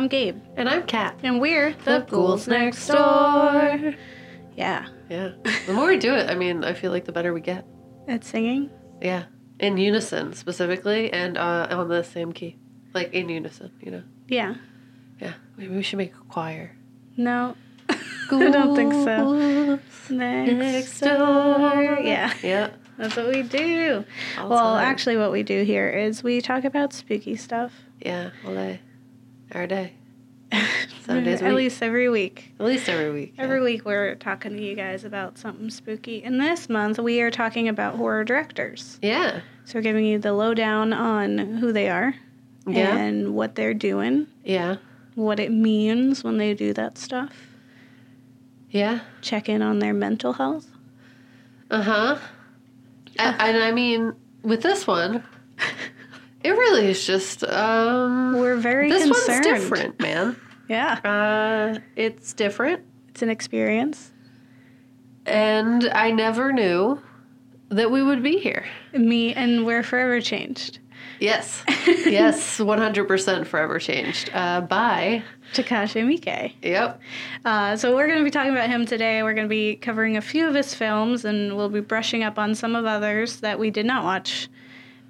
I'm 0.00 0.08
Gabe, 0.08 0.40
And 0.56 0.66
I'm 0.66 0.84
Kat. 0.84 1.18
and 1.22 1.42
we're 1.42 1.74
The 1.84 1.98
Ghouls 2.08 2.48
Next 2.48 2.86
Door. 2.88 3.92
Yeah, 4.56 4.86
Yeah. 5.10 5.32
The 5.66 5.74
more 5.74 5.88
we 5.88 5.98
do 5.98 6.14
it, 6.14 6.30
I 6.30 6.34
mean, 6.36 6.64
I 6.64 6.72
feel 6.72 6.90
like 6.90 7.04
the 7.04 7.12
better 7.12 7.34
we 7.34 7.42
get. 7.42 7.66
at 8.08 8.24
singing. 8.24 8.70
Yeah. 9.02 9.24
In 9.58 9.76
unison, 9.76 10.32
specifically, 10.32 11.12
and 11.12 11.36
uh, 11.36 11.66
on 11.70 11.88
the 11.90 12.02
same 12.02 12.32
key. 12.32 12.56
Like 12.94 13.12
in 13.12 13.28
unison, 13.28 13.72
you 13.82 13.90
know? 13.90 14.02
Yeah. 14.26 14.54
Yeah. 15.20 15.34
Maybe 15.58 15.76
we 15.76 15.82
should 15.82 15.98
make 15.98 16.14
a 16.14 16.24
choir. 16.32 16.74
No, 17.18 17.54
I 17.90 18.50
don't 18.50 18.74
think 18.74 18.94
so. 18.94 19.78
Next, 20.08 20.52
Next 20.54 21.00
door. 21.00 21.18
door. 21.18 21.98
Yeah, 22.00 22.32
Yeah. 22.42 22.70
that's 22.96 23.16
what 23.16 23.28
we 23.28 23.42
do. 23.42 24.06
all 24.38 24.48
well, 24.48 24.76
time. 24.76 24.84
actually, 24.86 25.18
what 25.18 25.30
we 25.30 25.42
do 25.42 25.62
here 25.62 25.90
is 25.90 26.22
we 26.22 26.40
talk 26.40 26.64
about 26.64 26.94
spooky 26.94 27.36
stuff. 27.36 27.72
Yeah. 28.00 28.30
All 28.46 28.54
day. 28.54 28.80
Every 29.52 29.66
day. 29.66 29.92
Seven 31.04 31.24
days 31.24 31.42
At 31.42 31.54
least 31.54 31.82
every 31.82 32.08
week. 32.08 32.52
At 32.58 32.66
least 32.66 32.88
every 32.88 33.10
week. 33.10 33.34
yeah. 33.36 33.44
Every 33.44 33.60
week 33.60 33.84
we're 33.84 34.14
talking 34.16 34.56
to 34.56 34.62
you 34.62 34.74
guys 34.76 35.04
about 35.04 35.38
something 35.38 35.70
spooky. 35.70 36.22
And 36.24 36.40
this 36.40 36.68
month 36.68 36.98
we 36.98 37.20
are 37.20 37.30
talking 37.30 37.68
about 37.68 37.96
horror 37.96 38.24
directors. 38.24 38.98
Yeah. 39.02 39.40
So 39.64 39.78
we're 39.78 39.82
giving 39.82 40.04
you 40.04 40.18
the 40.18 40.32
lowdown 40.32 40.92
on 40.92 41.38
who 41.38 41.72
they 41.72 41.88
are 41.88 42.14
Yeah. 42.66 42.96
and 42.96 43.34
what 43.34 43.54
they're 43.54 43.74
doing, 43.74 44.26
Yeah. 44.44 44.76
what 45.14 45.38
it 45.40 45.52
means 45.52 46.22
when 46.24 46.36
they 46.38 46.54
do 46.54 46.72
that 46.74 46.98
stuff. 46.98 47.32
Yeah. 48.70 49.00
Check 49.20 49.48
in 49.48 49.62
on 49.62 49.78
their 49.78 49.94
mental 49.94 50.32
health. 50.34 50.66
Uh 51.70 51.82
huh. 51.82 52.18
And 53.18 53.56
I 53.62 53.70
mean, 53.72 54.14
with 54.42 54.62
this 54.62 54.86
one, 54.86 55.22
it 56.42 56.50
really 56.50 56.86
is 56.90 57.06
just 57.06 57.44
um. 57.44 58.34
We're 58.38 58.56
very 58.56 58.88
This 58.90 59.04
concerned. 59.04 59.44
one's 59.46 59.60
different, 59.60 60.00
man. 60.00 60.36
Yeah, 60.68 61.00
Uh, 61.04 61.80
it's 61.96 62.32
different, 62.32 62.82
it's 63.08 63.22
an 63.22 63.28
experience. 63.28 64.12
and 65.26 65.88
I 65.92 66.12
never 66.12 66.52
knew 66.52 67.00
that 67.70 67.90
we 67.90 68.02
would 68.02 68.22
be 68.22 68.38
here. 68.38 68.64
Me 68.92 69.34
and 69.34 69.66
we're 69.66 69.82
forever 69.82 70.20
changed. 70.20 70.78
Yes, 71.18 71.64
yes, 71.86 72.58
one 72.60 72.78
hundred 72.78 73.06
percent 73.08 73.46
forever 73.48 73.78
changed. 73.80 74.30
Uh, 74.32 74.60
by 74.62 75.22
Takashi 75.54 76.02
Miike. 76.04 76.52
yep, 76.62 77.00
Uh, 77.44 77.76
so 77.76 77.94
we're 77.94 78.06
going 78.06 78.18
to 78.20 78.24
be 78.24 78.30
talking 78.30 78.52
about 78.52 78.68
him 78.70 78.86
today. 78.86 79.22
We're 79.24 79.34
going 79.34 79.46
to 79.46 79.50
be 79.50 79.74
covering 79.76 80.16
a 80.16 80.22
few 80.22 80.46
of 80.48 80.54
his 80.54 80.72
films, 80.72 81.24
and 81.24 81.56
we'll 81.56 81.68
be 81.68 81.80
brushing 81.80 82.22
up 82.22 82.38
on 82.38 82.54
some 82.54 82.74
of 82.76 82.86
others 82.86 83.40
that 83.40 83.58
we 83.58 83.70
did 83.70 83.86
not 83.86 84.04
watch 84.04 84.48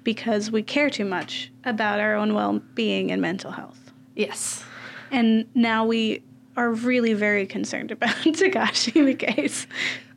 because 0.03 0.51
we 0.51 0.61
care 0.63 0.89
too 0.89 1.05
much 1.05 1.51
about 1.63 1.99
our 1.99 2.15
own 2.15 2.33
well-being 2.33 3.11
and 3.11 3.21
mental 3.21 3.51
health. 3.51 3.91
yes, 4.15 4.63
And 5.11 5.45
now 5.55 5.85
we 5.85 6.23
are 6.57 6.71
really 6.71 7.13
very 7.13 7.45
concerned 7.45 7.91
about 7.91 8.15
Takashi 8.15 8.93
Miike's. 8.93 9.67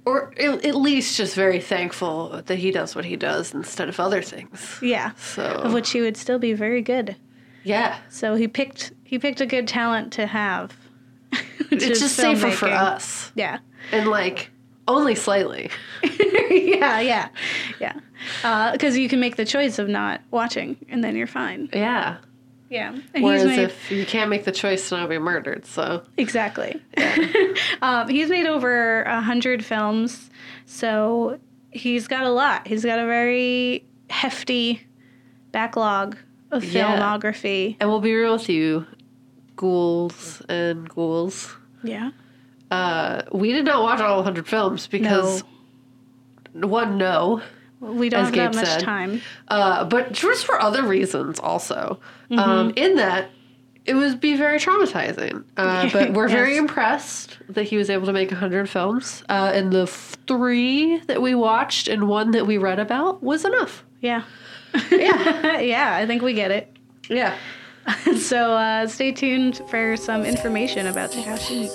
or 0.05 0.33
at 0.41 0.75
least 0.75 1.17
just 1.17 1.35
very 1.35 1.61
thankful 1.61 2.43
that 2.47 2.57
he 2.59 2.71
does 2.71 2.95
what 2.97 3.05
he 3.05 3.17
does 3.17 3.55
instead 3.55 3.89
of 3.89 3.99
other 4.01 4.21
things. 4.23 4.79
Yeah, 4.83 5.13
So 5.17 5.45
of 5.45 5.73
which 5.73 5.91
he 5.91 6.01
would 6.01 6.17
still 6.17 6.39
be 6.39 6.53
very 6.53 6.83
good. 6.83 7.17
yeah, 7.63 7.99
So 8.09 8.35
he 8.35 8.49
picked 8.49 8.93
he 9.05 9.19
picked 9.19 9.41
a 9.41 9.47
good 9.47 9.69
talent 9.69 10.13
to 10.15 10.27
have. 10.27 10.77
it's 11.71 11.87
just 12.01 12.17
safer 12.17 12.51
for 12.51 12.69
us, 12.69 13.33
Yeah. 13.35 13.59
and 13.93 14.09
like 14.09 14.51
only 14.89 15.15
slightly. 15.15 15.71
yeah, 16.51 17.01
yeah, 17.01 17.29
yeah. 17.81 17.95
Because 18.73 18.97
you 18.97 19.09
can 19.09 19.21
make 19.21 19.37
the 19.37 19.45
choice 19.45 19.79
of 19.79 19.89
not 19.89 20.21
watching, 20.31 20.77
and 20.89 21.03
then 21.03 21.17
you're 21.17 21.27
fine. 21.27 21.69
Yeah. 21.73 22.17
Yeah. 22.71 22.97
And 23.15 23.23
Whereas 23.25 23.45
made, 23.45 23.59
if 23.61 23.91
you 23.91 24.05
can't 24.05 24.31
make 24.31 24.45
the 24.45 24.53
choice 24.53 24.89
to 24.89 24.97
not 24.97 25.09
be 25.09 25.19
murdered, 25.19 25.65
so 25.67 26.03
exactly. 26.17 26.81
um, 27.83 28.09
he's 28.09 28.29
made 28.31 28.47
over 28.47 29.03
a 29.03 29.21
hundred 29.21 29.65
films, 29.65 30.31
so 30.67 31.39
he's 31.71 32.09
got 32.09 32.25
a 32.25 32.31
lot. 32.31 32.67
He's 32.67 32.85
got 32.85 32.99
a 32.99 33.07
very 33.07 33.85
hefty 34.11 34.87
backlog 35.53 36.17
of 36.51 36.65
Yeah. 36.65 36.97
filmography. 36.99 37.77
and 37.81 37.89
we'll 37.89 38.01
be 38.01 38.15
real 38.15 38.33
with 38.35 38.49
you, 38.49 38.87
ghouls 39.57 40.43
and 40.49 40.89
ghouls. 40.89 41.55
Yeah. 41.85 42.11
Uh, 42.75 43.23
we 43.33 43.53
did 43.53 43.65
not 43.65 43.83
watch 43.83 44.01
all 44.01 44.17
100 44.17 44.47
films 44.49 44.87
because 44.87 45.43
one, 46.53 46.99
no, 46.99 47.41
We 47.81 48.09
don't 48.09 48.25
have 48.25 48.33
that 48.35 48.53
Gabe 48.53 48.55
much 48.55 48.67
said. 48.67 48.81
time. 48.81 49.21
uh, 49.49 49.85
but 49.85 50.13
just 50.13 50.45
for 50.47 50.61
other 50.61 50.83
reasons 50.83 51.39
also. 51.41 52.01
Mm-hmm. 52.31 52.39
Um, 52.39 52.73
in 52.77 52.97
that, 52.97 53.31
it 53.85 53.95
would 53.95 54.19
be 54.21 54.37
very 54.37 54.59
traumatizing. 54.59 55.45
Uh, 55.57 55.91
but 55.93 56.13
we're 56.15 56.29
very 56.29 56.57
impressed 56.57 57.39
that 57.51 57.65
he 57.65 57.77
was 57.77 57.91
able 57.91 58.07
to 58.07 58.13
make 58.13 58.31
100 58.31 58.69
films. 58.69 59.23
Uh, 59.29 59.53
and 59.55 59.73
the 59.73 59.87
three 59.87 60.99
that 61.07 61.21
we 61.21 61.35
watched 61.35 61.87
and 61.89 62.09
one 62.09 62.31
that 62.33 62.47
we 62.47 62.57
read 62.59 62.79
about 62.79 63.23
was 63.23 63.45
enough. 63.45 63.85
Yeah. 64.01 64.23
Yeah. 64.91 65.59
yeah, 65.61 65.95
I 65.97 66.07
think 66.07 66.23
we 66.23 66.33
get 66.35 66.51
it. 66.51 66.77
yeah. 67.09 67.37
so 68.17 68.53
uh, 68.53 68.87
stay 68.87 69.13
tuned 69.13 69.61
for 69.69 69.97
some 69.97 70.25
information 70.25 70.87
about 70.87 71.13
Takashi. 71.13 71.69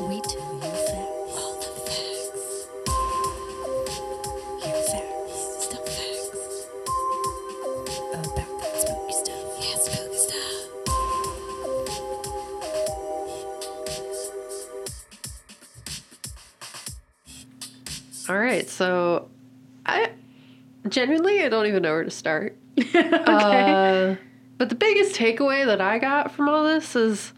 We 0.00 0.20
tell 0.22 0.54
you 0.54 0.60
facts. 0.60 1.38
All 1.38 1.54
the 1.54 1.68
facts. 1.86 2.66
Hear 4.64 4.74
facts. 4.90 5.38
Still 5.64 5.84
facts. 5.86 6.66
About 8.12 8.30
that 8.34 8.48
spooky 8.76 9.12
stuff. 9.12 9.44
Yeah, 9.60 9.76
spooky 9.76 10.18
stuff. 10.18 10.68
All 18.28 18.38
right. 18.38 18.68
So 18.68 19.28
I 19.86 20.10
genuinely, 20.88 21.44
I 21.44 21.48
don't 21.48 21.66
even 21.66 21.82
know 21.82 21.92
where 21.92 22.02
to 22.02 22.10
start. 22.10 22.56
okay. 22.78 23.22
Uh, 23.26 24.16
but 24.58 24.70
the 24.70 24.74
biggest 24.74 25.14
takeaway 25.14 25.64
that 25.64 25.80
I 25.80 26.00
got 26.00 26.32
from 26.32 26.48
all 26.48 26.64
this 26.64 26.96
is 26.96 27.32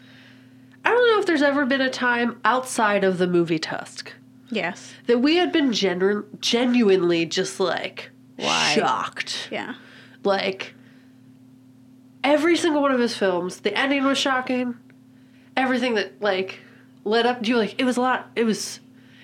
I 0.87 0.91
don't 0.91 1.11
know 1.11 1.19
if 1.19 1.25
there's 1.25 1.41
ever 1.41 1.65
been 1.65 1.81
a 1.81 1.89
time 1.89 2.39
outside 2.45 3.03
of 3.03 3.17
the 3.17 3.27
movie 3.27 3.59
Tusk 3.59 4.13
yes. 4.49 4.93
that 5.07 5.19
we 5.19 5.35
had 5.35 5.51
been 5.51 5.73
genu- 5.73 6.23
genuinely 6.39 7.25
just 7.25 7.59
like 7.59 8.09
Why? 8.37 8.71
shocked. 8.73 9.49
Yeah. 9.51 9.73
Like 10.23 10.75
every 12.23 12.55
single 12.55 12.81
one 12.81 12.93
of 12.93 13.01
his 13.01 13.17
films, 13.17 13.59
the 13.59 13.77
ending 13.77 14.05
was 14.05 14.17
shocking. 14.17 14.75
Everything 15.57 15.95
that 15.95 16.21
like 16.21 16.59
led 17.03 17.25
up 17.25 17.43
to 17.43 17.57
like 17.57 17.75
it 17.77 17.83
was 17.83 17.97
a 17.97 18.01
lot. 18.01 18.31
It 18.37 18.45
was 18.45 18.79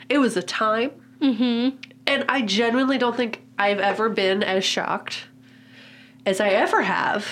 it 0.09 0.17
was 0.17 0.35
a 0.35 0.43
time. 0.43 0.91
Mm-hmm. 1.21 1.77
And 2.07 2.25
I 2.27 2.41
genuinely 2.41 2.97
don't 2.97 3.15
think 3.15 3.41
I've 3.57 3.79
ever 3.79 4.09
been 4.09 4.43
as 4.43 4.65
shocked 4.65 5.27
as 6.25 6.41
I 6.41 6.49
ever 6.49 6.81
have 6.81 7.25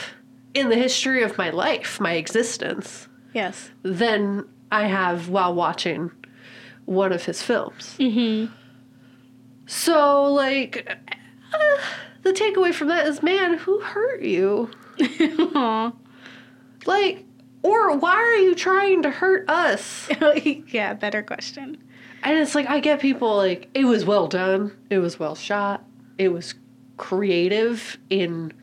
in 0.53 0.69
the 0.69 0.77
history 0.77 1.21
of 1.21 1.37
my 1.37 1.49
life, 1.49 1.99
my 1.99 2.13
existence, 2.13 3.09
Yes. 3.33 3.71
than 3.83 4.47
I 4.71 4.87
have 4.87 5.29
while 5.29 5.53
watching 5.53 6.11
one 6.85 7.11
of 7.11 7.25
his 7.25 7.41
films. 7.41 7.95
Mm-hmm. 7.99 8.53
So, 9.65 10.25
like, 10.25 10.97
uh, 11.53 11.77
the 12.23 12.31
takeaway 12.31 12.73
from 12.73 12.89
that 12.89 13.07
is 13.07 13.23
man, 13.23 13.57
who 13.57 13.79
hurt 13.79 14.21
you? 14.21 14.69
Like, 16.85 17.25
or 17.63 17.95
why 17.97 18.13
are 18.13 18.37
you 18.37 18.55
trying 18.55 19.03
to 19.03 19.11
hurt 19.11 19.49
us? 19.49 20.09
yeah, 20.67 20.93
better 20.93 21.21
question. 21.21 21.77
And 22.23 22.37
it's 22.37 22.55
like, 22.55 22.69
I 22.69 22.79
get 22.79 22.99
people 22.99 23.35
like, 23.35 23.69
it 23.73 23.85
was 23.85 24.05
well 24.05 24.27
done, 24.27 24.75
it 24.89 24.99
was 24.99 25.19
well 25.19 25.35
shot, 25.35 25.83
it 26.17 26.29
was 26.29 26.55
creative 26.97 27.97
in 28.09 28.53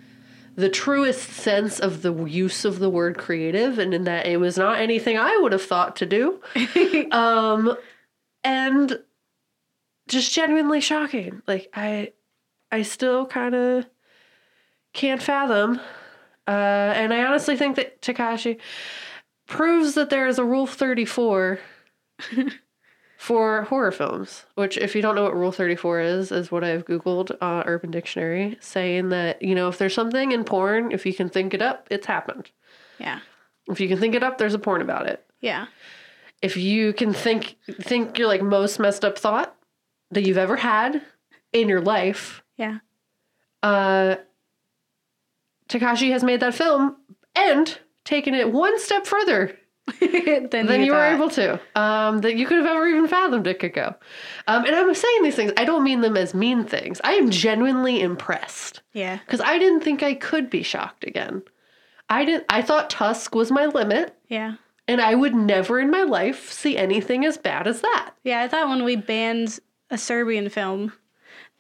the 0.59 0.69
truest 0.69 1.31
sense 1.31 1.79
of 1.79 2.03
the 2.03 2.13
use 2.25 2.65
of 2.65 2.81
the 2.81 2.91
word 2.91 3.17
creative, 3.17 3.79
and 3.79 3.95
in 3.95 4.03
that 4.03 4.27
it 4.27 4.39
was 4.39 4.59
not 4.59 4.81
anything 4.81 5.17
I 5.17 5.37
would 5.37 5.53
have 5.53 5.63
thought 5.63 5.95
to 5.97 6.07
do. 6.07 6.41
um, 7.13 7.77
and 8.43 8.99
just 10.09 10.33
genuinely 10.33 10.81
shocking. 10.81 11.43
Like, 11.47 11.71
I, 11.75 12.13
I 12.73 12.83
still 12.83 13.25
kind 13.25 13.55
of 13.55 13.87
can't 14.95 15.23
fathom. 15.23 15.79
Uh, 16.49 16.51
and 16.51 17.15
I 17.15 17.25
honestly 17.25 17.57
think 17.57 17.77
that 17.77 18.03
Takashi 18.03 18.59
proves 19.47 19.95
that 19.95 20.11
there 20.11 20.27
is 20.27 20.41
a 20.41 20.45
rule 20.45 20.67
34 20.67 21.61
for 23.19 23.63
horror 23.63 23.91
films, 23.91 24.45
which, 24.55 24.79
if 24.79 24.95
you 24.95 25.03
don't 25.03 25.17
know 25.17 25.25
what 25.25 25.35
Rule 25.37 25.51
34 25.51 26.01
is, 26.01 26.31
is 26.31 26.53
what 26.53 26.63
I've 26.63 26.85
Googled 26.85 27.37
uh, 27.41 27.65
Urban 27.67 27.91
Dictionary, 27.91 28.57
saying 28.61 29.09
that, 29.09 29.43
you 29.43 29.57
know, 29.57 29.67
if 29.67 29.77
there's 29.77 29.93
something 29.93 30.31
in 30.31 30.45
porn, 30.45 30.93
if 30.93 31.05
you 31.05 31.13
can 31.13 31.29
think 31.29 31.53
it 31.53 31.61
up, 31.61 31.89
it's 31.91 32.07
happened. 32.07 32.51
Yeah. 33.01 33.19
If 33.69 33.81
you 33.81 33.89
can 33.89 33.99
think 33.99 34.15
it 34.15 34.23
up, 34.23 34.39
there's 34.39 34.55
a 34.55 34.59
porn 34.59 34.81
about 34.83 35.09
it. 35.09 35.25
Yeah. 35.41 35.67
If 36.43 36.57
you 36.57 36.93
can 36.93 37.13
think 37.13 37.57
think 37.83 38.17
your 38.19 38.29
like 38.29 38.41
most 38.41 38.79
messed 38.79 39.05
up 39.05 39.19
thought 39.19 39.53
that 40.13 40.25
you've 40.25 40.39
ever 40.39 40.55
had 40.57 41.03
in 41.53 41.69
your 41.69 41.81
life, 41.81 42.43
Yeah. 42.57 42.79
uh 43.65 44.15
Takashi 45.69 46.11
has 46.13 46.23
made 46.25 46.41
that 46.41 46.55
film 46.55 46.97
and 47.35 47.79
taken 48.05 48.33
it 48.35 48.53
one 48.53 48.79
step 48.81 49.07
further 49.07 49.59
then 50.01 50.67
than 50.67 50.83
you, 50.83 50.93
were 50.93 51.05
able 51.05 51.31
to. 51.31 51.61
Um, 51.75 52.19
that 52.21 52.37
you 52.37 52.47
could 52.47 52.59
have 52.59 52.67
ever 52.67 52.87
even 52.87 53.09
fathomed 53.09 53.47
it 53.47 53.59
could 53.59 53.73
go. 53.75 53.95
Um, 54.47 54.65
and 54.65 54.75
I'm 54.75 54.95
saying 54.95 55.23
these 55.23 55.35
things. 55.35 55.53
I 55.57 55.65
don't 55.65 55.85
mean 55.85 56.01
them 56.01 56.17
as 56.17 56.35
mean 56.35 56.65
things. 56.65 57.01
I 57.05 57.13
am 57.13 57.31
genuinely 57.31 58.01
impressed 58.01 58.83
Yeah. 58.93 59.19
because 59.25 59.41
I 59.41 59.59
didn't 59.59 59.81
think 59.81 60.03
I 60.03 60.15
could 60.15 60.51
be 60.51 60.63
shocked 60.63 61.05
again. 61.05 61.43
I 62.09 62.25
didn't. 62.25 62.45
I 62.49 62.63
thought 62.63 62.91
Tusk 62.91 63.35
was 63.35 63.51
my 63.51 63.67
limit, 63.67 64.17
Yeah. 64.29 64.55
and 64.87 65.01
I 65.01 65.15
would 65.15 65.35
never 65.35 65.79
in 65.79 65.91
my 65.91 66.03
life 66.03 66.51
see 66.51 66.77
anything 66.77 67.25
as 67.25 67.37
bad 67.37 67.67
as 67.67 67.81
that. 67.83 68.13
Yeah, 68.25 68.41
I 68.43 68.49
thought 68.49 68.69
when 68.69 68.85
we 68.85 68.97
banned 68.97 69.59
a 69.91 69.99
Serbian 69.99 70.49
film 70.49 70.93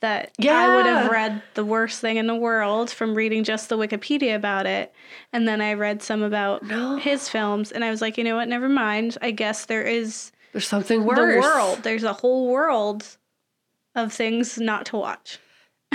that 0.00 0.31
I 0.41 0.75
would 0.77 0.87
have 0.87 1.11
read 1.11 1.43
the 1.55 1.65
worst 1.65 2.00
thing 2.00 2.19
in 2.19 2.27
the 2.29 2.35
world 2.35 2.89
from 2.91 3.15
reading 3.15 3.43
just 3.45 3.69
the 3.69 3.77
Wikipedia 3.77 4.37
about 4.37 4.65
it. 4.67 4.93
And 5.33 5.49
then 5.49 5.61
I 5.61 5.75
read 5.75 6.03
some 6.03 6.23
about 6.23 6.62
No. 6.62 6.97
his 6.99 7.29
films 7.29 7.73
and 7.73 7.85
I 7.85 7.91
was 7.91 8.00
like, 8.00 8.17
you 8.17 8.23
know 8.25 8.37
what, 8.37 8.49
never 8.49 8.69
mind. 8.69 9.19
I 9.23 9.33
guess 9.33 9.67
there 9.67 9.83
is 9.83 10.31
There's 10.53 10.69
something 10.69 11.05
worse. 11.05 11.19
the 11.35 11.41
world. 11.41 11.83
There's 11.83 12.05
a 12.05 12.12
whole 12.12 12.49
world 12.49 13.05
of 13.97 14.12
things 14.12 14.59
not 14.59 14.87
to 14.87 14.97
watch. 14.97 15.39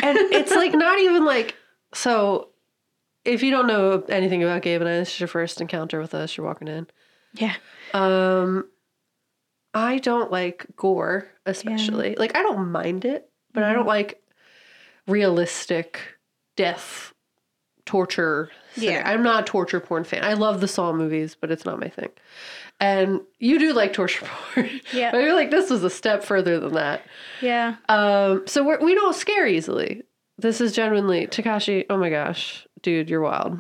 and 0.02 0.18
it's 0.18 0.52
like 0.52 0.74
not 0.74 1.00
even 1.00 1.24
like 1.26 1.56
so. 1.94 2.50
If 3.24 3.42
you 3.42 3.52
don't 3.52 3.68
know 3.68 4.04
anything 4.10 4.44
about 4.44 4.64
Gabe 4.64 4.82
and 4.82 4.90
I, 4.90 4.98
this 4.98 5.14
is 5.14 5.20
your 5.22 5.28
first 5.28 5.62
encounter 5.62 6.02
with 6.02 6.14
us. 6.14 6.36
You're 6.36 6.46
walking 6.46 6.68
in. 6.68 6.88
Yeah. 7.34 7.54
Um, 7.94 8.68
I 9.74 10.00
don't 10.00 10.30
like 10.30 10.66
gore, 10.76 11.30
especially. 11.46 12.16
Like 12.16 12.36
I 12.36 12.42
don't 12.44 12.70
mind 12.72 13.06
it, 13.06 13.30
but 13.54 13.64
I 13.64 13.74
don't 13.74 13.88
like 13.88 14.22
realistic 15.08 16.00
death, 16.56 17.14
torture. 17.86 18.50
Yeah. 18.76 19.04
I'm 19.06 19.24
not 19.24 19.44
a 19.44 19.46
torture 19.46 19.80
porn 19.80 20.04
fan. 20.04 20.24
I 20.24 20.34
love 20.34 20.62
the 20.62 20.68
Saw 20.68 20.94
movies, 20.94 21.36
but 21.40 21.52
it's 21.52 21.66
not 21.66 21.80
my 21.80 21.90
thing. 21.90 22.10
And 22.80 23.22
you 23.40 23.60
do 23.60 23.74
like 23.74 23.94
torture 23.94 24.26
porn. 24.54 24.70
Yeah. 24.92 25.12
but 25.12 25.20
you're 25.20 25.34
like 25.36 25.52
this 25.52 25.70
was 25.70 25.84
a 25.84 25.90
step 25.90 26.24
further 26.24 26.60
than 26.60 26.74
that. 26.74 27.04
Yeah. 27.42 27.76
Um, 27.90 28.44
so 28.48 28.64
we're, 28.64 28.84
we 28.84 28.96
don't 28.96 29.16
scare 29.16 29.48
easily. 29.48 30.04
This 30.38 30.60
is 30.62 30.72
genuinely 30.74 31.28
Takashi. 31.28 31.86
Oh 31.90 31.98
my 31.98 32.10
gosh, 32.10 32.66
dude, 32.82 33.10
you're 33.10 33.22
wild. 33.22 33.60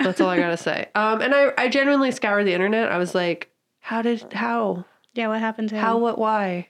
That's 0.00 0.20
all 0.20 0.28
I 0.28 0.38
gotta 0.38 0.56
say. 0.68 0.88
Um, 0.94 1.20
and 1.20 1.34
I, 1.34 1.52
I 1.56 1.68
genuinely 1.68 2.10
scoured 2.10 2.46
the 2.46 2.52
internet. 2.54 2.90
I 2.90 2.98
was 2.98 3.14
like, 3.14 3.50
how 3.80 4.02
did, 4.02 4.32
how, 4.32 4.84
Yeah, 5.14 5.28
what 5.28 5.38
happened 5.40 5.68
to 5.68 5.76
him? 5.76 5.80
how, 5.82 5.98
what, 5.98 6.18
why? 6.18 6.68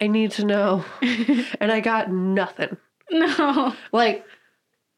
I 0.00 0.06
need 0.08 0.32
to 0.32 0.44
know. 0.44 0.84
and 1.60 1.70
I 1.72 1.80
got 1.80 2.10
nothing. 2.10 2.76
No. 3.10 3.74
Like 3.92 4.24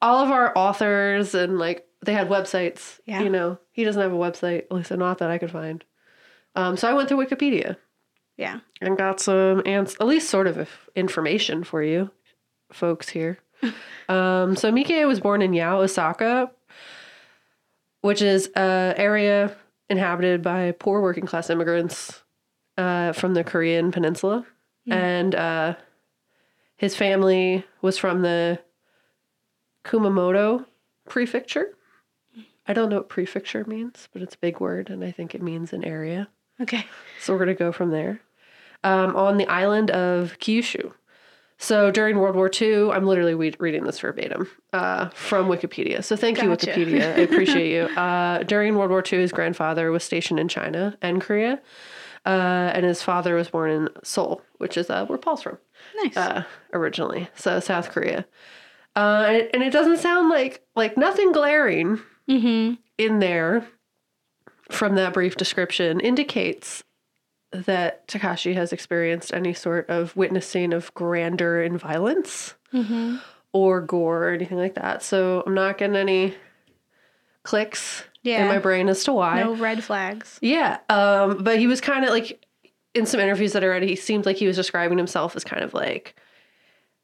all 0.01 0.25
of 0.25 0.31
our 0.31 0.57
authors 0.57 1.35
and 1.35 1.59
like 1.59 1.87
they 2.05 2.13
had 2.13 2.29
websites. 2.29 3.01
Yeah. 3.05 3.23
You 3.23 3.31
know, 3.31 3.59
he 3.73 3.85
doesn't 3.85 4.01
have 4.01 4.13
a 4.13 4.17
website, 4.17 4.65
at 4.65 4.73
least 4.73 4.91
not 4.91 5.19
that 5.19 5.31
I 5.31 5.39
could 5.39 5.51
find. 5.51 5.85
Um, 6.55 6.77
so 6.77 6.89
I 6.89 6.95
went 6.95 7.09
to 7.11 7.17
Wikipedia 7.17 7.77
Yeah. 8.37 8.61
and 8.81 8.97
got 8.97 9.21
some 9.21 9.63
ans- 9.67 9.97
at 10.01 10.07
least 10.07 10.31
sort 10.31 10.47
of 10.47 10.69
information 10.95 11.65
for 11.65 11.83
you 11.83 12.11
folks 12.73 13.09
here. 13.09 13.39
um, 14.09 14.57
so 14.57 14.71
Miike 14.73 15.07
was 15.07 15.21
born 15.21 15.43
in 15.43 15.53
Yao, 15.53 15.81
Osaka, 15.81 16.51
which 18.01 18.23
is 18.23 18.51
a 18.57 18.95
area 18.97 19.57
inhabited 19.89 20.43
by 20.43 20.73
poor 20.73 21.01
working 21.01 21.27
class 21.27 21.51
immigrants 21.51 22.23
uh, 22.77 23.13
from 23.13 23.35
the 23.35 23.45
Korean 23.45 23.93
peninsula. 23.93 24.47
And 24.95 25.35
uh, 25.35 25.75
his 26.77 26.95
family 26.95 27.65
was 27.83 27.99
from 27.99 28.23
the 28.23 28.61
Kumamoto 29.85 30.67
prefecture. 31.09 31.75
I 32.69 32.73
don't 32.73 32.91
know 32.91 32.97
what 32.97 33.09
prefecture 33.09 33.65
means, 33.65 34.09
but 34.13 34.23
it's 34.23 34.35
a 34.35 34.39
big 34.39 34.61
word, 34.61 34.91
and 34.91 35.05
I 35.05 35.13
think 35.13 35.35
it 35.35 35.43
means 35.43 35.73
an 35.73 35.85
area. 35.85 36.29
Okay. 36.61 36.85
So 37.21 37.33
we're 37.33 37.39
going 37.39 37.49
to 37.49 37.55
go 37.55 37.73
from 37.73 37.91
there. 37.91 38.21
Um, 38.83 39.17
on 39.17 39.37
the 39.37 39.47
island 39.47 39.91
of 39.91 40.37
Kyushu. 40.39 40.93
So 41.59 41.91
during 41.91 42.19
World 42.19 42.37
War 42.37 42.51
II, 42.61 42.91
I'm 42.91 43.07
literally 43.07 43.35
we- 43.35 43.55
reading 43.59 43.85
this 43.85 43.99
verbatim 44.01 44.49
uh, 44.73 45.09
from 45.11 45.49
Wikipedia. 45.49 46.05
So 46.05 46.15
thank 46.15 46.43
you, 46.43 46.49
Wikipedia. 46.51 47.17
I 47.17 47.21
appreciate 47.21 47.73
you. 47.73 47.97
Uh, 47.97 48.43
during 48.43 48.77
World 48.77 48.91
War 48.91 49.03
II, 49.11 49.21
his 49.21 49.33
grandfather 49.33 49.91
was 49.91 50.05
stationed 50.05 50.39
in 50.39 50.49
China 50.49 50.97
and 51.01 51.21
Korea. 51.21 51.61
Uh, 52.27 52.73
and 52.75 52.85
his 52.85 53.01
father 53.03 53.37
was 53.37 53.49
born 53.49 53.71
in 53.71 53.89
Seoul, 54.03 54.43
which 54.59 54.77
is 54.77 54.91
uh, 54.91 55.07
where 55.07 55.17
Paul's 55.17 55.43
from 55.43 55.59
Nice. 56.03 56.17
uh, 56.17 56.43
originally. 56.73 57.29
So 57.37 57.61
South 57.61 57.91
Korea. 57.91 58.27
Uh, 58.97 59.27
and, 59.29 59.51
and 59.55 59.63
it 59.63 59.73
doesn't 59.73 59.99
sound 59.99 60.29
like 60.29 60.63
like 60.75 60.97
nothing 60.97 61.31
glaring 61.33 62.01
mm-hmm. 62.29 62.75
in 62.99 63.19
there 63.21 63.67
from 64.71 64.97
that 64.97 65.13
brief 65.15 65.37
description 65.37 66.01
indicates 66.01 66.83
that 67.53 68.09
Takashi 68.09 68.55
has 68.55 68.73
experienced 68.73 69.33
any 69.33 69.55
sort 69.55 69.89
of 69.89 70.17
witnessing 70.17 70.73
of 70.73 70.93
grandeur 70.95 71.63
and 71.63 71.79
violence 71.79 72.55
Mm-hmm. 72.75 73.17
or 73.53 73.81
gore 73.81 74.25
or 74.25 74.31
anything 74.31 74.59
like 74.59 74.75
that. 74.75 75.03
So 75.03 75.45
I'm 75.47 75.55
not 75.55 75.79
getting 75.79 75.95
any 75.97 76.35
clicks 77.45 78.03
in 78.27 78.49
my 78.49 78.59
brain 78.59 78.89
as 78.89 79.05
to 79.05 79.13
why. 79.13 79.43
No 79.43 79.55
red 79.55 79.83
flags. 79.83 80.39
Yeah. 80.43 80.79
Um, 80.89 81.43
but 81.43 81.59
he 81.59 81.67
was 81.67 81.81
kind 81.81 82.05
of 82.05 82.11
like 82.11 82.45
in 82.95 83.07
some 83.07 83.21
interviews 83.21 83.53
that 83.53 83.63
I 83.63 83.67
read, 83.67 83.83
he 83.83 83.97
seemed 83.97 84.27
like 84.27 84.37
he 84.37 84.47
was 84.47 84.57
describing 84.57 84.99
himself 84.99 85.37
as 85.37 85.45
kind 85.45 85.63
of 85.63 85.75
like 85.75 86.17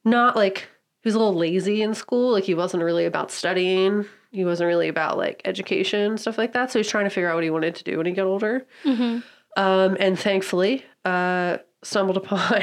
not 0.05 0.37
like 0.37 0.69
he 1.03 1.09
was 1.09 1.15
a 1.15 1.19
little 1.19 1.35
lazy 1.35 1.83
in 1.83 1.95
school. 1.95 2.33
Like 2.33 2.45
he 2.45 2.55
wasn't 2.55 2.83
really 2.83 3.05
about 3.05 3.31
studying. 3.31 4.07
He 4.31 4.45
wasn't 4.45 4.69
really 4.69 4.89
about 4.89 5.19
like 5.19 5.43
education, 5.45 6.17
stuff 6.17 6.39
like 6.39 6.55
that. 6.55 6.71
So 6.71 6.79
he's 6.79 6.89
trying 6.89 7.05
to 7.05 7.11
figure 7.11 7.29
out 7.29 7.35
what 7.35 7.45
he 7.45 7.51
wanted 7.51 7.75
to 7.77 7.85
do 7.85 7.99
when 7.99 8.07
he 8.07 8.13
got 8.13 8.27
older. 8.27 8.67
Mm-hmm. 8.85 9.19
Um, 9.61 9.97
and 10.01 10.19
thankfully, 10.19 10.85
uh, 11.05 11.59
stumbled 11.83 12.17
upon 12.17 12.63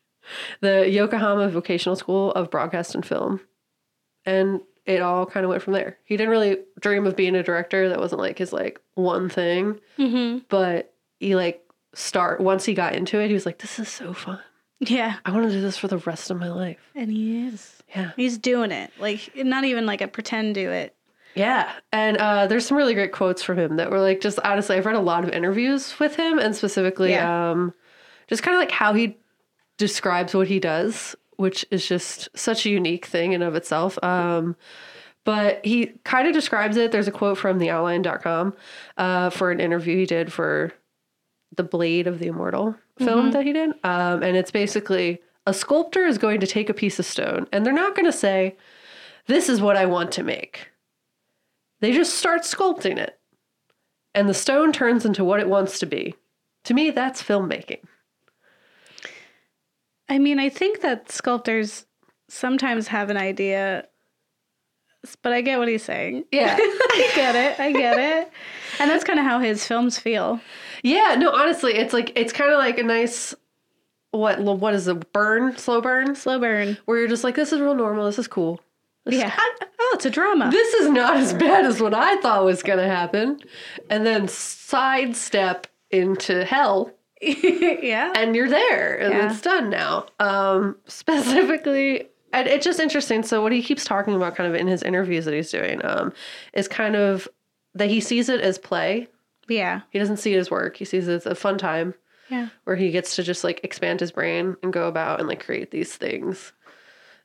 the 0.60 0.88
Yokohama 0.88 1.48
Vocational 1.50 1.96
School 1.96 2.32
of 2.32 2.50
Broadcast 2.50 2.94
and 2.94 3.04
Film. 3.04 3.40
And 4.24 4.60
it 4.86 5.00
all 5.00 5.26
kind 5.26 5.44
of 5.44 5.50
went 5.50 5.62
from 5.62 5.72
there. 5.74 5.98
He 6.04 6.16
didn't 6.16 6.30
really 6.30 6.58
dream 6.80 7.06
of 7.06 7.14
being 7.16 7.34
a 7.36 7.42
director. 7.42 7.88
That 7.88 7.98
wasn't 8.00 8.20
like 8.20 8.38
his 8.38 8.52
like 8.52 8.80
one 8.94 9.28
thing 9.28 9.78
Mm-hmm. 9.98 10.38
but 10.48 10.92
he 11.20 11.36
like 11.36 11.62
start 11.94 12.40
once 12.40 12.64
he 12.64 12.74
got 12.74 12.94
into 12.94 13.20
it 13.20 13.28
he 13.28 13.34
was 13.34 13.44
like 13.46 13.58
this 13.58 13.78
is 13.78 13.88
so 13.88 14.12
fun 14.14 14.40
Yeah. 14.80 15.16
i 15.26 15.30
want 15.30 15.44
to 15.46 15.50
do 15.52 15.60
this 15.60 15.76
for 15.76 15.86
the 15.88 15.98
rest 15.98 16.30
of 16.30 16.38
my 16.38 16.50
life 16.50 16.78
And 16.94 17.10
he 17.10 17.46
is. 17.46 17.82
yeah 17.94 18.12
He's 18.16 18.38
doing 18.38 18.72
it. 18.72 18.90
Like 18.98 19.30
not 19.36 19.64
even 19.64 19.84
like 19.86 20.00
a 20.00 20.08
pretend 20.08 20.54
do 20.54 20.70
it. 20.70 20.96
yeah 21.34 21.70
and 21.92 22.16
uh, 22.16 22.46
there's 22.46 22.66
some 22.66 22.76
really 22.78 22.94
great 22.94 23.12
quotes 23.12 23.42
from 23.42 23.58
him 23.58 23.76
that 23.76 23.90
were 23.90 24.00
like 24.00 24.20
just 24.22 24.38
honestly 24.42 24.74
i've 24.76 24.86
read 24.86 24.96
a 24.96 25.00
lot 25.00 25.22
of 25.22 25.30
interviews 25.30 25.98
with 26.00 26.16
him 26.16 26.38
and 26.38 26.56
specifically 26.56 27.10
Yeah. 27.10 27.50
um 27.52 27.72
just 28.28 28.42
kind 28.42 28.54
of 28.56 28.60
like 28.60 28.70
how 28.72 28.94
he 28.94 29.16
describes 29.78 30.34
what 30.34 30.48
he 30.48 30.58
does 30.60 31.14
which 31.42 31.66
is 31.70 31.86
just 31.86 32.30
such 32.34 32.64
a 32.64 32.70
unique 32.70 33.04
thing 33.04 33.32
in 33.32 33.42
of 33.42 33.54
itself. 33.54 34.02
Um 34.02 34.56
but 35.24 35.64
he 35.64 35.92
kind 36.02 36.26
of 36.26 36.34
describes 36.34 36.76
it. 36.76 36.90
There's 36.90 37.06
a 37.06 37.12
quote 37.12 37.38
from 37.38 37.58
the 37.58 37.70
outline.com 37.70 38.54
uh, 38.96 39.30
for 39.30 39.52
an 39.52 39.60
interview 39.60 39.96
he 39.96 40.04
did 40.04 40.32
for 40.32 40.72
the 41.56 41.62
blade 41.62 42.08
of 42.08 42.18
the 42.18 42.26
immortal 42.26 42.74
film 42.98 43.30
that 43.30 43.46
he 43.46 43.52
did. 43.52 43.70
Um, 43.84 44.24
and 44.24 44.36
it's 44.36 44.50
basically 44.50 45.20
a 45.46 45.54
sculptor 45.54 46.06
is 46.06 46.18
going 46.18 46.40
to 46.40 46.46
take 46.46 46.68
a 46.68 46.74
piece 46.74 46.98
of 46.98 47.06
stone 47.06 47.46
and 47.52 47.64
they're 47.64 47.72
not 47.72 47.94
going 47.94 48.06
to 48.06 48.12
say 48.12 48.56
this 49.26 49.48
is 49.48 49.60
what 49.60 49.76
i 49.76 49.84
want 49.86 50.12
to 50.12 50.22
make 50.22 50.70
they 51.80 51.92
just 51.92 52.14
start 52.14 52.42
sculpting 52.42 52.96
it 52.96 53.18
and 54.14 54.28
the 54.28 54.34
stone 54.34 54.72
turns 54.72 55.04
into 55.04 55.24
what 55.24 55.40
it 55.40 55.48
wants 55.48 55.78
to 55.78 55.86
be. 55.86 56.14
To 56.64 56.74
me 56.74 56.90
that's 56.90 57.22
filmmaking 57.22 57.82
I 60.12 60.18
mean, 60.18 60.38
I 60.38 60.48
think 60.50 60.80
that 60.82 61.10
sculptors 61.10 61.86
sometimes 62.28 62.88
have 62.88 63.08
an 63.10 63.16
idea, 63.16 63.86
but 65.22 65.32
I 65.32 65.40
get 65.40 65.58
what 65.58 65.68
he's 65.68 65.82
saying. 65.82 66.24
yeah 66.30 66.56
I 66.60 67.10
get 67.14 67.34
it. 67.34 67.58
I 67.60 67.72
get 67.72 67.98
it. 67.98 68.30
And 68.78 68.90
that's 68.90 69.04
kind 69.04 69.18
of 69.18 69.24
how 69.24 69.38
his 69.40 69.66
films 69.66 69.98
feel. 69.98 70.40
yeah 70.82 71.14
no 71.18 71.30
honestly 71.32 71.74
it's 71.74 71.92
like 71.92 72.12
it's 72.16 72.32
kind 72.32 72.50
of 72.52 72.58
like 72.58 72.78
a 72.78 72.82
nice 72.82 73.34
what 74.10 74.40
what 74.40 74.74
is 74.74 74.86
a 74.88 74.94
burn 74.94 75.56
slow 75.56 75.80
burn 75.80 76.14
Slow 76.14 76.38
burn. 76.38 76.76
where 76.84 76.98
you're 76.98 77.08
just 77.08 77.24
like 77.24 77.34
this 77.36 77.52
is 77.52 77.60
real 77.60 77.74
normal 77.74 78.04
this 78.06 78.18
is 78.18 78.28
cool 78.28 78.60
This- 79.06 79.14
Yeah. 79.20 79.32
Oh, 79.84 79.92
it's 79.94 80.06
a 80.06 80.10
drama. 80.10 80.50
this 80.50 80.74
is 80.74 80.88
not 80.90 81.16
as 81.16 81.32
bad 81.34 81.64
as 81.64 81.80
what 81.80 81.94
I 81.94 82.20
thought 82.20 82.44
was 82.44 82.62
going 82.62 82.78
to 82.78 82.86
happen. 82.86 83.40
And 83.90 84.06
then 84.06 84.28
sidestep 84.28 85.66
into 85.90 86.44
hell, 86.44 86.92
yeah. 87.82 88.12
and 88.16 88.34
you're 88.34 88.48
there, 88.48 88.96
and 88.96 89.12
Yeah. 89.14 89.30
it's 89.30 89.40
done 89.40 89.70
now. 89.70 90.06
Um, 90.18 90.76
specifically, 90.86 92.08
and 92.32 92.48
it's 92.48 92.64
just 92.64 92.80
interesting. 92.80 93.22
So, 93.22 93.42
what 93.42 93.52
he 93.52 93.62
keeps 93.62 93.84
talking 93.84 94.14
about, 94.14 94.34
kind 94.36 94.52
of 94.52 94.58
in 94.60 94.66
his 94.66 94.82
interviews 94.82 95.24
that 95.26 95.34
he's 95.34 95.50
doing, 95.50 95.84
um, 95.84 96.12
is 96.52 96.66
kind 96.68 96.96
of 96.96 97.28
that 97.74 97.88
he 97.88 98.00
sees 98.00 98.28
it 98.28 98.40
as 98.40 98.58
play. 98.58 99.08
Yeah. 99.48 99.82
He 99.90 99.98
doesn't 99.98 100.16
see 100.18 100.34
it 100.34 100.38
as 100.38 100.50
work. 100.50 100.76
He 100.76 100.84
sees 100.84 101.08
it 101.08 101.14
as 101.14 101.26
a 101.26 101.34
fun 101.34 101.58
time 101.58 101.94
Yeah. 102.28 102.48
where 102.64 102.76
he 102.76 102.90
gets 102.90 103.16
to 103.16 103.22
just 103.22 103.44
like 103.44 103.60
expand 103.64 104.00
his 104.00 104.12
brain 104.12 104.56
and 104.62 104.72
go 104.72 104.88
about 104.88 105.18
and 105.20 105.28
like 105.28 105.44
create 105.44 105.70
these 105.70 105.94
things 105.96 106.52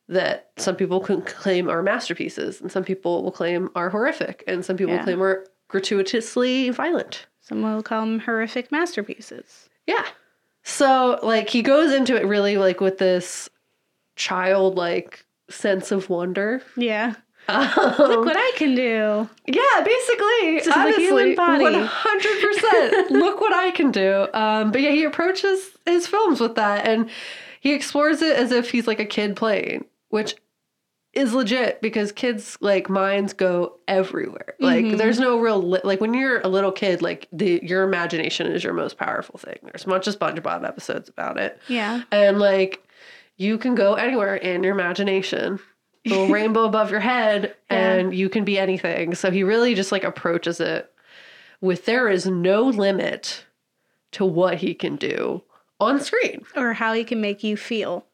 that 0.10 0.50
some 0.58 0.76
people 0.76 1.00
can 1.02 1.22
claim 1.22 1.70
are 1.70 1.84
masterpieces 1.84 2.62
and 2.62 2.72
some 2.72 2.84
people 2.84 3.24
will 3.24 3.32
claim 3.32 3.70
are 3.76 3.90
horrific 3.90 4.44
and 4.48 4.64
some 4.64 4.78
people 4.78 4.94
Yeah. 4.96 5.04
claim 5.04 5.22
are 5.22 5.46
gratuitously 5.68 6.70
violent. 6.70 7.28
Some 7.42 7.62
will 7.62 7.84
call 7.84 8.02
them 8.02 8.20
horrific 8.20 8.72
masterpieces. 8.72 9.67
Yeah. 9.88 10.06
So 10.64 11.20
like 11.24 11.50
he 11.50 11.62
goes 11.62 11.92
into 11.94 12.16
it 12.16 12.26
really 12.26 12.58
like 12.58 12.80
with 12.82 12.98
this 12.98 13.50
childlike 14.16 15.26
sense 15.50 15.92
of 15.92 16.10
wonder. 16.10 16.62
Yeah. 16.76 17.16
Um, 17.50 17.70
Look 17.98 18.26
what 18.26 18.36
I 18.36 18.52
can 18.58 18.76
do. 18.76 19.30
yeah, 19.46 19.84
basically, 19.86 20.60
the 20.60 20.74
honestly, 20.76 21.04
human 21.06 21.36
body. 21.36 21.64
one 21.64 21.74
hundred 21.86 22.42
percent. 22.42 23.12
Look 23.12 23.40
what 23.40 23.54
I 23.54 23.72
can 23.72 23.90
do. 23.92 24.28
Um, 24.34 24.72
but 24.74 24.82
yeah, 24.82 24.90
he 24.92 25.06
approaches 25.06 25.70
his 25.86 26.08
films 26.08 26.42
with 26.42 26.56
that, 26.56 26.86
and 26.86 27.10
he 27.62 27.74
explores 27.74 28.22
it 28.22 28.36
as 28.36 28.52
if 28.52 28.72
he's 28.72 28.86
like 28.86 29.00
a 29.00 29.06
kid 29.06 29.38
playing, 29.38 29.86
which 30.10 30.36
is 31.18 31.34
legit 31.34 31.82
because 31.82 32.12
kids 32.12 32.58
like 32.62 32.90
minds 32.90 33.34
go 33.34 33.78
everywhere. 33.88 34.54
Like 34.60 34.86
Mhm. 34.86 34.98
there's 34.98 35.20
no 35.20 35.40
real 35.40 35.62
li- 35.62 35.82
like 35.84 36.00
when 36.00 36.14
you're 36.14 36.40
a 36.42 36.48
little 36.48 36.72
kid, 36.72 37.02
like 37.02 37.28
the 37.32 37.60
your 37.64 37.84
imagination 37.84 38.48
is 38.48 38.64
your 38.64 38.74
most 38.74 38.98
powerful 38.98 39.38
thing. 39.40 39.58
There's 39.64 39.84
a 39.84 39.88
bunch 39.88 40.08
of 40.08 40.18
SpongeBob 40.18 40.66
episodes 40.66 41.10
about 41.10 41.38
it. 41.38 41.60
Yeah. 41.68 42.04
And 42.12 42.40
like 42.40 42.88
you 43.38 43.58
can 43.58 43.76
go 43.76 43.96
anywhere 43.96 44.36
in 44.36 44.64
your 44.64 44.74
imagination. 44.74 45.60
Little 46.06 46.28
rainbow 46.40 46.64
above 46.66 46.90
your 46.92 47.02
head 47.02 47.56
and 47.70 48.14
you 48.16 48.30
can 48.30 48.46
be 48.46 48.58
anything. 48.58 49.14
So 49.16 49.30
he 49.32 49.44
really 49.44 49.76
just 49.76 49.92
like 49.92 50.04
approaches 50.06 50.60
it 50.60 50.92
with 51.60 51.86
there 51.86 52.08
is 52.08 52.26
no 52.26 52.64
limit 52.64 53.44
to 54.14 54.24
what 54.26 54.58
he 54.58 54.74
can 54.74 54.96
do 54.96 55.44
on 55.80 56.00
screen. 56.00 56.46
Or 56.56 56.74
how 56.74 56.94
he 56.94 57.04
can 57.04 57.20
make 57.22 57.44
you 57.44 57.58
feel 57.58 58.06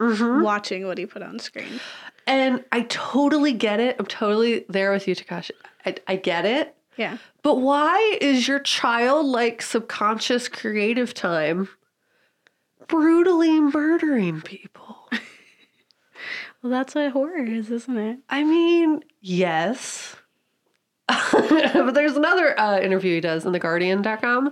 Mhm. 0.00 0.42
watching 0.42 0.86
what 0.86 0.98
he 0.98 1.06
put 1.06 1.22
on 1.22 1.38
screen. 1.38 1.80
And 2.28 2.62
I 2.70 2.82
totally 2.82 3.54
get 3.54 3.80
it. 3.80 3.96
I'm 3.98 4.04
totally 4.06 4.66
there 4.68 4.92
with 4.92 5.08
you, 5.08 5.16
Takashi. 5.16 5.52
I, 5.86 5.96
I 6.06 6.16
get 6.16 6.44
it. 6.44 6.76
Yeah. 6.98 7.16
But 7.42 7.56
why 7.56 8.18
is 8.20 8.46
your 8.46 8.58
childlike 8.58 9.62
subconscious 9.62 10.46
creative 10.46 11.14
time 11.14 11.68
brutally 12.86 13.60
murdering 13.60 14.42
people? 14.42 15.08
Well, 16.60 16.72
that's 16.72 16.96
what 16.96 17.12
horror 17.12 17.44
is, 17.44 17.70
isn't 17.70 17.96
it? 17.96 18.18
I 18.28 18.42
mean, 18.42 19.04
yes. 19.20 20.16
but 21.08 21.94
there's 21.94 22.16
another 22.16 22.58
uh, 22.58 22.80
interview 22.80 23.14
he 23.14 23.20
does 23.20 23.46
in 23.46 23.52
TheGuardian.com, 23.52 24.48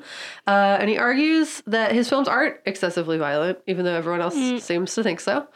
uh, 0.47 0.77
and 0.81 0.89
he 0.89 0.99
argues 0.99 1.65
that 1.67 1.91
his 1.93 2.09
films 2.09 2.29
aren't 2.29 2.57
excessively 2.65 3.19
violent, 3.19 3.59
even 3.67 3.85
though 3.85 3.95
everyone 3.95 4.21
else 4.21 4.37
seems 4.63 4.95
to 4.95 5.03
think 5.03 5.19
so, 5.19 5.49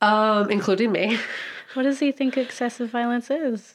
um, 0.00 0.48
including 0.50 0.92
me. 0.92 1.18
What 1.74 1.82
does 1.82 2.00
he 2.00 2.12
think 2.12 2.36
excessive 2.36 2.90
violence 2.90 3.30
is? 3.30 3.74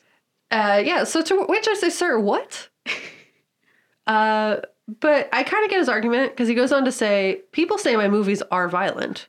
Uh, 0.52 0.82
yeah, 0.84 1.04
so 1.04 1.22
to 1.22 1.46
which 1.46 1.68
I 1.68 1.74
say, 1.76 1.90
sir, 1.90 2.20
what? 2.20 2.70
uh, 4.08 4.58
but 5.00 5.30
I 5.34 5.44
kind 5.44 5.64
of 5.64 5.70
get 5.70 5.80
his 5.80 5.90
argument 5.90 6.32
because 6.32 6.48
he 6.48 6.56
goes 6.56 6.72
on 6.72 6.86
to 6.86 6.92
say, 6.92 7.42
people 7.52 7.78
say 7.78 7.96
my 7.96 8.08
movies 8.08 8.42
are 8.52 8.68
violent. 8.68 9.28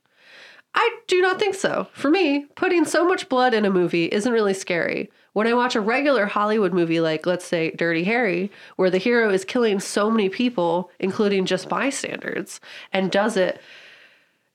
I 0.75 0.99
do 1.07 1.21
not 1.21 1.39
think 1.39 1.55
so. 1.55 1.87
For 1.93 2.11
me, 2.11 2.47
putting 2.57 2.85
so 2.85 3.07
much 3.07 3.29
blood 3.29 3.55
in 3.55 3.65
a 3.65 3.71
movie 3.71 4.07
isn't 4.07 4.33
really 4.33 4.55
scary. 4.55 5.11
When 5.33 5.47
I 5.47 5.55
watch 5.55 5.77
a 5.77 5.81
regular 5.81 6.27
Hollywood 6.27 6.73
movie 6.73 7.01
like, 7.01 7.27
let's 7.27 7.45
say, 7.45 7.71
Dirty 7.73 8.05
Harry, 8.05 8.51
where 8.77 8.91
the 8.91 8.99
hero 8.99 9.31
is 9.31 9.45
killing 9.45 9.79
so 9.81 10.11
many 10.11 10.29
people, 10.29 10.91
including 10.99 11.47
just 11.47 11.69
bystanders, 11.69 12.61
and 12.93 13.11
does 13.11 13.37
it, 13.37 13.61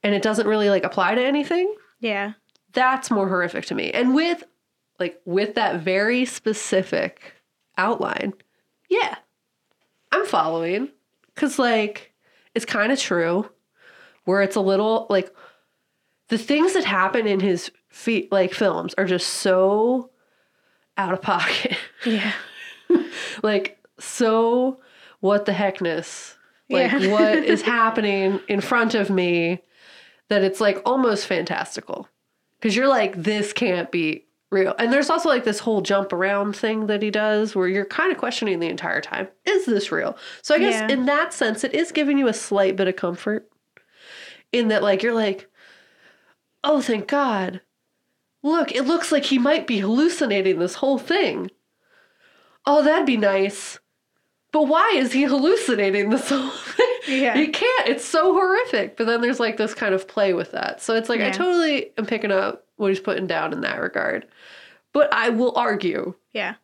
and 0.04 0.14
it 0.14 0.22
doesn't 0.22 0.48
really 0.48 0.70
like 0.70 0.84
apply 0.84 1.16
to 1.16 1.24
anything, 1.24 1.74
Yeah. 2.00 2.34
That's 2.74 3.10
more 3.12 3.28
horrific 3.28 3.66
to 3.66 3.76
me. 3.76 3.92
And 3.92 4.14
with 4.16 4.44
like 5.00 5.20
with 5.26 5.56
that 5.56 5.80
very 5.82 6.26
specific 6.26 7.34
outline, 7.78 8.34
yeah, 8.90 9.16
I'm 10.12 10.26
following 10.26 10.90
cuz 11.36 11.58
like 11.60 12.14
it's 12.56 12.66
kind 12.66 12.92
of 12.92 13.00
true 13.00 13.50
where 14.26 14.42
it's 14.42 14.56
a 14.56 14.62
little 14.62 15.08
like 15.10 15.34
the 16.28 16.38
things 16.38 16.74
that 16.74 16.84
happen 16.86 17.26
in 17.28 17.40
his 17.40 17.72
feet 17.90 18.32
like 18.32 18.54
films 18.54 18.94
are 18.98 19.06
just 19.06 19.28
so 19.28 20.12
out 20.98 21.14
of 21.14 21.22
pocket. 21.22 21.78
Yeah. 22.06 22.34
like 23.44 23.78
so 24.00 24.80
what 25.22 25.46
the 25.46 25.54
heckness 25.54 26.38
like 26.70 26.92
Yeah. 26.92 27.12
what 27.12 27.38
is 27.44 27.62
happening 27.78 28.40
in 28.48 28.62
front 28.62 28.96
of 28.96 29.10
me 29.10 29.60
that 30.30 30.44
it's 30.44 30.62
like 30.62 30.82
almost 30.86 31.26
fantastical 31.26 32.08
because 32.60 32.76
you're 32.76 32.88
like 32.88 33.16
this 33.24 33.54
can't 33.54 33.92
be 33.92 34.26
real. 34.52 34.74
And 34.80 34.92
there's 34.92 35.10
also 35.10 35.30
like 35.30 35.44
this 35.44 35.60
whole 35.60 35.82
jump 35.82 36.12
around 36.12 36.56
thing 36.56 36.88
that 36.88 37.02
he 37.04 37.12
does 37.12 37.56
where 37.56 37.68
you're 37.68 37.86
kind 37.86 38.12
of 38.12 38.18
questioning 38.18 38.60
the 38.60 38.68
entire 38.70 39.00
time. 39.02 39.28
Is 39.46 39.66
this 39.66 39.92
real? 39.92 40.18
So 40.42 40.56
i 40.56 40.60
guess 40.60 40.74
Yeah. 40.74 40.88
in 40.96 41.06
that 41.06 41.34
sense 41.34 41.64
it 41.64 41.74
is 41.74 41.92
giving 41.92 42.18
you 42.18 42.28
a 42.28 42.34
slight 42.34 42.76
bit 42.76 42.88
of 42.88 42.96
comfort 42.96 43.48
in 44.52 44.70
that 44.70 44.82
like 44.84 45.04
you're 45.04 45.14
like 45.14 45.48
oh 46.64 46.82
thank 46.82 47.08
god. 47.08 47.62
Look 48.42 48.72
it 48.72 48.84
looks 48.84 49.12
like 49.12 49.26
he 49.26 49.38
might 49.38 49.68
be 49.68 49.80
hallucinating 49.80 50.60
this 50.60 50.76
whole 50.76 50.98
thing. 50.98 51.52
Oh, 52.66 52.84
that'd 52.84 53.06
be 53.06 53.18
nice. 53.18 53.80
But 54.52 54.64
why 54.64 54.94
is 54.96 55.12
he 55.12 55.24
hallucinating 55.24 56.10
this 56.10 56.30
whole 56.30 56.50
thing? 56.50 56.86
Yeah. 57.08 57.36
He 57.36 57.48
can't. 57.48 57.88
It's 57.90 58.06
so 58.06 58.34
horrific. 58.34 58.98
But 58.98 59.06
then 59.06 59.22
there's 59.22 59.40
like 59.40 59.58
this 59.58 59.74
kind 59.74 59.94
of 59.94 60.08
play 60.08 60.34
with 60.34 60.52
that. 60.52 60.82
So 60.82 60.96
it's 60.96 61.08
like 61.10 61.22
I 61.22 61.30
totally 61.30 61.92
am 61.98 62.06
picking 62.06 62.32
up 62.32 62.66
what 62.78 62.88
he's 62.90 63.00
putting 63.00 63.28
down 63.28 63.54
in 63.54 63.62
that 63.62 63.80
regard. 63.80 64.28
But 64.94 65.14
I 65.14 65.30
will 65.30 65.56
argue 65.56 66.16
Yeah. 66.34 66.56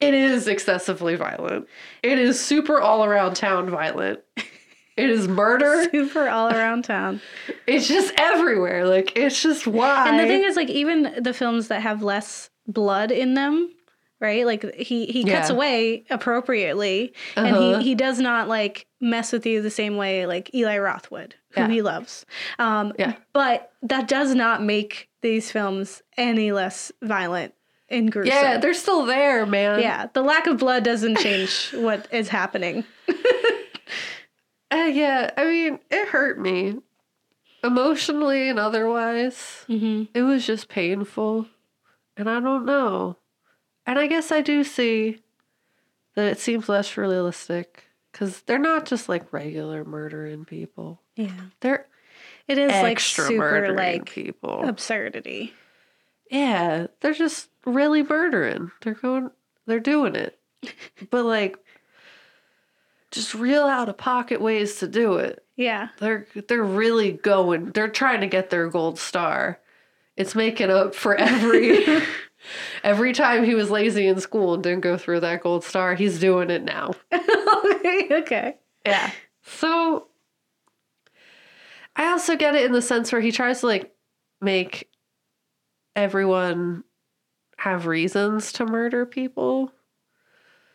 it 0.00 0.12
is 0.14 0.46
excessively 0.46 1.14
violent. 1.14 1.68
It 2.02 2.18
is 2.18 2.38
super 2.42 2.80
all 2.80 3.04
around 3.04 3.34
town 3.34 3.70
violent. 3.70 4.20
It 4.94 5.08
is 5.08 5.26
murder. 5.26 5.84
Super 5.90 6.28
all 6.28 6.48
around 6.50 6.84
town. 6.84 7.22
It's 7.66 7.88
just 7.88 8.12
everywhere. 8.18 8.86
Like 8.86 9.16
it's 9.16 9.40
just 9.42 9.66
why. 9.66 10.06
And 10.06 10.18
the 10.18 10.26
thing 10.26 10.44
is, 10.44 10.54
like, 10.54 10.68
even 10.68 11.14
the 11.18 11.32
films 11.32 11.68
that 11.68 11.80
have 11.80 12.02
less 12.02 12.50
blood 12.66 13.10
in 13.10 13.32
them, 13.32 13.72
right? 14.22 14.46
Like 14.46 14.74
he 14.76 15.04
he 15.06 15.24
cuts 15.24 15.50
Yeah. 15.50 15.54
away 15.56 16.04
appropriately, 16.08 17.12
Uh-huh. 17.36 17.46
and 17.46 17.56
he 17.82 17.90
he 17.90 17.94
does 17.94 18.18
not 18.20 18.48
like 18.48 18.86
mess 19.00 19.32
with 19.32 19.44
you 19.44 19.60
the 19.60 19.70
same 19.70 19.96
way 19.96 20.24
like 20.26 20.54
Eli 20.54 20.78
Roth 20.78 21.10
would, 21.10 21.34
who 21.50 21.60
Yeah. 21.62 21.68
he 21.68 21.82
loves. 21.82 22.24
Um, 22.58 22.94
Yeah. 22.98 23.14
But 23.34 23.72
that 23.82 24.08
does 24.08 24.34
not 24.34 24.62
make 24.62 25.08
these 25.20 25.50
films 25.50 26.02
any 26.16 26.52
less 26.52 26.90
violent 27.02 27.52
and 27.88 28.10
gruesome. 28.10 28.32
yeah, 28.32 28.56
they're 28.58 28.72
still 28.72 29.04
there, 29.04 29.44
man. 29.44 29.80
yeah. 29.80 30.06
The 30.14 30.22
lack 30.22 30.46
of 30.46 30.56
blood 30.58 30.82
doesn't 30.84 31.18
change 31.18 31.70
what 31.74 32.06
is 32.10 32.28
happening. 32.28 32.84
Uh, 34.70 34.88
yeah, 34.90 35.30
I 35.36 35.44
mean, 35.44 35.78
it 35.90 36.08
hurt 36.08 36.38
me 36.40 36.76
emotionally 37.62 38.48
and 38.48 38.58
otherwise. 38.58 39.66
Mm-hmm. 39.68 40.04
It 40.14 40.22
was 40.22 40.46
just 40.46 40.68
painful. 40.68 41.46
And 42.16 42.28
I 42.30 42.40
don't 42.40 42.64
know. 42.64 43.18
And 43.86 43.98
I 43.98 44.06
guess 44.06 44.30
I 44.32 44.40
do 44.40 44.62
see 44.64 45.20
that 46.14 46.26
it 46.30 46.38
seems 46.38 46.68
less 46.68 46.96
realistic 46.96 47.84
because 48.10 48.42
they're 48.42 48.58
not 48.58 48.86
just 48.86 49.08
like 49.08 49.32
regular 49.32 49.84
murdering 49.84 50.44
people, 50.44 51.00
Yeah. 51.16 51.30
they're 51.60 51.86
It 52.46 52.58
is 52.58 52.70
like 52.70 53.00
super 53.00 53.38
murdering 53.38 53.76
like 53.76 54.06
people. 54.10 54.68
absurdity. 54.68 55.54
yeah, 56.30 56.86
they're 57.00 57.14
just 57.14 57.48
really 57.64 58.02
murdering. 58.02 58.70
They're 58.82 58.94
going, 58.94 59.30
they're 59.66 59.80
doing 59.80 60.14
it. 60.16 60.38
but 61.10 61.24
like, 61.24 61.56
just 63.10 63.34
real 63.34 63.64
out 63.64 63.88
of 63.88 63.96
pocket 63.98 64.40
ways 64.40 64.76
to 64.78 64.88
do 64.88 65.14
it. 65.16 65.44
Yeah. 65.56 65.88
They're 65.98 66.26
they're 66.48 66.62
really 66.64 67.12
going. 67.12 67.72
They're 67.72 67.88
trying 67.88 68.20
to 68.22 68.26
get 68.26 68.48
their 68.50 68.68
gold 68.68 68.98
star. 68.98 69.58
It's 70.16 70.34
making 70.34 70.70
up 70.70 70.94
for 70.94 71.14
every 71.18 71.84
every 72.84 73.12
time 73.12 73.44
he 73.44 73.54
was 73.54 73.70
lazy 73.70 74.06
in 74.06 74.20
school 74.20 74.54
and 74.54 74.62
didn't 74.62 74.80
go 74.80 74.96
through 74.96 75.20
that 75.20 75.42
gold 75.42 75.64
star. 75.64 75.94
He's 75.94 76.18
doing 76.18 76.50
it 76.50 76.62
now. 76.62 76.92
okay. 77.12 78.56
Yeah. 78.84 79.10
So 79.44 80.08
I 81.96 82.10
also 82.10 82.36
get 82.36 82.54
it 82.54 82.64
in 82.64 82.72
the 82.72 82.82
sense 82.82 83.12
where 83.12 83.20
he 83.20 83.32
tries 83.32 83.60
to 83.60 83.66
like 83.66 83.92
make 84.40 84.90
everyone 85.94 86.84
have 87.58 87.86
reasons 87.86 88.52
to 88.54 88.66
murder 88.66 89.06
people. 89.06 89.72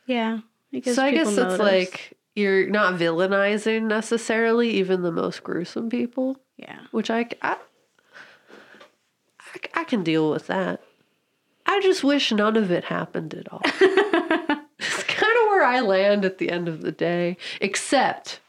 Yeah. 0.05 0.39
So 0.83 1.03
I 1.03 1.11
guess 1.11 1.35
it's 1.35 1.59
like 1.59 2.17
you're 2.35 2.69
not 2.69 2.99
villainizing 2.99 3.83
necessarily 3.83 4.69
even 4.71 5.01
the 5.01 5.11
most 5.11 5.43
gruesome 5.43 5.89
people. 5.89 6.37
yeah. 6.57 6.81
which 6.91 7.09
I, 7.09 7.27
I, 7.41 7.57
I, 9.39 9.59
I 9.73 9.83
can 9.85 10.03
deal 10.03 10.29
with 10.29 10.47
that. 10.47 10.81
I 11.67 11.79
just 11.81 12.03
wish 12.03 12.31
none 12.31 12.55
of 12.57 12.71
it 12.71 12.85
happened 12.85 13.33
at 13.33 13.51
all. 13.51 13.61
it's 13.65 15.03
kind 15.03 15.33
of 15.33 15.49
where 15.49 15.63
I 15.63 15.81
land 15.81 16.25
at 16.25 16.37
the 16.37 16.49
end 16.49 16.67
of 16.67 16.81
the 16.81 16.91
day, 16.91 17.37
except 17.61 18.39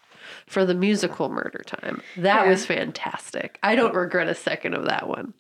for 0.46 0.64
the 0.64 0.74
musical 0.74 1.28
murder 1.28 1.62
time. 1.66 2.00
That 2.16 2.44
Yeah. 2.44 2.50
was 2.50 2.64
fantastic. 2.64 3.58
I 3.62 3.74
don't 3.74 3.94
regret 3.94 4.28
a 4.28 4.34
second 4.34 4.74
of 4.74 4.84
that 4.86 5.06
one. 5.08 5.34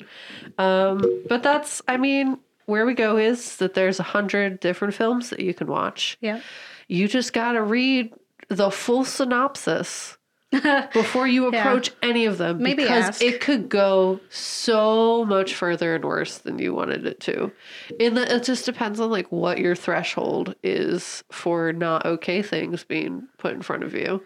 Um, 0.58 1.02
but 1.28 1.42
that's, 1.42 1.80
I 1.88 1.96
mean, 1.96 2.38
where 2.66 2.84
we 2.84 2.92
go 2.94 3.16
is 3.16 3.56
that 3.56 3.72
there's 3.74 3.98
a 3.98 4.02
hundred 4.02 4.60
different 4.60 4.92
films 4.94 5.30
that 5.30 5.40
you 5.40 5.54
can 5.54 5.66
watch. 5.68 6.18
Yeah. 6.20 6.40
You 6.88 7.08
just 7.08 7.32
gotta 7.32 7.62
read 7.62 8.12
the 8.48 8.70
full 8.70 9.04
synopsis 9.04 10.18
before 10.92 11.26
you 11.26 11.46
approach 11.46 11.90
any 12.02 12.24
of 12.24 12.38
them. 12.38 12.62
Maybe 12.62 12.82
because 12.82 13.04
ask. 13.04 13.22
it 13.22 13.40
could 13.40 13.68
go 13.68 14.18
so 14.30 15.24
much 15.26 15.54
further 15.54 15.94
and 15.94 16.04
worse 16.04 16.38
than 16.38 16.58
you 16.58 16.74
wanted 16.74 17.06
it 17.06 17.20
to. 17.20 17.52
And 18.00 18.16
that 18.16 18.30
it 18.30 18.44
just 18.44 18.64
depends 18.64 18.98
on 18.98 19.10
like 19.10 19.30
what 19.30 19.58
your 19.58 19.76
threshold 19.76 20.54
is 20.62 21.22
for 21.30 21.72
not 21.72 22.06
okay 22.06 22.40
things 22.40 22.82
being 22.84 23.28
put 23.36 23.52
in 23.52 23.62
front 23.62 23.84
of 23.84 23.94
you. 23.94 24.22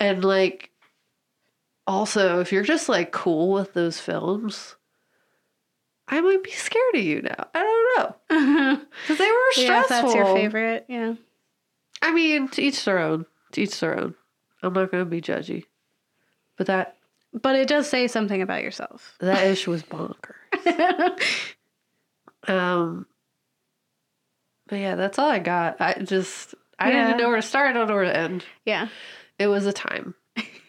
And 0.00 0.24
like 0.24 0.70
also 1.86 2.40
if 2.40 2.50
you're 2.50 2.62
just 2.62 2.88
like 2.88 3.12
cool 3.12 3.52
with 3.52 3.74
those 3.74 4.00
films, 4.00 4.76
I 6.08 6.22
might 6.22 6.42
be 6.42 6.52
scared 6.52 6.94
of 6.94 7.02
you 7.02 7.20
now. 7.20 7.48
I 7.54 7.62
don't 7.62 7.98
know. 7.98 8.80
Because 9.02 9.18
they 9.18 9.30
were 9.30 9.52
stressful. 9.52 9.96
Yeah, 9.96 10.02
that's 10.02 10.14
your 10.14 10.34
favorite. 10.34 10.86
Yeah. 10.88 11.14
I 12.00 12.12
mean, 12.12 12.48
to 12.48 12.62
each 12.62 12.84
their 12.84 12.98
own. 12.98 13.26
To 13.52 13.62
each 13.62 13.78
their 13.78 13.98
own. 13.98 14.14
I'm 14.62 14.72
not 14.72 14.90
going 14.90 15.04
to 15.04 15.10
be 15.10 15.20
judgy. 15.20 15.64
But 16.56 16.66
that 16.68 16.96
But 17.32 17.56
it 17.56 17.68
does 17.68 17.88
say 17.88 18.06
something 18.08 18.40
about 18.42 18.62
yourself. 18.62 19.14
that 19.20 19.46
ish 19.46 19.66
was 19.66 19.82
bonkers. 19.82 20.34
um, 22.48 23.06
but 24.68 24.76
yeah, 24.76 24.94
that's 24.96 25.18
all 25.18 25.28
I 25.30 25.38
got. 25.38 25.80
I 25.80 25.94
just 26.02 26.54
I 26.78 26.90
didn't 26.90 27.08
even 27.08 27.18
know 27.20 27.28
where 27.28 27.36
to 27.36 27.42
start. 27.42 27.70
I 27.70 27.72
don't 27.72 27.88
know 27.88 27.94
where 27.94 28.04
to 28.04 28.16
end. 28.16 28.44
Yeah. 28.64 28.88
It 29.38 29.48
was 29.48 29.66
a 29.66 29.72
time, 29.72 30.14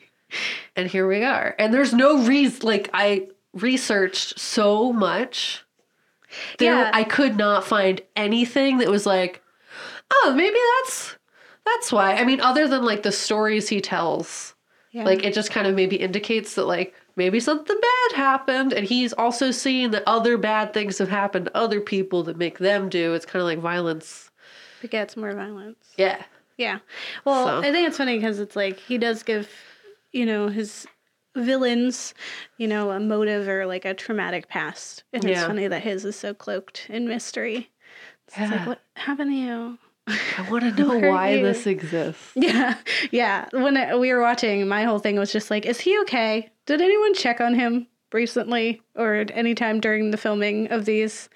and 0.76 0.88
here 0.90 1.08
we 1.08 1.24
are. 1.24 1.56
And 1.58 1.74
there's 1.74 1.94
no 1.94 2.22
reason. 2.26 2.66
Like 2.68 2.90
I 2.94 3.30
researched 3.54 4.38
so 4.40 4.92
much. 4.92 5.64
There, 6.60 6.74
Yeah. 6.74 6.92
I 6.94 7.06
could 7.06 7.38
not 7.38 7.64
find 7.64 8.02
anything 8.16 8.80
that 8.80 8.90
was 8.90 9.06
like, 9.06 9.42
oh, 10.12 10.34
maybe 10.36 10.58
that's 10.84 11.17
that's 11.76 11.92
why. 11.92 12.14
I 12.16 12.24
mean, 12.26 12.40
other 12.42 12.68
than 12.68 12.84
like 12.84 13.04
the 13.04 13.12
stories 13.12 13.70
he 13.70 13.82
tells. 13.82 14.54
Yeah. 14.92 15.04
Like 15.04 15.24
it 15.24 15.34
just 15.34 15.52
kind 15.52 15.68
of 15.68 15.76
maybe 15.76 15.98
indicates 15.98 16.56
that 16.56 16.66
like 16.66 16.96
maybe 17.16 17.40
something 17.40 17.76
bad 17.80 18.18
happened 18.18 18.74
and 18.74 18.86
he's 18.88 19.14
also 19.14 19.52
seeing 19.52 19.92
that 19.92 20.04
other 20.08 20.38
bad 20.38 20.74
things 20.74 20.98
have 20.98 21.10
happened 21.10 21.46
to 21.46 21.58
other 21.58 21.82
people 21.82 22.24
that 22.24 22.38
make 22.38 22.58
them 22.58 22.90
do. 22.90 23.14
It's 23.14 23.26
kind 23.26 23.42
of 23.42 23.48
like 23.48 23.60
violence. 23.60 24.32
begets 24.82 25.18
more 25.18 25.34
violence. 25.34 25.94
Yeah. 25.98 26.24
Yeah. 26.58 26.80
Well, 27.26 27.46
So- 27.48 27.60
I 27.68 27.72
think 27.72 27.88
it's 27.88 27.98
funny 27.98 28.18
because 28.18 28.40
it's 28.40 28.56
like 28.56 28.80
he 28.80 28.98
does 28.98 29.22
give, 29.24 29.50
you 30.12 30.26
know, 30.26 30.48
his 30.48 30.88
villains, 31.36 32.14
you 32.58 32.68
know, 32.68 32.90
a 32.90 33.00
motive 33.00 33.48
or 33.48 33.66
like 33.68 33.86
a 33.86 33.94
traumatic 33.94 34.48
past. 34.48 35.04
And 35.14 35.24
it's 35.26 35.44
funny 35.44 35.68
that 35.68 35.84
his 35.84 36.06
is 36.06 36.16
so 36.16 36.34
cloaked 36.34 36.88
in 36.90 37.08
mystery. 37.08 37.70
It's 38.28 38.38
Yeah. 38.38 38.50
like, 38.52 38.68
what 38.68 38.82
happened 38.96 39.32
to 39.32 39.36
you? 39.38 39.78
I 40.08 40.48
want 40.50 40.64
to 40.64 40.72
know 40.84 40.98
why 41.12 41.32
you? 41.32 41.44
this 41.44 41.68
exists. 41.68 42.32
Yeah. 42.36 42.78
Yeah. 43.12 43.48
When 43.52 44.00
we 44.00 44.14
were 44.14 44.22
watching, 44.22 44.68
my 44.68 44.84
whole 44.84 45.00
thing 45.00 45.18
was 45.18 45.32
just 45.32 45.52
like, 45.52 45.66
is 45.66 45.80
he 45.80 46.00
okay? 46.02 46.50
Did 46.66 46.82
anyone 46.82 47.14
check 47.14 47.42
on 47.42 47.54
him 47.54 47.88
recently 48.14 48.82
or 48.96 49.16
at 49.16 49.32
any 49.32 49.54
time 49.54 49.80
during 49.80 50.12
the 50.12 50.18
filming 50.18 50.68
of 50.72 50.86
these? 50.86 51.30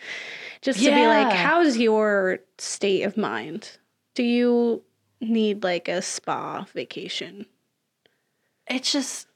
Just 0.62 0.80
to 0.80 0.92
be 0.92 1.08
like, 1.08 1.34
how's 1.34 1.78
your 1.78 2.40
state 2.58 3.04
of 3.04 3.18
mind? 3.18 3.78
Do 4.14 4.24
you 4.24 4.84
need 5.20 5.64
like 5.64 5.88
a 5.88 6.02
spa 6.02 6.66
vacation? 6.74 7.46
It's 8.68 8.92
just 8.92 9.28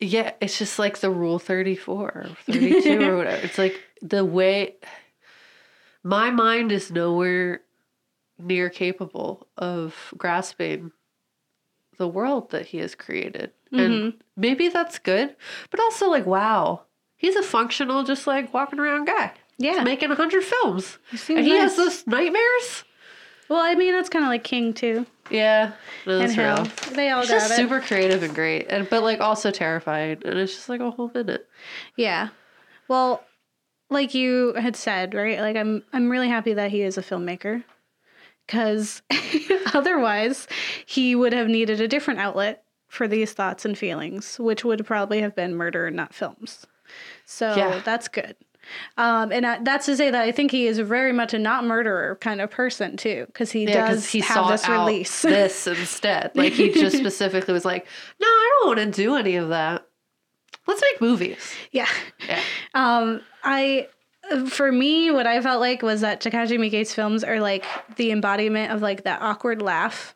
yeah, 0.00 0.32
it's 0.40 0.58
just 0.58 0.78
like 0.78 0.98
the 0.98 1.10
rule 1.10 1.38
34 1.38 2.02
or 2.02 2.26
32 2.46 3.02
or 3.02 3.16
whatever. 3.16 3.44
It's 3.44 3.58
like 3.58 3.80
the 4.00 4.24
way 4.24 4.76
my 6.02 6.30
mind 6.30 6.72
is 6.72 6.90
nowhere 6.90 7.60
near 8.38 8.70
capable 8.70 9.46
of 9.56 9.94
grasping 10.16 10.92
the 11.98 12.08
world 12.08 12.50
that 12.50 12.66
he 12.66 12.78
has 12.78 12.94
created. 12.94 13.50
And 13.72 13.80
mm-hmm. 13.80 14.18
maybe 14.36 14.68
that's 14.68 14.98
good, 14.98 15.36
but 15.70 15.80
also 15.80 16.08
like 16.08 16.26
wow, 16.26 16.82
he's 17.16 17.36
a 17.36 17.42
functional 17.42 18.04
just 18.04 18.26
like 18.26 18.54
walking 18.54 18.78
around 18.78 19.06
guy. 19.06 19.32
Yeah. 19.58 19.74
He's 19.74 19.84
making 19.84 20.08
100 20.08 20.44
films. 20.44 20.98
And 21.10 21.44
he 21.44 21.50
has 21.50 21.76
nice. 21.76 21.76
those 21.76 22.06
nightmares? 22.06 22.84
Well, 23.48 23.60
I 23.60 23.74
mean, 23.74 23.92
that's 23.92 24.08
kind 24.08 24.24
of 24.24 24.28
like 24.28 24.44
King 24.44 24.72
too. 24.72 25.04
Yeah, 25.30 25.72
no, 26.06 26.12
And 26.12 26.22
that's 26.22 26.34
Hill. 26.34 26.54
real. 26.54 26.94
They 26.94 27.10
all 27.10 27.20
It's 27.20 27.30
got 27.30 27.40
just 27.40 27.52
it. 27.52 27.56
super 27.56 27.80
creative 27.80 28.22
and 28.22 28.34
great, 28.34 28.66
and 28.70 28.88
but 28.88 29.02
like 29.02 29.20
also 29.20 29.50
terrifying, 29.50 30.22
and 30.24 30.38
it's 30.38 30.54
just 30.54 30.68
like 30.68 30.80
a 30.80 30.90
whole 30.90 31.10
minute. 31.14 31.46
Yeah. 31.96 32.28
Well, 32.88 33.24
like 33.90 34.14
you 34.14 34.54
had 34.54 34.76
said, 34.76 35.12
right? 35.14 35.40
Like 35.40 35.56
I'm 35.56 35.82
I'm 35.92 36.08
really 36.08 36.28
happy 36.28 36.54
that 36.54 36.70
he 36.70 36.82
is 36.82 36.96
a 36.96 37.02
filmmaker 37.02 37.64
cuz 38.48 39.02
otherwise 39.74 40.48
he 40.86 41.14
would 41.14 41.32
have 41.32 41.48
needed 41.48 41.80
a 41.80 41.88
different 41.88 42.20
outlet 42.20 42.64
for 42.88 43.06
these 43.06 43.32
thoughts 43.32 43.64
and 43.64 43.76
feelings, 43.78 44.38
which 44.40 44.64
would 44.64 44.84
probably 44.86 45.20
have 45.20 45.34
been 45.36 45.54
murder 45.54 45.86
and 45.86 45.94
not 45.96 46.14
films. 46.14 46.66
So 47.26 47.54
Yeah. 47.56 47.80
that's 47.84 48.08
good. 48.08 48.34
Um, 48.96 49.32
and 49.32 49.46
I, 49.46 49.62
that's 49.62 49.86
to 49.86 49.96
say 49.96 50.10
that 50.10 50.22
I 50.22 50.32
think 50.32 50.50
he 50.50 50.66
is 50.66 50.78
very 50.78 51.12
much 51.12 51.32
a 51.32 51.38
not 51.38 51.64
murderer 51.64 52.16
kind 52.20 52.40
of 52.40 52.50
person 52.50 52.96
too, 52.96 53.24
because 53.26 53.50
he 53.52 53.64
Yeah, 53.64 53.86
does 53.86 54.06
he 54.06 54.20
have 54.20 54.48
this 54.48 54.68
release. 54.68 55.22
this 55.22 55.66
instead. 55.66 56.32
Like 56.34 56.52
he 56.52 56.70
just 56.70 56.96
specifically 56.98 57.54
was 57.54 57.64
like, 57.64 57.86
"No, 58.20 58.26
I 58.26 58.58
don't 58.60 58.66
want 58.76 58.78
to 58.94 59.02
do 59.02 59.16
any 59.16 59.36
of 59.36 59.48
that. 59.50 59.86
Let's 60.66 60.82
make 60.82 61.00
movies." 61.00 61.54
yeah. 61.70 61.88
Yeah, 62.26 62.42
Um, 62.74 63.22
I, 63.42 63.88
for 64.48 64.70
me, 64.72 65.10
what 65.10 65.26
I 65.26 65.40
felt 65.40 65.60
like 65.60 65.82
was 65.82 66.00
that 66.02 66.20
Takashi 66.20 66.58
Miike's 66.58 66.94
films 66.94 67.24
are 67.24 67.40
like 67.40 67.64
the 67.96 68.10
embodiment 68.10 68.72
of 68.72 68.82
like 68.82 69.04
that 69.04 69.20
awkward 69.22 69.62
laugh 69.62 70.14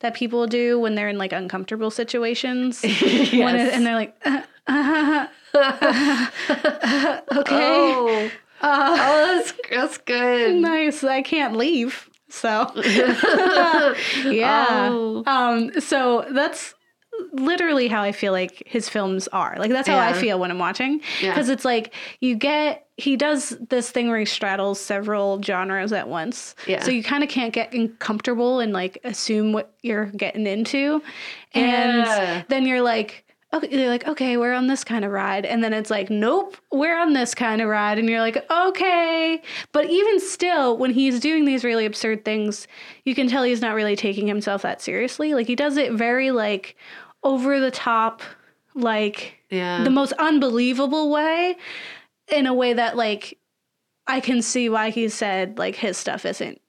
that 0.00 0.14
people 0.14 0.46
do 0.46 0.78
when 0.80 0.94
they're 0.94 1.08
in 1.08 1.18
like 1.18 1.32
uncomfortable 1.32 1.90
situations. 1.90 2.82
When 2.84 3.56
it, 3.56 3.72
and 3.74 3.84
they're 3.86 3.94
like, 3.94 4.16
uh, 4.24 4.42
uh, 4.66 5.26
uh, 5.54 7.20
okay, 7.36 7.94
Oh, 7.94 8.30
oh, 8.62 8.96
that's 9.36 9.52
that's 9.70 9.98
good. 9.98 10.56
nice. 10.56 11.02
I 11.04 11.22
can't 11.22 11.56
leave. 11.56 12.08
So, 12.28 12.70
yeah. 14.24 14.88
Oh. 14.92 15.22
Um, 15.26 15.80
so 15.80 16.26
that's 16.32 16.74
literally 17.32 17.88
how 17.88 18.02
I 18.02 18.12
feel 18.12 18.32
like 18.32 18.62
his 18.66 18.88
films 18.88 19.28
are. 19.28 19.56
Like 19.58 19.70
that's 19.70 19.88
how 19.88 19.98
I 19.98 20.12
feel 20.12 20.38
when 20.38 20.50
I'm 20.50 20.58
watching. 20.58 21.00
Yeah. 21.20 21.30
Because 21.30 21.48
it's 21.48 21.64
like 21.64 21.94
you 22.20 22.34
get 22.36 22.86
he 22.96 23.16
does 23.16 23.56
this 23.70 23.90
thing 23.90 24.08
where 24.08 24.18
he 24.18 24.26
straddles 24.26 24.78
several 24.78 25.40
genres 25.42 25.92
at 25.92 26.08
once. 26.08 26.54
Yeah. 26.66 26.82
So 26.82 26.90
you 26.90 27.02
kind 27.02 27.22
of 27.24 27.30
can't 27.30 27.52
get 27.52 27.74
comfortable 27.98 28.60
and 28.60 28.72
like 28.72 28.98
assume 29.04 29.52
what 29.52 29.74
you're 29.82 30.06
getting 30.06 30.46
into. 30.46 31.02
And 31.54 31.98
Yeah. 32.06 32.42
then 32.48 32.66
you're 32.66 32.82
like 32.82 33.24
Okay, 33.52 33.66
they're 33.66 33.88
like, 33.88 34.06
okay, 34.06 34.36
we're 34.36 34.52
on 34.52 34.68
this 34.68 34.84
kind 34.84 35.04
of 35.04 35.10
ride. 35.10 35.44
And 35.44 35.64
then 35.64 35.72
it's 35.72 35.90
like, 35.90 36.08
nope, 36.08 36.56
we're 36.70 36.96
on 36.96 37.14
this 37.14 37.34
kind 37.34 37.60
of 37.60 37.68
ride. 37.68 37.98
And 37.98 38.08
you're 38.08 38.20
like, 38.20 38.48
okay. 38.48 39.42
But 39.72 39.90
even 39.90 40.20
still, 40.20 40.78
when 40.78 40.92
he's 40.92 41.18
doing 41.18 41.44
these 41.46 41.64
really 41.64 41.84
absurd 41.84 42.24
things, 42.24 42.68
you 43.04 43.12
can 43.16 43.26
tell 43.26 43.42
he's 43.42 43.60
not 43.60 43.74
really 43.74 43.96
taking 43.96 44.28
himself 44.28 44.62
that 44.62 44.80
seriously. 44.80 45.34
Like, 45.34 45.48
he 45.48 45.56
does 45.56 45.76
it 45.78 45.90
very, 45.94 46.30
like, 46.30 46.76
over 47.22 47.60
the 47.60 47.70
top, 47.70 48.22
like, 48.74 49.34
Yeah, 49.50 49.84
the 49.84 49.90
most 49.90 50.12
unbelievable 50.12 51.10
way, 51.10 51.56
in 52.32 52.46
a 52.46 52.54
way 52.54 52.72
that, 52.72 52.96
like, 52.96 53.38
I 54.06 54.20
can 54.20 54.42
see 54.42 54.68
why 54.68 54.90
he 54.90 55.08
said, 55.08 55.58
like, 55.58 55.76
his 55.76 55.96
stuff 55.96 56.24
isn't 56.24 56.60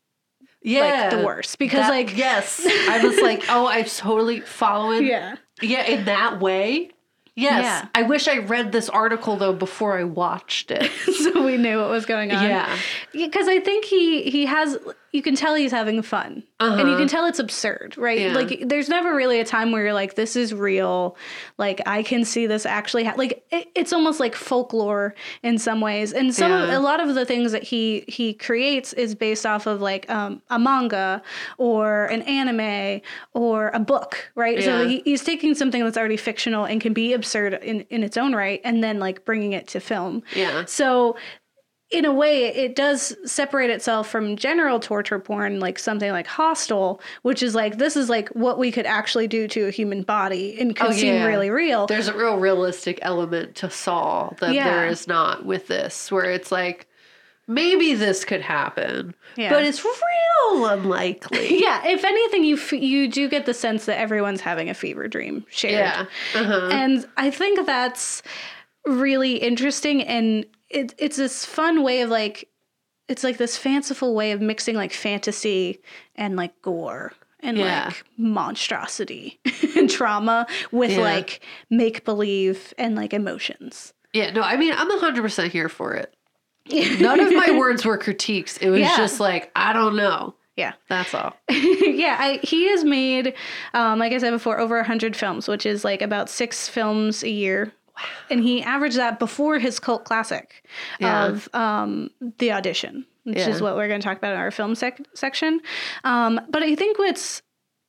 yeah, 0.63 1.09
the 1.09 1.25
worst. 1.25 1.57
Because, 1.57 1.81
That- 1.81 1.89
like, 1.89 2.15
yes, 2.17 2.61
I 2.65 3.03
was 3.03 3.17
like, 3.21 3.43
oh, 3.49 3.67
I'm 3.67 3.85
totally 3.85 4.41
following. 4.41 5.05
yeah. 5.05 5.35
Yeah, 5.61 5.83
in 5.83 6.05
that 6.05 6.39
way. 6.39 6.89
Yes. 7.35 7.63
Yeah. 7.63 7.87
I 7.95 8.01
wish 8.03 8.27
I 8.27 8.39
read 8.39 8.71
this 8.71 8.89
article 8.89 9.37
though 9.37 9.53
before 9.53 9.97
I 9.97 10.03
watched 10.03 10.69
it. 10.69 10.91
so 11.23 11.45
we 11.45 11.55
knew 11.57 11.79
what 11.79 11.89
was 11.89 12.05
going 12.05 12.31
on. 12.31 12.43
Yeah. 12.43 12.77
because 13.13 13.47
I 13.47 13.59
think 13.61 13.85
he 13.85 14.23
he 14.23 14.45
has. 14.47 14.77
You 15.13 15.21
can 15.21 15.35
tell 15.35 15.55
he's 15.55 15.71
having 15.71 16.01
fun, 16.01 16.43
and 16.59 16.79
you 16.79 16.85
Uh-huh. 16.85 16.97
can 16.97 17.07
tell 17.07 17.25
it's 17.25 17.39
absurd, 17.39 17.95
right? 17.97 18.19
Yeah. 18.19 18.33
Like, 18.33 18.63
there's 18.65 18.87
never 18.87 19.13
really 19.13 19.39
a 19.41 19.45
time 19.45 19.71
where 19.73 19.83
you're 19.83 19.93
like, 19.93 20.15
"This 20.15 20.37
is 20.37 20.53
real." 20.53 21.17
Like, 21.57 21.81
I 21.85 22.01
can 22.01 22.23
see 22.23 22.47
this 22.47 22.65
actually. 22.65 23.03
Ha-. 23.03 23.15
Like, 23.17 23.43
it, 23.51 23.67
it's 23.75 23.91
almost 23.91 24.19
like 24.21 24.35
folklore 24.35 25.13
in 25.43 25.57
some 25.57 25.81
ways, 25.81 26.13
and 26.13 26.33
some 26.33 26.51
of, 26.51 26.69
a 26.69 26.79
lot 26.79 27.01
of 27.01 27.13
the 27.15 27.25
things 27.25 27.51
that 27.51 27.63
he 27.63 28.05
he 28.07 28.33
creates 28.33 28.93
is 28.93 29.13
based 29.13 29.45
off 29.45 29.67
of 29.67 29.81
like 29.81 30.09
um, 30.09 30.41
a 30.49 30.57
manga 30.57 31.21
or 31.57 32.05
an 32.05 32.21
anime 32.21 33.01
or 33.33 33.69
a 33.73 33.79
book, 33.79 34.31
right? 34.35 34.63
So 34.63 34.87
he, 34.87 35.01
he's 35.03 35.23
taking 35.23 35.55
something 35.55 35.83
that's 35.83 35.97
already 35.97 36.17
fictional 36.17 36.63
and 36.65 36.79
can 36.79 36.93
be 36.93 37.11
absurd 37.13 37.55
in 37.55 37.81
in 37.89 38.03
its 38.03 38.15
own 38.15 38.33
right, 38.33 38.61
and 38.63 38.81
then 38.81 38.99
like 38.99 39.25
bringing 39.25 39.51
it 39.53 39.67
to 39.69 39.79
film. 39.81 40.23
Yeah. 40.35 40.63
So 40.65 41.17
in 41.91 42.05
a 42.05 42.13
way, 42.13 42.45
it 42.45 42.75
does 42.75 43.15
separate 43.25 43.69
itself 43.69 44.09
from 44.09 44.35
general 44.37 44.79
torture 44.79 45.19
porn, 45.19 45.59
like 45.59 45.77
something 45.77 46.11
like 46.11 46.25
Hostel, 46.27 47.01
which 47.23 47.43
is 47.43 47.53
like 47.53 47.77
this 47.77 47.97
is 47.97 48.09
like 48.09 48.29
what 48.29 48.57
we 48.57 48.71
could 48.71 48.85
actually 48.85 49.27
do 49.27 49.47
to 49.49 49.67
a 49.67 49.71
human 49.71 50.03
body 50.03 50.57
and 50.59 50.75
could 50.75 50.87
Oh, 50.87 50.91
seem 50.91 51.23
really 51.23 51.49
real. 51.49 51.87
There's 51.87 52.07
a 52.07 52.13
real 52.17 52.37
realistic 52.37 52.99
element 53.01 53.55
to 53.55 53.69
Saw 53.69 54.29
that 54.39 54.53
Yeah. 54.53 54.63
there 54.69 54.87
is 54.87 55.07
not 55.07 55.45
with 55.45 55.67
this, 55.67 56.11
where 56.11 56.31
it's 56.31 56.51
like 56.51 56.87
maybe 57.47 57.93
this 57.93 58.23
could 58.23 58.41
happen, 58.41 59.13
Yeah. 59.35 59.49
but 59.49 59.63
it's 59.63 59.83
real 59.83 60.65
unlikely. 60.67 61.59
yeah, 61.61 61.85
if 61.85 62.05
anything, 62.05 62.45
you 62.45 62.55
f- 62.55 62.71
you 62.71 63.09
do 63.09 63.27
get 63.27 63.45
the 63.45 63.53
sense 63.53 63.85
that 63.85 63.97
everyone's 63.97 64.39
having 64.41 64.69
a 64.69 64.73
fever 64.73 65.07
dream 65.09 65.45
shared. 65.49 65.73
Yeah. 65.73 66.05
Uh-huh. 66.39 66.69
And 66.71 67.05
I 67.17 67.29
think 67.31 67.65
that's 67.65 68.23
really 68.85 69.35
interesting 69.35 70.01
and 70.03 70.45
it, 70.73 70.93
it's 70.97 71.17
this 71.17 71.45
fun 71.45 71.83
way 71.83 72.01
of 72.01 72.09
like 72.09 72.47
it's 73.07 73.23
like 73.23 73.37
this 73.37 73.57
fanciful 73.57 74.15
way 74.15 74.31
of 74.31 74.41
mixing 74.41 74.75
like 74.75 74.93
fantasy 74.93 75.81
and 76.15 76.35
like 76.37 76.61
gore 76.61 77.11
and 77.41 77.57
Yeah. 77.57 77.85
like 77.87 78.03
monstrosity 78.17 79.39
and 79.75 79.89
trauma 79.89 80.47
with 80.71 80.91
Yeah. 80.91 80.99
like 81.01 81.41
make 81.69 82.05
believe 82.05 82.73
and 82.77 82.95
like 82.95 83.13
emotions. 83.13 83.93
Yeah, 84.13 84.31
no, 84.31 84.41
I 84.41 84.57
mean, 84.57 84.73
I'm 84.75 84.89
100% 84.91 85.49
here 85.51 85.69
for 85.69 85.93
it. 85.93 86.13
None 87.01 87.19
of 87.19 87.33
my 87.33 87.51
words 87.57 87.83
were 87.85 87.97
critiques. 87.97 88.57
It 88.57 88.69
was 88.69 88.79
Yeah. 88.81 88.95
just 88.97 89.19
like, 89.19 89.51
I 89.55 89.73
don't 89.73 89.95
know. 89.95 90.35
Yeah. 90.57 90.73
That's 90.89 91.13
all. 91.13 91.35
yeah, 91.49 92.17
I, 92.19 92.39
he 92.43 92.69
has 92.69 92.83
made, 92.83 93.33
um, 93.73 93.99
like 93.99 94.11
I 94.13 94.17
said 94.19 94.31
before, 94.31 94.59
over 94.59 94.75
100 94.77 95.15
films, 95.15 95.47
which 95.47 95.65
is 95.65 95.83
like 95.83 96.01
about 96.01 96.29
six 96.29 96.67
films 96.67 97.23
a 97.23 97.29
year. 97.29 97.71
And 98.29 98.41
he 98.41 98.61
averaged 98.63 98.97
that 98.97 99.19
before 99.19 99.59
his 99.59 99.79
cult 99.79 100.05
classic 100.05 100.63
Yeah. 100.99 101.25
of 101.27 101.49
um, 101.53 102.09
The 102.39 102.51
Audition, 102.51 103.05
which 103.23 103.37
Yeah. 103.37 103.49
is 103.49 103.61
what 103.61 103.75
we're 103.75 103.87
going 103.87 104.01
to 104.01 104.05
talk 104.07 104.17
about 104.17 104.33
in 104.33 104.39
our 104.39 104.51
film 104.51 104.75
sec- 104.75 105.05
section. 105.13 105.61
Um, 106.03 106.39
but 106.49 106.63
I 106.63 106.75
think 106.75 106.97
what's 106.99 107.41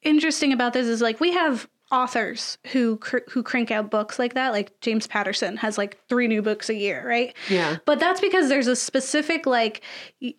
interesting 0.03 0.53
about 0.53 0.72
this 0.72 0.87
is 0.87 1.01
like 1.01 1.20
we 1.20 1.33
have 1.33 1.68
authors 1.92 2.57
who 2.72 2.96
cr- 2.96 3.18
who 3.31 3.42
crank 3.42 3.70
out 3.70 3.90
books 3.90 4.18
like 4.18 4.33
that 4.33 4.51
like 4.53 4.81
James 4.81 5.07
Patterson 5.07 5.59
has 5.59 5.77
like 5.77 5.98
3 6.09 6.27
new 6.27 6.40
books 6.40 6.70
a 6.70 6.75
year 6.75 7.07
right 7.07 7.37
Yeah. 7.51 7.77
but 7.85 8.01
that's 8.01 8.18
because 8.18 8.48
there's 8.48 8.66
a 8.66 8.75
specific 8.75 9.44
like 9.44 9.83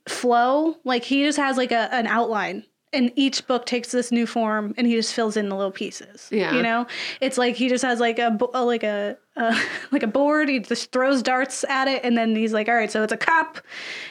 flow 0.07 0.75
like 0.83 1.03
he 1.03 1.23
just 1.23 1.37
has 1.37 1.55
like 1.57 1.71
a, 1.71 1.93
an 1.93 2.07
outline 2.07 2.65
and 2.93 3.11
each 3.15 3.45
book 3.47 3.65
takes 3.65 3.91
this 3.91 4.11
new 4.11 4.25
form 4.25 4.73
and 4.77 4.87
he 4.87 4.93
just 4.93 5.13
fills 5.13 5.35
in 5.37 5.49
the 5.49 5.55
little 5.55 5.71
pieces 5.71 6.27
Yeah. 6.31 6.53
you 6.55 6.61
know 6.63 6.85
it's 7.21 7.37
like 7.37 7.55
he 7.55 7.67
just 7.69 7.83
has 7.83 7.99
like 7.99 8.19
a 8.19 8.37
uh, 8.53 8.63
like 8.63 8.83
a 8.83 9.17
uh, 9.35 9.59
like 9.91 10.03
a 10.03 10.07
board 10.07 10.49
he 10.49 10.59
just 10.59 10.91
throws 10.91 11.21
darts 11.23 11.63
at 11.65 11.87
it 11.87 12.03
and 12.03 12.17
then 12.17 12.35
he's 12.35 12.53
like 12.53 12.67
all 12.69 12.75
right 12.75 12.91
so 12.91 13.03
it's 13.03 13.13
a 13.13 13.17
cup 13.17 13.59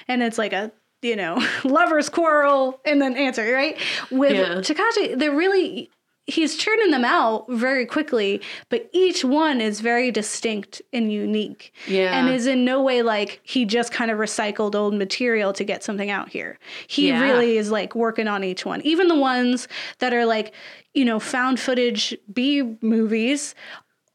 and 0.09 0.23
it's 0.23 0.39
like 0.39 0.53
a 0.53 0.71
you 1.03 1.17
know 1.17 1.41
lover's 1.65 2.09
quarrel 2.09 2.81
and 2.85 3.01
then 3.01 3.17
answer 3.17 3.53
right 3.53 3.79
with 4.11 4.33
Yeah. 4.33 4.55
Takashi 4.57 5.19
they're 5.19 5.35
really 5.35 5.91
he's 6.27 6.57
churning 6.57 6.93
them 6.93 7.05
out 7.05 7.45
very 7.51 7.85
quickly 7.85 8.41
but 8.69 8.89
each 8.93 9.25
one 9.25 9.61
is 9.61 9.81
very 9.81 10.11
distinct 10.13 10.81
and 10.93 11.13
unique 11.13 11.73
Yeah. 11.89 12.17
and 12.17 12.33
is 12.33 12.47
in 12.47 12.65
no 12.65 12.81
way 12.81 13.03
like 13.03 13.41
he 13.43 13.65
just 13.65 13.93
kind 13.93 14.11
of 14.11 14.19
recycled 14.19 14.75
old 14.77 14.95
material 14.95 15.53
to 15.55 15.65
get 15.65 15.83
something 15.83 16.11
out 16.11 16.29
here. 16.29 16.59
He 16.87 17.09
Yeah. 17.09 17.21
really 17.21 17.57
is 17.57 17.71
like 17.73 17.95
working 17.97 18.29
on 18.29 18.45
each 18.45 18.65
one. 18.65 18.81
Even 18.83 19.09
the 19.09 19.17
ones 19.19 19.67
that 19.99 20.15
are 20.15 20.25
like, 20.25 20.53
you 20.95 21.05
know, 21.05 21.19
found 21.19 21.59
footage 21.59 22.17
B 22.33 22.77
movies 22.81 23.55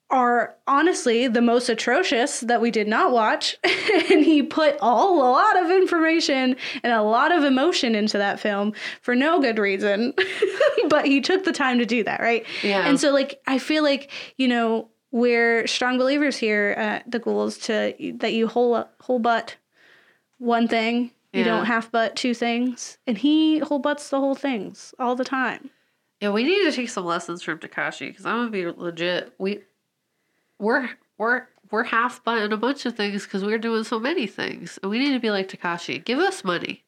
are 0.10 0.56
honestly 0.68 1.28
the 1.28 1.42
most 1.42 1.68
atrocious 1.68 2.40
that 2.42 2.62
we 2.62 2.72
did 2.72 2.88
not 2.88 3.12
watch. 3.12 3.58
and 3.64 4.24
he 4.24 4.42
put 4.42 4.78
all 4.82 5.20
a 5.20 5.30
lot 5.30 5.58
of 5.62 5.70
information 5.70 6.56
and 6.84 6.94
a 6.94 7.02
lot 7.02 7.32
of 7.32 7.44
emotion 7.44 7.94
into 7.94 8.18
that 8.18 8.40
film 8.40 8.74
for 9.02 9.16
no 9.16 9.42
good 9.42 9.60
reason. 9.60 10.14
but 10.90 11.06
he 11.06 11.20
took 11.20 11.44
the 11.44 11.52
time 11.52 11.78
to 11.80 11.86
do 11.86 12.04
that, 12.04 12.22
right? 12.22 12.46
Yeah. 12.64 12.88
And 12.88 13.00
so 13.00 13.12
like 13.12 13.42
I 13.48 13.60
feel 13.60 13.84
like, 13.84 14.12
you 14.38 14.48
know, 14.48 14.90
we're 15.12 15.68
strong 15.68 15.98
believers 15.98 16.38
here 16.38 16.74
at 16.78 17.10
the 17.10 17.20
ghouls 17.20 17.58
to 17.60 17.94
that 18.16 18.34
you 18.34 18.48
whole 18.48 18.88
whole 19.02 19.20
butt 19.20 19.56
one 20.38 20.68
thing. 20.68 21.12
You 21.34 21.44
don't 21.44 21.66
half 21.66 21.92
butt 21.92 22.16
two 22.16 22.34
things. 22.34 22.98
And 23.06 23.16
he 23.16 23.60
whole 23.60 23.78
butts 23.78 24.10
the 24.10 24.20
whole 24.20 24.34
things 24.34 24.96
all 24.98 25.16
the 25.16 25.24
time. 25.24 25.70
Yeah, 26.20 26.32
we 26.32 26.44
need 26.44 26.64
to 26.64 26.72
take 26.72 26.90
some 26.90 27.06
lessons 27.06 27.44
from 27.44 27.60
Takashi 27.60 28.08
because 28.10 28.26
I'm 28.26 28.38
gonna 28.38 28.50
be 28.50 28.66
legit. 28.66 29.34
We 29.38 29.60
we're 30.60 30.90
we're 31.18 31.48
we're 31.72 31.84
half 31.84 32.24
buying 32.24 32.52
a 32.52 32.58
bunch 32.58 32.86
of 32.86 32.96
things 32.96 33.24
because 33.24 33.44
we're 33.44 33.58
doing 33.58 33.84
so 33.84 34.00
many 34.00 34.28
things, 34.28 34.80
and 34.82 34.90
we 34.90 35.00
need 35.00 35.14
to 35.14 35.20
be 35.20 35.32
like 35.32 35.50
Takashi. 35.50 36.04
Give 36.04 36.20
us 36.20 36.44
money, 36.44 36.84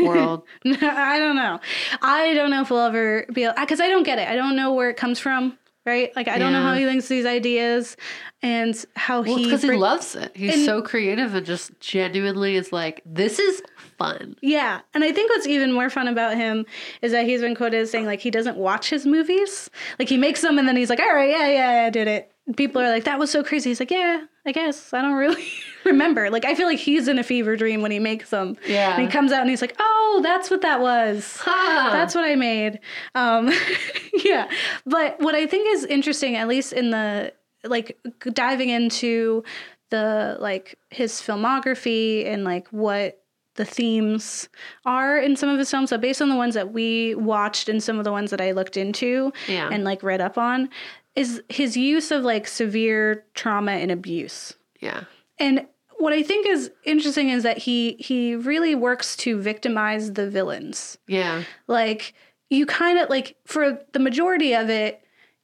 world. 0.00 0.42
I 0.64 1.18
don't 1.18 1.36
know. 1.36 1.60
I 2.02 2.34
don't 2.34 2.50
know 2.50 2.62
if 2.62 2.70
we'll 2.70 2.80
ever 2.80 3.26
be 3.32 3.44
able 3.44 3.54
because 3.60 3.80
I 3.80 3.88
don't 3.88 4.02
get 4.02 4.18
it. 4.18 4.28
I 4.28 4.34
don't 4.34 4.56
know 4.56 4.72
where 4.74 4.90
it 4.90 4.96
comes 4.96 5.18
from. 5.18 5.58
Right? 5.84 6.10
Like 6.16 6.26
I 6.26 6.38
don't 6.38 6.52
know 6.52 6.62
how 6.62 6.74
he 6.74 6.84
thinks 6.84 7.06
these 7.06 7.24
ideas 7.24 7.96
and 8.42 8.74
how 8.96 9.20
Well, 9.22 9.36
he 9.36 9.44
because 9.44 9.62
he 9.62 9.70
loves 9.70 10.16
it. 10.16 10.36
He's 10.36 10.54
and- 10.54 10.64
so 10.64 10.82
creative 10.82 11.32
and 11.36 11.46
just 11.46 11.78
genuinely 11.78 12.56
is 12.56 12.72
like, 12.72 13.02
this 13.06 13.38
is 13.38 13.62
fun. 13.96 14.34
Yeah, 14.42 14.80
and 14.94 15.04
I 15.04 15.12
think 15.12 15.30
what's 15.30 15.46
even 15.46 15.70
more 15.72 15.88
fun 15.88 16.08
about 16.08 16.36
him 16.36 16.66
is 17.02 17.12
that 17.12 17.24
he's 17.24 17.40
been 17.40 17.54
quoted 17.54 17.82
as 17.82 17.92
saying 17.92 18.04
like 18.04 18.18
he 18.18 18.32
doesn't 18.32 18.56
watch 18.56 18.90
his 18.90 19.06
movies. 19.06 19.70
Like 20.00 20.08
he 20.08 20.16
makes 20.16 20.40
them 20.40 20.58
and 20.58 20.66
then 20.66 20.76
he's 20.76 20.90
like, 20.90 20.98
"All 20.98 21.14
right, 21.14 21.30
yeah, 21.30 21.48
yeah, 21.50 21.86
I 21.86 21.90
did 21.90 22.08
it." 22.08 22.32
People 22.56 22.80
are 22.80 22.88
like, 22.90 23.04
"That 23.04 23.18
was 23.18 23.30
so 23.30 23.42
crazy." 23.42 23.70
He's 23.70 23.80
like, 23.80 23.90
"Yeah, 23.90 24.24
I 24.46 24.52
guess 24.52 24.92
I 24.92 25.02
don't 25.02 25.14
really 25.14 25.44
remember." 25.84 26.30
Like 26.30 26.44
I 26.44 26.54
feel 26.54 26.66
like 26.68 26.78
he's 26.78 27.08
in 27.08 27.18
a 27.18 27.24
fever 27.24 27.56
dream 27.56 27.82
when 27.82 27.90
he 27.90 27.98
makes 27.98 28.30
them. 28.30 28.56
Yeah. 28.66 28.94
and 28.94 29.02
he 29.02 29.08
comes 29.08 29.32
out 29.32 29.40
and 29.40 29.50
he's 29.50 29.60
like, 29.62 29.74
"Oh, 29.80 30.20
that's 30.22 30.48
what 30.50 30.62
that 30.62 30.80
was." 30.80 31.38
Ha! 31.42 31.88
That's 31.92 32.14
what 32.14 32.24
I 32.24 32.36
made. 32.36 32.78
Um, 33.16 33.50
yeah. 34.24 34.48
But 34.84 35.18
what 35.20 35.34
I 35.34 35.46
think 35.46 35.68
is 35.76 35.84
interesting, 35.86 36.36
at 36.36 36.46
least 36.46 36.72
in 36.72 36.90
the 36.90 37.32
like 37.64 37.98
diving 38.32 38.68
into 38.68 39.42
the 39.90 40.36
like 40.40 40.78
his 40.90 41.14
filmography 41.14 42.26
and 42.26 42.44
like 42.44 42.68
what 42.68 43.22
the 43.54 43.64
themes 43.64 44.48
are 44.84 45.18
in 45.18 45.34
some 45.34 45.48
of 45.48 45.58
his 45.58 45.70
films. 45.70 45.90
So 45.90 45.96
based 45.98 46.20
on 46.20 46.28
the 46.28 46.36
ones 46.36 46.54
that 46.54 46.72
we 46.72 47.14
watched 47.14 47.68
and 47.68 47.82
some 47.82 47.98
of 47.98 48.04
the 48.04 48.12
ones 48.12 48.30
that 48.30 48.40
I 48.40 48.52
looked 48.52 48.76
into 48.76 49.32
Yeah. 49.48 49.68
and 49.72 49.82
like 49.82 50.02
read 50.02 50.20
up 50.20 50.36
on, 50.36 50.68
is 51.16 51.42
his 51.48 51.76
use 51.76 52.10
of 52.10 52.22
like 52.22 52.46
severe 52.46 53.24
trauma 53.34 53.72
and 53.72 53.90
abuse. 53.90 54.54
yeah. 54.80 55.04
And 55.38 55.66
what 55.98 56.12
I 56.12 56.22
think 56.22 56.46
is 56.46 56.70
interesting 56.84 57.30
is 57.30 57.42
that 57.42 57.58
he 57.58 57.96
he 57.98 58.36
really 58.36 58.74
works 58.74 59.16
to 59.16 59.40
victimize 59.40 60.12
the 60.12 60.28
villains 60.30 60.98
Yeah. 61.08 61.42
like 61.68 62.12
you 62.50 62.66
kind 62.66 62.98
of 62.98 63.08
like 63.10 63.36
for 63.46 63.78
the 63.92 63.98
majority 63.98 64.54
of 64.54 64.68
it 64.70 65.02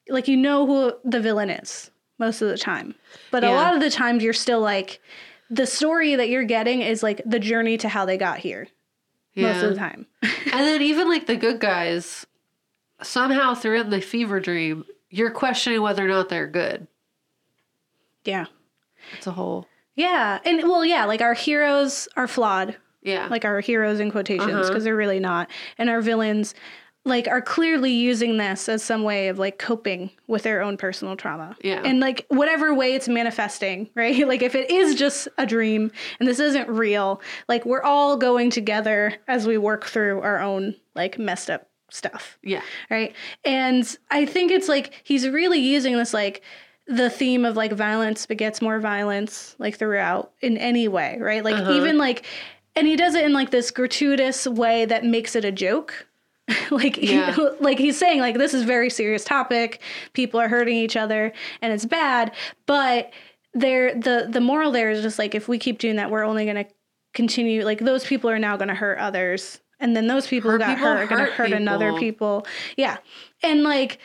like 0.08 0.28
you 0.28 0.36
know 0.36 0.66
who 0.66 0.92
the 1.10 1.20
villain 1.20 1.48
is 1.48 1.90
most 2.18 2.42
of 2.42 2.48
the 2.48 2.58
time 2.58 2.94
but 3.30 3.44
a 3.44 3.50
lot 3.50 3.74
of 3.74 3.80
the 3.80 3.88
times 3.90 4.22
you're 4.22 4.32
still 4.34 4.60
like 4.60 5.00
the 5.50 5.66
story 5.66 6.16
that 6.16 6.28
you're 6.28 6.44
getting 6.44 6.82
is 6.82 7.02
like 7.02 7.22
the 7.24 7.38
journey 7.38 7.76
to 7.78 7.88
how 7.88 8.04
they 8.04 8.18
got 8.18 8.38
here 8.38 8.68
Yeah. 9.34 9.52
most 9.52 9.62
of 9.62 9.70
the 9.70 9.76
time 9.76 10.06
And 10.52 10.60
then 10.66 10.82
even 10.82 11.08
like 11.08 11.26
the 11.26 11.36
good 11.36 11.60
guys, 11.60 12.26
somehow 13.02 13.54
throughout 13.54 13.88
the 13.90 14.00
fever 14.02 14.38
dream, 14.38 14.84
you're 15.12 15.30
questioning 15.30 15.80
whether 15.82 16.04
or 16.04 16.08
not 16.08 16.28
they're 16.28 16.46
good. 16.48 16.88
yeah 18.24 18.46
It's 19.16 19.26
a 19.26 19.32
whole 19.32 19.66
yeah 19.94 20.38
and 20.44 20.62
well 20.62 20.84
yeah 20.84 21.04
like 21.04 21.20
our 21.20 21.34
heroes 21.34 22.08
are 22.16 22.26
flawed 22.26 22.76
yeah. 23.02 23.26
like 23.28 23.44
our 23.44 23.60
heroes 23.60 24.00
in 24.00 24.10
quotations 24.10 24.46
because 24.50 24.70
Uh-huh. 24.70 24.78
they're 24.80 24.96
really 24.96 25.20
not 25.20 25.50
and 25.78 25.90
our 25.90 26.00
villains 26.00 26.54
like 27.04 27.26
are 27.26 27.42
clearly 27.42 27.90
using 27.90 28.36
this 28.36 28.68
as 28.68 28.80
some 28.82 29.02
way 29.02 29.26
of 29.26 29.36
like 29.38 29.58
coping 29.58 30.08
with 30.28 30.44
their 30.44 30.62
own 30.62 30.76
personal 30.76 31.16
trauma 31.16 31.56
Yeah. 31.62 31.82
and 31.84 31.98
like 32.00 32.24
whatever 32.28 32.72
way 32.72 32.94
it's 32.94 33.08
manifesting 33.08 33.90
right 33.96 34.26
like 34.26 34.40
if 34.40 34.54
it 34.54 34.70
is 34.70 34.94
just 34.94 35.28
a 35.36 35.44
dream 35.44 35.90
and 36.20 36.28
this 36.28 36.38
isn't 36.40 36.68
real 36.68 37.20
like 37.48 37.66
we're 37.66 37.82
all 37.82 38.16
going 38.16 38.50
together 38.50 39.14
as 39.28 39.46
we 39.48 39.58
work 39.58 39.84
through 39.84 40.20
our 40.20 40.38
own 40.38 40.74
like 40.94 41.18
messed 41.18 41.50
up 41.50 41.68
stuff 41.92 42.38
yeah. 42.42 42.62
right 42.90 43.14
and 43.44 43.96
i 44.10 44.24
think 44.26 44.50
it's 44.50 44.68
like 44.68 45.00
he's 45.04 45.28
really 45.28 45.58
using 45.60 45.96
this 45.96 46.12
like 46.14 46.42
the 46.86 47.08
theme 47.10 47.44
of 47.44 47.56
like 47.56 47.72
violence 47.72 48.26
begets 48.26 48.60
more 48.60 48.80
violence 48.80 49.54
like 49.58 49.76
throughout 49.76 50.32
in 50.40 50.56
any 50.56 50.88
way 50.88 51.16
right 51.20 51.44
like 51.44 51.54
Uh-huh. 51.54 51.72
even 51.74 51.98
like 51.98 52.24
and 52.74 52.86
he 52.86 52.96
does 52.96 53.14
it 53.14 53.24
in 53.24 53.32
like 53.32 53.50
this 53.50 53.70
gratuitous 53.70 54.46
way 54.46 54.84
that 54.86 55.04
makes 55.04 55.36
it 55.36 55.44
a 55.44 55.52
joke 55.52 56.06
like 56.70 56.96
he- 56.96 57.12
Yeah. 57.14 57.36
like 57.60 57.78
he's 57.78 57.98
saying 57.98 58.20
like 58.20 58.36
this 58.38 58.52
is 58.54 58.62
a 58.62 58.66
very 58.66 58.90
serious 58.90 59.24
topic 59.24 59.80
people 60.12 60.40
are 60.40 60.48
hurting 60.48 60.76
each 60.76 60.96
other 60.96 61.32
and 61.60 61.72
it's 61.72 61.84
bad 61.84 62.32
but 62.66 63.10
there 63.54 63.94
the 63.94 64.26
the 64.30 64.40
moral 64.40 64.72
there 64.72 64.90
is 64.90 65.02
just 65.02 65.18
like 65.18 65.34
if 65.34 65.46
we 65.46 65.58
keep 65.58 65.78
doing 65.78 65.96
that 65.96 66.10
we're 66.10 66.24
only 66.24 66.44
going 66.46 66.56
to 66.56 66.66
continue 67.14 67.64
like 67.64 67.78
those 67.80 68.04
people 68.04 68.30
are 68.30 68.38
now 68.38 68.56
going 68.56 68.68
to 68.68 68.74
hurt 68.74 68.98
others 68.98 69.60
and 69.82 69.94
then 69.94 70.06
those 70.06 70.26
people 70.26 70.50
who 70.50 70.58
got 70.58 70.70
people 70.76 70.86
hurt 70.86 70.96
are 71.02 71.06
going 71.06 71.18
to 71.26 71.30
hurt 71.32 71.50
hurt 71.50 71.52
another 71.52 71.92
people. 71.98 72.46
yeah 72.78 72.96
and 73.42 73.62
like 73.62 73.98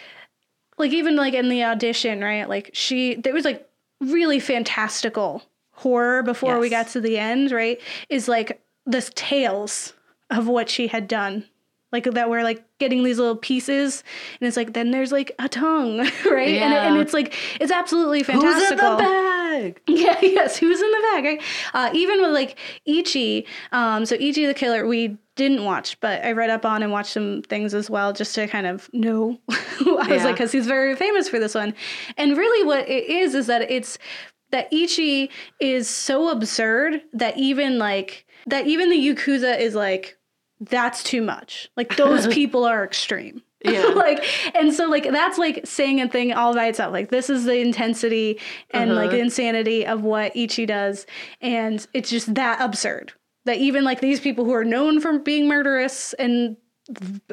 like 0.78 0.92
even 0.92 1.16
like 1.16 1.34
in 1.34 1.48
the 1.48 1.64
audition 1.64 2.22
right 2.22 2.50
like 2.50 2.70
she 2.74 3.16
there 3.16 3.34
was 3.34 3.46
like 3.46 3.68
really 4.02 4.40
fantastical 4.40 5.42
horror 5.72 6.22
before 6.24 6.60
we 6.60 6.70
got 6.70 6.88
to 6.90 7.00
the 7.02 7.18
end, 7.18 7.52
right? 7.52 7.80
Is 8.10 8.28
like 8.28 8.62
the 8.86 9.02
tales 9.02 9.94
of 10.30 10.48
what 10.48 10.70
she 10.70 10.88
had 10.88 11.08
done. 11.08 11.46
Like 11.92 12.04
that 12.04 12.30
we're 12.30 12.44
like 12.44 12.64
getting 12.80 13.04
these 13.04 13.18
little 13.18 13.36
pieces 13.38 14.04
and 14.42 14.48
it's 14.48 14.58
like 14.58 14.74
then 14.74 14.92
there's 14.92 15.12
like 15.12 15.32
a 15.40 15.48
tongue, 15.48 15.98
right? 16.30 16.58
And, 16.58 16.74
it- 16.74 16.78
and 16.78 16.98
it's 16.98 17.14
like 17.14 17.34
it's 17.62 17.72
absolutely 17.72 18.24
fantastical. 18.24 18.98
Bag? 19.58 19.82
Yeah, 19.88 20.20
yes, 20.22 20.58
who's 20.58 20.82
in 20.82 20.92
the 20.92 21.08
bag, 21.14 21.24
right? 21.24 21.42
Uh, 21.74 21.90
even 21.94 22.22
with 22.22 22.32
like 22.32 22.58
Ichi, 22.86 23.46
um, 23.72 24.06
so 24.06 24.16
Ichi 24.16 24.46
the 24.46 24.54
Killer, 24.54 24.88
we 24.88 25.18
didn't 25.36 25.64
watch, 25.64 26.00
but 26.00 26.24
I 26.24 26.32
read 26.34 26.50
up 26.50 26.66
on 26.66 26.84
and 26.84 26.92
watched 26.92 27.12
some 27.14 27.42
things 27.44 27.74
as 27.74 27.90
well 27.90 28.14
just 28.14 28.36
to 28.36 28.48
kind 28.48 28.68
of 28.68 28.90
know. 28.94 29.40
I 29.50 30.08
was 30.10 30.24
like, 30.24 30.36
because 30.36 30.52
he's 30.52 30.68
very 30.68 30.96
famous 30.96 31.30
for 31.30 31.40
this 31.40 31.56
one. 31.56 31.74
And 32.18 32.38
really, 32.38 32.66
what 32.66 32.88
it 32.88 33.06
is 33.06 33.36
is 33.36 33.48
that 33.48 33.70
it's 33.70 33.98
that 34.52 34.72
Ichi 34.72 35.30
is 35.60 35.90
so 35.90 36.30
absurd 36.30 37.02
that 37.14 37.38
even 37.38 37.78
like, 37.78 38.26
that 38.48 38.68
even 38.68 38.90
the 38.90 38.96
Yakuza 38.96 39.60
is 39.60 39.76
like, 39.76 40.18
that's 40.60 41.04
too 41.04 41.22
much. 41.22 41.70
Like, 41.76 41.98
those 41.98 42.28
people 42.34 42.66
are 42.66 42.84
extreme. 42.84 43.44
Yeah. 43.74 43.84
like 43.96 44.24
and 44.56 44.74
so 44.74 44.88
like 44.90 45.04
that's 45.12 45.38
like 45.38 45.62
saying 45.66 46.02
a 46.02 46.08
thing 46.10 46.34
all 46.34 46.54
by 46.54 46.68
itself 46.68 46.92
like 46.94 47.10
this 47.10 47.30
is 47.30 47.46
the 47.46 47.58
intensity 47.60 48.40
and 48.72 48.96
like 48.96 49.08
Uh-huh. 49.08 49.16
the 49.18 49.20
insanity 49.22 49.86
of 49.86 50.04
what 50.04 50.36
ichi 50.36 50.66
does 50.66 51.06
and 51.42 51.86
it's 51.94 52.10
just 52.10 52.34
that 52.36 52.62
absurd 52.62 53.14
that 53.46 53.58
even 53.58 53.84
like 53.84 54.02
these 54.02 54.20
people 54.20 54.46
who 54.46 54.54
are 54.54 54.66
known 54.66 55.00
for 55.00 55.20
being 55.20 55.48
murderous 55.48 56.14
and 56.14 56.58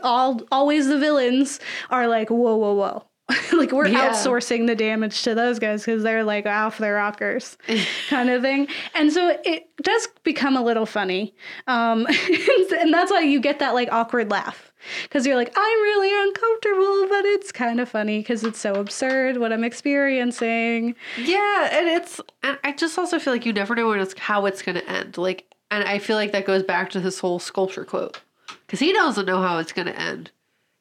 all 0.03 0.41
always 0.51 0.87
the 0.89 0.99
villains 0.99 1.61
are 1.91 2.09
like 2.09 2.29
whoa 2.31 2.57
whoa 2.57 2.75
whoa 2.75 3.05
like 3.57 3.73
we're 3.73 3.87
Yeah. 3.89 4.11
outsourcing 4.11 4.67
the 4.67 4.75
damage 4.75 5.23
to 5.23 5.35
those 5.35 5.59
guys 5.59 5.83
because 5.85 6.03
they're 6.03 6.25
like 6.25 6.45
off 6.45 6.77
their 6.79 6.97
rockers 6.97 7.57
kind 8.11 8.29
of 8.29 8.43
thing 8.43 8.69
and 8.95 9.11
so 9.13 9.39
it 9.45 9.65
does 9.83 10.09
become 10.25 10.57
a 10.59 10.63
little 10.63 10.85
funny 10.87 11.35
um 11.67 12.07
and 12.07 12.93
that's 12.93 13.11
why 13.11 13.21
you 13.21 13.41
get 13.41 13.61
that 13.61 13.73
like 13.75 13.89
awkward 13.91 14.31
laugh 14.31 14.73
because 15.05 15.27
you're 15.27 15.37
like 15.37 15.53
i'm 15.57 15.83
really 15.83 16.11
uncomfortable 16.29 17.07
but 17.09 17.25
it's 17.25 17.51
kind 17.53 17.81
of 17.81 17.89
funny 17.89 18.19
because 18.19 18.45
it's 18.45 18.59
so 18.59 18.75
absurd 18.75 19.37
what 19.39 19.53
i'm 19.53 19.65
experiencing 19.65 20.95
Yeah, 21.19 21.69
and 21.73 21.89
it's 21.89 22.21
and 22.43 22.59
I 22.65 22.73
just 22.73 22.99
also 22.99 23.19
feel 23.19 23.33
like 23.33 23.47
you 23.47 23.53
never 23.53 23.75
know 23.75 23.89
when 23.89 24.01
it's 24.01 24.19
how 24.19 24.47
it's 24.47 24.63
going 24.63 24.77
to 24.77 24.89
end. 24.91 25.17
Like, 25.19 25.47
and 25.71 25.85
I 25.85 25.99
feel 25.99 26.17
like 26.17 26.33
that 26.33 26.45
goes 26.47 26.63
back 26.63 26.91
to 26.91 27.01
this 27.01 27.19
whole 27.19 27.39
sculpture 27.39 27.85
quote 27.85 28.21
because 28.67 28.81
he 28.81 28.93
doesn't 28.93 29.27
know 29.27 29.41
how 29.41 29.59
it's 29.59 29.73
going 29.73 29.87
to 29.87 29.99
end. 29.99 30.31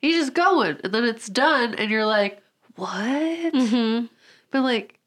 He's 0.01 0.15
just 0.17 0.33
going, 0.33 0.77
and 0.83 0.93
then 0.93 1.05
it's 1.05 1.27
done, 1.27 1.75
and 1.75 1.89
you're 1.89 2.05
like, 2.05 2.41
what? 2.75 3.53
mm-hmm. 3.53 4.05
But 4.51 4.61
like, 4.61 4.99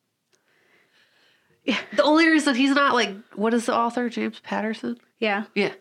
yeah, 1.64 1.78
the 1.94 2.02
only 2.02 2.26
reason 2.28 2.54
he's 2.54 2.74
not 2.74 2.94
like, 2.94 3.14
what 3.34 3.52
is 3.54 3.66
the 3.66 3.74
author 3.74 4.08
James 4.08 4.40
Patterson? 4.40 4.98
yeah 5.18 5.44
Yeah, 5.54 5.72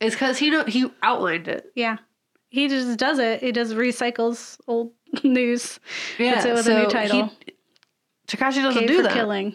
it's 0.00 0.14
because 0.14 0.38
he 0.38 0.50
know 0.50 0.64
he 0.64 0.90
outlined 1.02 1.48
it. 1.48 1.70
yeah 1.74 1.98
he 2.52 2.68
just 2.68 2.98
does 2.98 3.18
it 3.18 3.40
he 3.40 3.50
just 3.50 3.72
recycles 3.72 4.58
old 4.68 4.92
news 5.24 5.80
Yeah, 6.18 6.34
Puts 6.34 6.46
it 6.46 6.54
with 6.54 6.66
a 6.68 6.82
new 6.82 6.88
title. 6.90 7.30
He, 7.46 7.52
Takashi 8.28 8.62
doesn't 8.62 8.80
K 8.82 8.86
do 8.86 9.02
that. 9.02 9.12
killing 9.12 9.54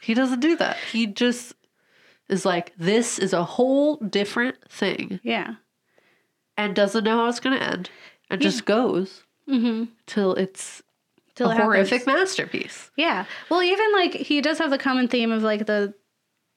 He 0.00 0.14
doesn't 0.14 0.40
do 0.40 0.56
that. 0.56 0.76
He 0.90 1.06
just 1.06 1.54
is 2.28 2.44
like, 2.46 2.72
this 2.78 3.18
is 3.18 3.32
a 3.32 3.44
whole 3.44 3.96
different 3.96 4.56
thing 4.70 5.20
yeah 5.22 5.54
and 6.56 6.74
doesn't 6.74 7.04
know 7.04 7.16
how 7.18 7.28
it's 7.28 7.40
going 7.40 7.58
to 7.58 7.64
end 7.64 7.90
and 8.30 8.40
just 8.40 8.64
goes 8.64 9.22
mm-hmm 9.48 9.84
till 10.06 10.34
it's 10.34 10.82
Till 11.34 11.48
a 11.48 11.52
it 11.52 11.56
happens. 11.56 11.74
horrific 11.88 12.06
masterpiece. 12.06 12.90
Yeah. 12.96 13.24
Well, 13.48 13.62
even 13.62 13.92
like 13.92 14.12
he 14.14 14.40
does 14.42 14.58
have 14.58 14.70
the 14.70 14.76
common 14.78 15.08
theme 15.08 15.32
of 15.32 15.42
like 15.42 15.64
the 15.66 15.94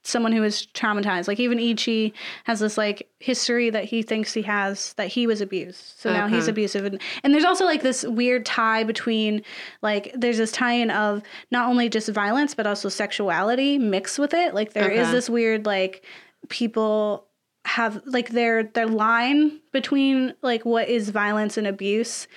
someone 0.03 0.31
who 0.33 0.43
is 0.43 0.67
traumatized. 0.73 1.27
Like 1.27 1.39
even 1.39 1.59
Ichi 1.59 2.13
has 2.43 2.59
this 2.59 2.77
like 2.77 3.09
history 3.19 3.69
that 3.69 3.85
he 3.85 4.03
thinks 4.03 4.33
he 4.33 4.41
has 4.43 4.93
that 4.93 5.07
he 5.07 5.25
was 5.25 5.41
abused. 5.41 5.93
So 5.97 6.11
now 6.11 6.27
he's 6.27 6.47
abusive 6.47 6.85
and, 6.85 7.01
and 7.23 7.33
there's 7.33 7.45
also 7.45 7.65
like 7.65 7.81
this 7.81 8.03
weird 8.03 8.45
tie 8.45 8.83
between 8.83 9.41
like 9.81 10.11
there's 10.13 10.37
this 10.37 10.51
tie-in 10.51 10.91
of 10.91 11.23
not 11.51 11.69
only 11.69 11.89
just 11.89 12.09
violence 12.09 12.53
but 12.53 12.67
also 12.67 12.89
sexuality 12.89 13.77
mixed 13.77 14.19
with 14.19 14.33
it. 14.33 14.53
Like 14.53 14.73
there 14.73 14.91
is 14.91 15.11
this 15.11 15.29
weird 15.29 15.65
like 15.65 16.03
people 16.49 17.25
have 17.65 18.01
like 18.05 18.29
their 18.29 18.63
their 18.63 18.87
line 18.87 19.59
between 19.71 20.33
like 20.41 20.65
what 20.65 20.89
is 20.89 21.09
violence 21.09 21.57
and 21.57 21.65
abuse 21.65 22.27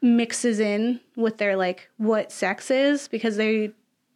mixes 0.00 0.60
in 0.60 1.00
with 1.16 1.38
their 1.38 1.56
like 1.56 1.88
what 1.96 2.30
sex 2.30 2.70
is 2.70 3.08
because 3.08 3.36
they 3.36 3.72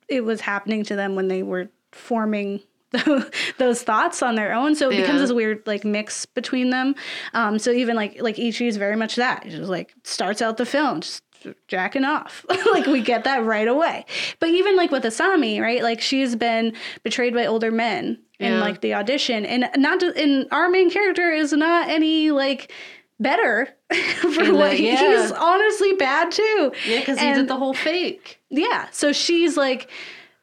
it 0.08 0.24
was 0.24 0.40
happening 0.40 0.84
to 0.84 0.94
them 0.94 1.16
when 1.16 1.28
they 1.28 1.42
were 1.42 1.68
forming 1.92 2.60
those 3.58 3.82
thoughts 3.82 4.22
on 4.22 4.34
their 4.34 4.52
own. 4.52 4.74
So 4.74 4.90
it 4.90 4.96
becomes 5.00 5.20
this 5.20 5.32
weird 5.32 5.62
like 5.66 5.84
mix 5.84 6.26
between 6.26 6.70
them. 6.70 6.94
Um 7.34 7.58
so 7.58 7.70
even 7.70 7.96
like 7.96 8.20
like 8.20 8.38
ichi 8.38 8.66
is 8.66 8.76
very 8.76 8.96
much 8.96 9.16
that. 9.16 9.46
It 9.46 9.50
just 9.50 9.70
like 9.70 9.94
starts 10.04 10.42
out 10.42 10.56
the 10.56 10.66
film 10.66 11.00
just 11.00 11.22
jacking 11.68 12.04
off. 12.04 12.44
Like 12.72 12.86
we 12.86 13.00
get 13.00 13.24
that 13.24 13.44
right 13.44 13.66
away. 13.68 14.04
But 14.40 14.50
even 14.50 14.76
like 14.76 14.90
with 14.90 15.04
asami 15.04 15.60
right? 15.60 15.82
Like 15.82 16.00
she's 16.00 16.36
been 16.36 16.74
betrayed 17.02 17.34
by 17.34 17.46
older 17.46 17.70
men 17.70 18.18
in 18.38 18.52
Yeah. 18.54 18.60
like 18.60 18.80
the 18.80 18.94
audition. 18.94 19.44
And 19.46 19.68
not 19.76 20.00
to, 20.00 20.12
and 20.16 20.46
our 20.52 20.68
main 20.68 20.90
character 20.90 21.30
is 21.32 21.52
not 21.52 21.88
any 21.88 22.30
like 22.30 22.72
better 23.18 23.68
for 24.20 24.42
In 24.44 24.54
what 24.54 24.70
the- 24.72 24.82
yeah. 24.82 25.20
he's 25.22 25.32
honestly 25.32 25.92
bad 25.94 26.30
too. 26.30 26.72
Yeah, 26.88 27.00
because 27.00 27.18
he 27.18 27.32
did 27.34 27.48
the 27.48 27.56
whole 27.56 27.74
fake. 27.74 28.40
yeah. 28.50 28.88
So 28.92 29.12
she's 29.12 29.56
like, 29.56 29.90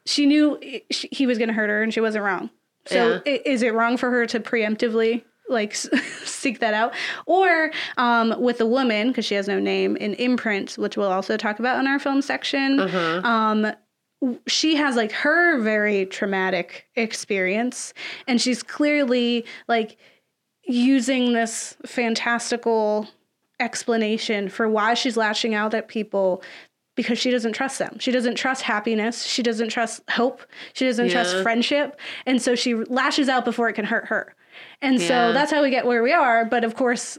she 0.08 0.24
knew 0.26 0.58
he 0.90 1.26
was 1.26 1.36
going 1.38 1.48
to 1.48 1.54
hurt 1.54 1.68
her 1.70 1.82
and 1.82 1.92
she 1.92 2.00
wasn't 2.00 2.24
wrong. 2.24 2.50
So 2.86 3.20
Yeah. 3.26 3.36
is 3.44 3.62
it 3.62 3.74
wrong 3.74 3.96
for 3.98 4.10
her 4.10 4.24
to 4.26 4.40
preemptively 4.40 5.22
like 5.48 5.74
seek 6.24 6.60
that 6.60 6.72
out? 6.74 6.94
Or 7.26 7.70
um, 7.98 8.34
with 8.40 8.60
a 8.60 8.66
woman, 8.66 9.08
because 9.08 9.26
she 9.26 9.34
has 9.34 9.46
no 9.48 9.58
name, 9.60 9.96
in 9.96 10.14
Imprint, 10.14 10.72
which 10.78 10.96
we'll 10.96 11.12
also 11.12 11.36
talk 11.36 11.58
about 11.58 11.78
in 11.78 11.86
our 11.86 11.98
film 11.98 12.22
section, 12.22 12.80
Uh-huh. 12.80 13.20
um, 13.28 13.72
she 14.46 14.74
has 14.76 14.96
like 14.96 15.12
her 15.12 15.60
very 15.60 16.04
traumatic 16.06 16.86
experience 16.96 17.94
and 18.26 18.40
she's 18.40 18.62
clearly 18.64 19.44
like 19.68 19.96
using 20.64 21.32
this 21.34 21.76
fantastical 21.86 23.06
explanation 23.60 24.48
for 24.48 24.68
why 24.68 24.94
she's 24.94 25.16
lashing 25.16 25.54
out 25.54 25.74
at 25.74 25.88
people 25.88 26.42
because 26.98 27.18
she 27.18 27.30
doesn't 27.30 27.52
trust 27.52 27.78
them. 27.78 27.96
She 28.00 28.10
doesn't 28.10 28.34
trust 28.34 28.62
happiness. 28.62 29.24
She 29.24 29.40
doesn't 29.42 29.68
trust 29.68 30.02
hope. 30.10 30.42
She 30.74 30.84
doesn't 30.84 31.08
trust 31.10 31.36
friendship. 31.42 31.98
And 32.26 32.42
so 32.42 32.54
she 32.56 32.74
lashes 32.74 33.28
out 33.28 33.44
before 33.44 33.68
it 33.68 33.74
can 33.74 33.84
hurt 33.84 34.06
her. 34.08 34.34
And 34.82 35.00
so 35.00 35.32
that's 35.32 35.52
how 35.52 35.62
we 35.62 35.70
get 35.70 35.86
where 35.86 36.02
we 36.02 36.12
are. 36.12 36.44
But 36.44 36.64
of 36.64 36.74
course, 36.74 37.16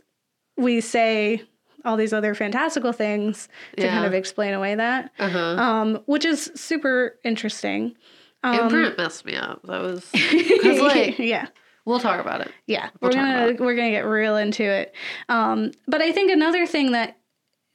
we 0.58 0.82
say 0.82 1.42
all 1.86 1.96
these 1.96 2.12
other 2.12 2.36
fantastical 2.36 2.92
things 2.92 3.48
to 3.78 3.88
kind 3.88 4.06
of 4.06 4.14
explain 4.14 4.54
away 4.54 4.76
that, 4.76 5.12
Uh-huh. 5.18 5.40
um, 5.40 5.96
which 6.08 6.26
is 6.26 6.52
super 6.54 7.18
interesting. 7.24 7.96
Um, 8.44 8.60
Imprint 8.60 8.98
messed 8.98 9.24
me 9.26 9.36
up. 9.38 9.62
That 9.64 9.82
was 9.82 10.06
because 10.12 10.82
like 10.82 11.18
yeah. 11.20 11.48
we'll 11.86 12.00
talk 12.02 12.20
about 12.20 12.42
it. 12.42 12.52
Yeah, 12.68 12.90
We'll 13.02 13.12
we're 13.12 13.16
gonna 13.16 13.56
we're 13.60 13.76
gonna 13.76 13.92
get 13.92 14.06
real 14.06 14.36
into 14.36 14.64
it. 14.64 14.94
Um, 15.30 15.72
but 15.88 16.02
I 16.02 16.12
think 16.12 16.32
another 16.32 16.66
thing 16.66 16.92
that 16.92 17.18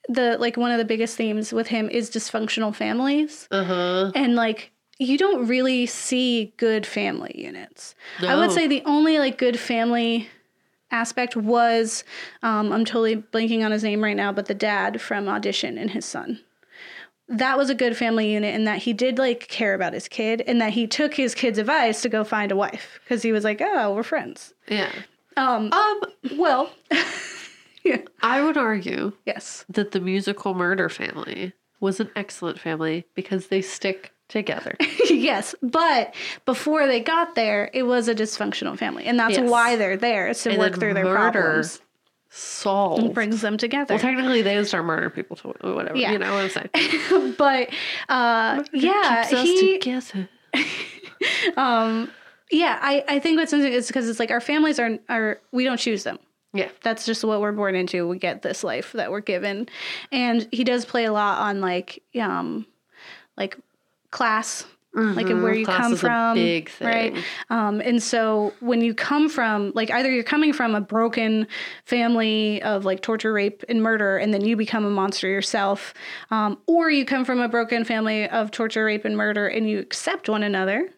the 0.09 0.37
like 0.39 0.57
one 0.57 0.71
of 0.71 0.79
the 0.79 0.85
biggest 0.85 1.17
themes 1.17 1.53
with 1.53 1.69
him 1.69 1.89
is 1.91 2.11
dysfunctional 2.11 2.75
families, 2.75 3.49
Uh 3.51 3.65
huh. 3.65 4.13
and 4.15 4.35
like 4.37 4.71
you 4.99 5.19
don't 5.19 5.47
really 5.49 5.87
see 5.87 6.53
good 6.57 6.87
family 6.87 7.33
units. 7.35 7.95
I 8.21 8.37
would 8.37 8.53
say 8.53 8.67
the 8.69 8.83
only 8.85 9.19
like 9.19 9.39
good 9.39 9.59
family 9.59 10.29
aspect 10.91 11.35
was 11.37 12.05
um, 12.45 12.71
I'm 12.73 12.85
totally 12.85 13.17
blanking 13.17 13.65
on 13.65 13.73
his 13.73 13.83
name 13.83 14.03
right 14.05 14.17
now, 14.17 14.31
but 14.31 14.47
the 14.47 14.55
dad 14.55 15.01
from 15.01 15.29
Audition 15.29 15.77
and 15.79 15.91
his 15.91 16.05
son. 16.05 16.41
That 17.27 17.57
was 17.57 17.71
a 17.71 17.75
good 17.75 17.97
family 17.97 18.31
unit 18.33 18.55
in 18.55 18.65
that 18.65 18.81
he 18.83 18.93
did 18.93 19.19
like 19.19 19.49
care 19.49 19.75
about 19.75 19.95
his 19.95 20.07
kid 20.09 20.43
and 20.47 20.61
that 20.61 20.75
he 20.75 20.87
took 20.87 21.15
his 21.15 21.35
kid's 21.35 21.59
advice 21.59 22.03
to 22.03 22.09
go 22.11 22.23
find 22.23 22.53
a 22.53 22.57
wife 22.57 23.01
because 23.03 23.23
he 23.23 23.33
was 23.33 23.43
like, 23.45 23.61
oh, 23.65 23.95
we're 23.95 24.03
friends. 24.03 24.53
Yeah. 24.69 24.93
Um, 25.37 25.73
Um. 25.73 26.01
Well, 26.37 26.71
yeah. 27.85 27.99
I 28.23 28.43
would 28.43 28.57
argue 28.57 29.13
Yes. 29.27 29.65
that 29.69 29.93
the 29.93 30.01
musical 30.01 30.55
murder 30.55 30.89
family 30.89 31.53
was 31.81 32.01
an 32.01 32.11
excellent 32.17 32.59
family 32.59 33.05
because 33.15 33.49
they 33.49 33.61
stick 33.63 34.13
together. 34.29 34.75
yes. 35.11 35.55
But 35.63 36.15
before 36.47 36.87
they 36.87 37.01
got 37.01 37.35
there, 37.35 37.71
it 37.75 37.83
was 37.83 38.09
a 38.09 38.15
dysfunctional 38.15 38.79
family. 38.79 39.05
And 39.05 39.19
that's 39.19 39.37
Yes. 39.37 39.51
why 39.51 39.77
they're 39.77 39.97
there, 39.99 40.29
is 40.29 40.43
to 40.45 40.51
And 40.51 40.59
work 40.59 40.79
through 40.79 40.95
their 40.95 41.05
problems. 41.15 41.81
Solved. 42.31 43.15
brings 43.15 43.43
them 43.43 43.57
together. 43.57 43.95
well, 43.95 44.01
technically, 44.01 44.43
they 44.43 44.63
start 44.65 44.85
murdering 44.85 45.11
people 45.11 45.37
to 45.37 45.49
whatever. 45.73 45.97
Yeah. 45.97 46.13
You 46.13 46.19
know 46.19 46.35
what 46.35 46.45
I'm 46.45 46.51
saying? 46.73 47.35
but 47.39 47.69
uh, 48.09 48.65
yeah, 48.73 49.25
he, 49.29 49.79
together. 49.79 50.29
um, 51.57 52.11
yeah, 52.51 52.79
I, 52.83 53.05
I 53.09 53.19
think 53.21 53.39
what's 53.39 53.53
interesting 53.53 53.77
is 53.79 53.87
because 53.87 54.09
it's 54.09 54.19
like 54.19 54.31
our 54.31 54.41
families 54.41 54.79
are, 54.81 54.99
are, 55.09 55.39
we 55.53 55.65
don't 55.65 55.77
choose 55.79 56.03
them. 56.05 56.19
Yeah. 56.55 56.71
That's 56.83 57.05
just 57.05 57.25
what 57.25 57.41
we're 57.41 57.53
born 57.53 57.75
into. 57.75 58.09
We 58.09 58.19
get 58.19 58.43
this 58.43 58.65
life 58.65 58.93
that 58.93 59.11
we're 59.11 59.21
given. 59.21 59.69
And 60.11 60.49
he 60.53 60.65
does 60.65 60.85
play 60.85 61.05
a 61.05 61.13
lot 61.13 61.41
on 61.41 61.61
like, 61.61 62.03
um, 62.19 62.67
like 63.37 63.59
class 64.11 64.65
like 64.95 65.27
where 65.27 65.55
you 65.55 65.65
Class 65.65 65.81
come 65.81 65.97
from, 65.97 66.37
right? 66.81 67.17
Um, 67.51 67.81
and 67.81 68.03
so 68.03 68.53
when 68.61 68.81
you 68.81 68.95
come 68.95 69.29
from 69.29 69.73
like 69.75 69.91
either 69.91 70.11
you're 70.11 70.23
coming 70.23 70.53
from 70.53 70.75
a 70.75 70.81
broken 70.81 71.49
family 71.85 72.63
of 72.63 72.85
like 72.85 73.03
torture, 73.03 73.33
rape, 73.33 73.65
and 73.69 73.83
murder, 73.83 74.17
and 74.19 74.33
then 74.33 74.45
you 74.45 74.57
become 74.57 74.85
a 74.85 74.91
monster 74.91 75.27
yourself, 75.27 75.95
um, 76.31 76.59
or 76.67 76.91
you 76.91 77.05
come 77.05 77.25
from 77.25 77.41
a 77.41 77.49
broken 77.49 77.85
family 77.85 78.29
of 78.29 78.53
torture, 78.53 78.85
rape, 78.85 79.05
and 79.05 79.17
murder, 79.17 79.49
and 79.49 79.69
you 79.69 79.81
accept 79.81 80.29
one 80.29 80.45
another, 80.45 80.89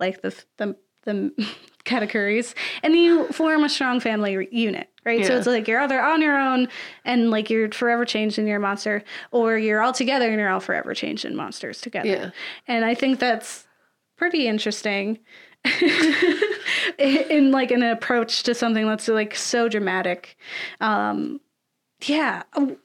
like 0.00 0.22
the 0.22 0.34
the 0.56 0.76
the 1.02 1.48
Katakuris, 1.86 2.54
and 2.82 2.94
you 2.94 3.28
form 3.28 3.64
a 3.64 3.68
strong 3.68 4.00
family 4.00 4.48
unit. 4.50 4.88
Right, 5.04 5.24
so 5.24 5.36
it's 5.38 5.46
like 5.46 5.68
you're 5.68 5.80
either 5.80 6.00
on 6.00 6.20
your 6.20 6.36
own 6.36 6.66
and 7.04 7.30
like 7.30 7.48
you're 7.48 7.70
forever 7.70 8.04
changed 8.04 8.38
and 8.38 8.48
you're 8.48 8.56
a 8.56 8.60
monster, 8.60 9.04
or 9.30 9.56
you're 9.56 9.80
all 9.80 9.92
together 9.92 10.28
and 10.28 10.38
you're 10.40 10.48
all 10.50 10.58
forever 10.58 10.94
changed 10.94 11.24
and 11.24 11.36
monsters 11.36 11.80
together. 11.80 12.08
Yeah. 12.08 12.30
And 12.66 12.84
I 12.84 12.94
think 12.94 13.20
that's 13.20 13.66
pretty 14.16 14.48
interesting 14.48 15.20
in 16.98 17.50
like 17.52 17.70
an 17.70 17.82
approach 17.82 18.42
to 18.44 18.54
something 18.54 18.86
that's 18.86 19.06
like 19.08 19.34
so 19.36 19.68
dramatic. 19.68 20.36
Um, 20.80 21.40
yeah. 22.04 22.42
Oh, 22.54 22.76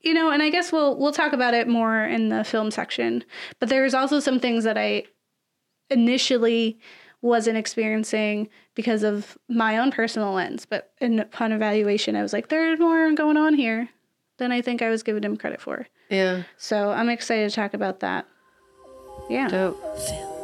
You 0.00 0.14
know, 0.14 0.30
and 0.30 0.42
I 0.42 0.48
guess 0.50 0.72
we'll 0.72 0.96
we'll 0.98 1.12
talk 1.12 1.34
about 1.34 1.52
it 1.52 1.68
more 1.68 2.04
in 2.04 2.30
the 2.30 2.42
film 2.42 2.70
section. 2.70 3.22
But 3.60 3.68
there's 3.68 3.92
also 3.94 4.18
some 4.20 4.40
things 4.40 4.64
that 4.64 4.78
I 4.78 5.04
initially 5.90 6.78
wasn't 7.22 7.56
experiencing 7.56 8.48
because 8.74 9.02
of 9.02 9.38
my 9.48 9.78
own 9.78 9.90
personal 9.90 10.32
lens. 10.32 10.66
But 10.66 10.92
in, 11.00 11.20
upon 11.20 11.52
evaluation, 11.52 12.16
I 12.16 12.22
was 12.22 12.32
like, 12.32 12.48
there's 12.48 12.78
more 12.78 13.12
going 13.12 13.36
on 13.36 13.54
here 13.54 13.88
than 14.38 14.52
I 14.52 14.60
think 14.62 14.82
I 14.82 14.90
was 14.90 15.02
giving 15.02 15.22
him 15.22 15.36
credit 15.36 15.60
for. 15.60 15.86
Yeah. 16.10 16.42
So 16.56 16.90
I'm 16.90 17.08
excited 17.08 17.48
to 17.48 17.54
talk 17.54 17.74
about 17.74 18.00
that. 18.00 18.26
Yeah. 19.28 19.48
Dope. 19.48 20.35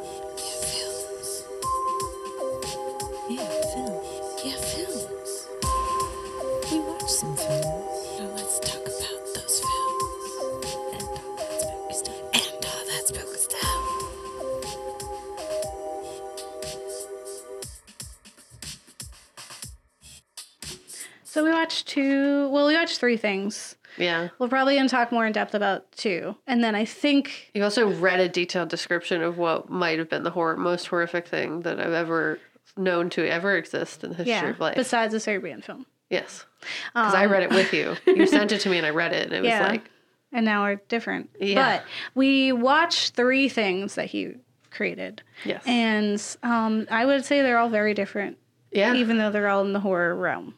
Three 23.02 23.16
things. 23.16 23.74
Yeah. 23.98 24.28
We're 24.38 24.46
probably 24.46 24.76
gonna 24.76 24.88
talk 24.88 25.10
more 25.10 25.26
in 25.26 25.32
depth 25.32 25.56
about 25.56 25.90
two, 25.90 26.36
and 26.46 26.62
then 26.62 26.76
I 26.76 26.84
think 26.84 27.50
You 27.52 27.64
also 27.64 27.90
read 27.92 28.20
a 28.20 28.28
detailed 28.28 28.68
description 28.68 29.22
of 29.22 29.38
what 29.38 29.68
might 29.68 29.98
have 29.98 30.08
been 30.08 30.22
the 30.22 30.30
hor- 30.30 30.56
most 30.56 30.86
horrific 30.86 31.26
thing 31.26 31.62
that 31.62 31.80
I've 31.80 31.92
ever 31.92 32.38
known 32.76 33.10
to 33.10 33.28
ever 33.28 33.56
exist 33.56 34.04
in 34.04 34.10
the 34.10 34.16
history 34.16 34.30
yeah, 34.34 34.50
of 34.50 34.60
life. 34.60 34.76
besides 34.76 35.12
the 35.12 35.18
Serbian 35.18 35.62
film, 35.62 35.84
yes. 36.10 36.46
Because 36.94 37.12
I 37.12 37.26
read 37.26 37.42
it 37.42 37.50
with 37.50 37.72
you. 37.74 37.96
You 38.06 38.24
sent 38.28 38.52
it 38.52 38.60
to 38.60 38.70
me 38.70 38.78
and 38.78 38.86
I 38.86 38.90
read 38.90 39.12
it 39.12 39.32
and 39.32 39.44
it 39.44 39.48
Yeah. 39.48 39.62
was 39.62 39.68
like, 39.70 39.90
and 40.32 40.44
now 40.44 40.62
we're 40.62 40.76
different. 40.86 41.30
Yeah. 41.40 41.78
But 41.78 41.84
we 42.14 42.52
watched 42.52 43.14
three 43.16 43.48
things 43.48 43.96
that 43.96 44.06
he 44.06 44.34
created, 44.70 45.22
yes. 45.44 45.64
and 45.66 46.24
um, 46.44 46.86
I 46.88 47.04
would 47.04 47.24
say 47.24 47.42
they're 47.42 47.58
all 47.58 47.68
very 47.68 47.94
different, 47.94 48.38
yeah. 48.70 48.94
even 48.94 49.18
though 49.18 49.32
they're 49.32 49.48
all 49.48 49.64
in 49.64 49.72
the 49.72 49.80
horror 49.80 50.14
realm. 50.14 50.54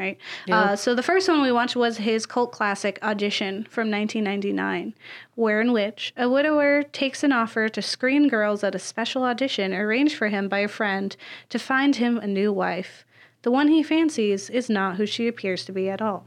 Right. 0.00 0.18
Uh, 0.50 0.76
so 0.76 0.94
the 0.94 1.02
first 1.02 1.28
one 1.28 1.42
we 1.42 1.52
watched 1.52 1.76
was 1.76 1.98
his 1.98 2.24
cult 2.24 2.52
classic 2.52 2.98
Audition 3.02 3.64
from 3.68 3.90
1999, 3.90 4.94
wherein 5.34 5.72
which 5.72 6.14
a 6.16 6.26
widower 6.28 6.82
takes 6.84 7.22
an 7.22 7.32
offer 7.32 7.68
to 7.68 7.82
screen 7.82 8.26
girls 8.28 8.64
at 8.64 8.74
a 8.74 8.78
special 8.78 9.24
audition 9.24 9.74
arranged 9.74 10.16
for 10.16 10.28
him 10.28 10.48
by 10.48 10.60
a 10.60 10.68
friend 10.68 11.16
to 11.50 11.58
find 11.58 11.96
him 11.96 12.16
a 12.18 12.26
new 12.26 12.50
wife. 12.50 13.04
The 13.42 13.50
one 13.50 13.68
he 13.68 13.82
fancies 13.82 14.48
is 14.48 14.70
not 14.70 14.96
who 14.96 15.04
she 15.04 15.28
appears 15.28 15.64
to 15.66 15.72
be 15.72 15.90
at 15.90 16.00
all. 16.00 16.24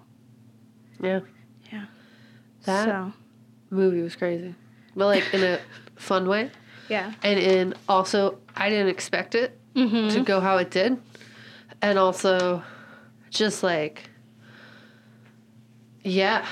yeah. 1.01 1.21
Yeah. 1.71 1.85
That 2.65 2.85
So 2.85 3.13
movie 3.71 4.01
was 4.03 4.15
crazy. 4.15 4.53
But 4.95 5.07
like 5.07 5.33
in 5.33 5.43
a 5.43 5.59
fun 5.95 6.27
way. 6.27 6.51
yeah. 6.89 7.13
And 7.23 7.39
in 7.39 7.73
also, 7.89 8.37
I 8.55 8.69
didn't 8.69 8.89
expect 8.89 9.33
it 9.35 9.57
Mm-hmm. 9.75 10.09
to 10.09 10.21
go 10.21 10.39
how 10.39 10.57
it 10.57 10.69
did. 10.69 11.01
And 11.81 11.97
also, 11.97 12.61
just 13.33 13.63
like, 13.63 14.09
yeah. 16.03 16.45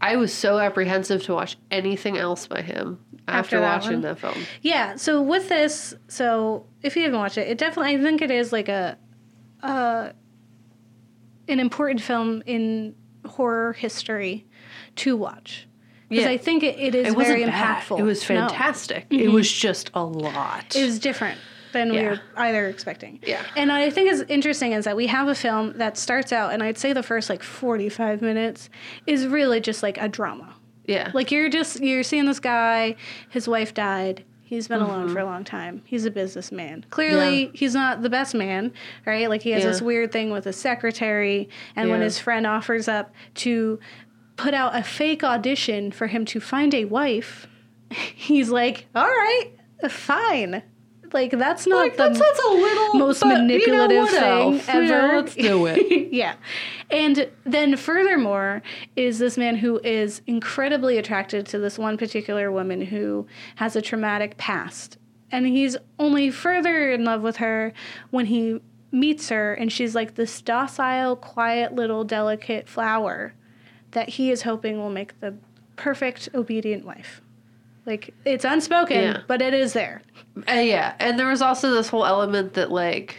I 0.00 0.16
was 0.16 0.32
so 0.32 0.58
apprehensive 0.58 1.22
to 1.24 1.34
watch 1.34 1.56
anything 1.70 2.18
else 2.18 2.46
by 2.46 2.60
him 2.62 2.98
After 3.26 3.56
after, 3.56 3.60
that 3.60 3.76
watching 3.76 3.92
one? 3.92 4.00
that 4.02 4.18
film. 4.18 4.34
Yeah. 4.60 4.96
So 4.96 5.22
with 5.22 5.48
this, 5.48 5.94
so 6.08 6.66
if 6.82 6.94
you 6.96 7.02
haven't 7.04 7.18
watched 7.18 7.38
it, 7.38 7.48
it 7.48 7.58
definitely 7.58 7.96
I 7.96 8.02
think 8.02 8.20
it 8.20 8.30
is 8.30 8.52
like 8.52 8.68
a, 8.68 8.98
uh, 9.62 10.10
an 11.48 11.58
important 11.60 12.00
film 12.02 12.42
in 12.46 12.94
horror 13.26 13.72
history 13.72 14.46
to 14.96 15.16
watch 15.16 15.66
because 16.10 16.24
Yeah. 16.24 16.30
I 16.30 16.36
think 16.36 16.62
it, 16.62 16.78
it 16.78 16.94
is 16.94 17.08
It 17.14 17.16
very 17.16 17.44
bad. 17.46 17.82
impactful. 17.82 17.98
It 17.98 18.02
was 18.02 18.20
No. 18.28 18.46
fantastic. 18.48 19.06
It 19.10 19.28
was 19.30 19.50
just 19.50 19.90
a 19.94 20.04
lot. 20.04 20.76
It 20.76 20.84
was 20.84 20.98
different 20.98 21.38
than 21.74 21.90
we 21.90 21.98
Yeah. 21.98 22.10
were 22.12 22.20
either 22.36 22.66
expecting. 22.68 23.20
Yeah. 23.22 23.42
And 23.54 23.70
I 23.70 23.90
think 23.90 24.10
is 24.10 24.24
interesting 24.28 24.72
is 24.72 24.86
that 24.86 24.96
we 24.96 25.06
have 25.08 25.28
a 25.28 25.34
film 25.34 25.74
that 25.76 25.98
starts 25.98 26.32
out, 26.32 26.54
and 26.54 26.62
I'd 26.62 26.78
say 26.78 26.94
the 26.94 27.02
first 27.02 27.28
like 27.28 27.42
45 27.42 28.22
minutes 28.22 28.70
is 29.06 29.26
really 29.26 29.60
just 29.60 29.82
like 29.82 29.98
a 29.98 30.08
drama. 30.08 30.54
yeah. 30.86 31.10
Like 31.14 31.30
you're 31.30 31.48
just 31.50 31.80
you're 31.80 32.02
seeing 32.02 32.24
this 32.24 32.40
guy, 32.40 32.96
his 33.28 33.46
wife 33.46 33.74
died. 33.74 34.24
He's 34.46 34.68
been 34.68 34.82
alone 34.82 35.08
for 35.08 35.18
a 35.18 35.22
mm-hmm. 35.22 35.30
long 35.32 35.44
time. 35.44 35.82
He's 35.86 36.04
a 36.04 36.10
businessman. 36.10 36.84
Clearly, 36.90 37.44
Yeah. 37.46 37.50
he's 37.54 37.74
not 37.74 38.02
the 38.02 38.10
best 38.10 38.34
man, 38.34 38.72
right? 39.06 39.28
Like 39.28 39.40
he 39.42 39.50
has 39.52 39.64
Yeah. 39.64 39.70
this 39.70 39.82
weird 39.82 40.12
thing 40.12 40.30
with 40.30 40.44
his 40.44 40.56
secretary, 40.56 41.48
and 41.74 41.90
when 41.90 42.00
his 42.02 42.18
friend 42.18 42.46
offers 42.46 42.86
up 42.88 43.12
to 43.36 43.80
put 44.36 44.52
out 44.52 44.76
a 44.76 44.82
fake 44.82 45.24
audition 45.24 45.90
for 45.90 46.08
him 46.08 46.24
to 46.26 46.40
find 46.40 46.74
a 46.74 46.84
wife, 46.84 47.46
he's 47.90 48.50
like, 48.50 48.86
"All 48.94 49.06
right, 49.06 49.50
fine." 49.88 50.62
Like 51.12 51.30
that's 51.30 51.66
not 51.66 51.76
like, 51.76 51.96
the 51.96 52.08
that 52.08 52.16
sounds 52.16 52.38
a 52.46 52.50
little 52.50 52.94
most 52.94 53.20
but, 53.20 53.28
you 53.28 53.34
know, 53.34 53.40
manipulative 53.42 54.10
thing 54.10 54.22
else? 54.22 54.68
You 54.68 54.82
know, 54.82 55.04
ever. 55.04 55.16
let's 55.16 55.34
do 55.34 55.66
it. 55.66 56.08
yeah. 56.12 56.34
And 56.90 57.28
then 57.44 57.76
furthermore 57.76 58.62
is 58.96 59.18
this 59.18 59.36
man 59.36 59.56
who 59.56 59.80
is 59.84 60.22
incredibly 60.26 60.98
attracted 60.98 61.46
to 61.46 61.58
this 61.58 61.78
one 61.78 61.96
particular 61.96 62.50
woman 62.50 62.82
who 62.82 63.26
has 63.56 63.76
a 63.76 63.82
traumatic 63.82 64.36
past. 64.36 64.98
And 65.30 65.46
he's 65.46 65.76
only 65.98 66.30
further 66.30 66.92
in 66.92 67.04
love 67.04 67.22
with 67.22 67.36
her 67.36 67.72
when 68.10 68.26
he 68.26 68.60
meets 68.92 69.28
her 69.28 69.54
and 69.54 69.72
she's 69.72 69.94
like 69.94 70.14
this 70.14 70.40
docile, 70.40 71.16
quiet 71.16 71.74
little 71.74 72.04
delicate 72.04 72.68
flower 72.68 73.34
that 73.90 74.10
he 74.10 74.30
is 74.30 74.42
hoping 74.42 74.78
will 74.78 74.90
make 74.90 75.18
the 75.20 75.34
perfect 75.76 76.28
obedient 76.34 76.84
wife. 76.84 77.20
Like 77.86 78.14
it's 78.24 78.44
unspoken, 78.44 78.96
Yeah. 79.02 79.20
but 79.26 79.42
it 79.42 79.52
is 79.54 79.72
there. 79.74 80.02
Uh, 80.48 80.52
yeah, 80.54 80.94
and 80.98 81.18
there 81.18 81.28
was 81.28 81.42
also 81.42 81.70
this 81.72 81.88
whole 81.88 82.06
element 82.06 82.54
that 82.54 82.70
like 82.72 83.16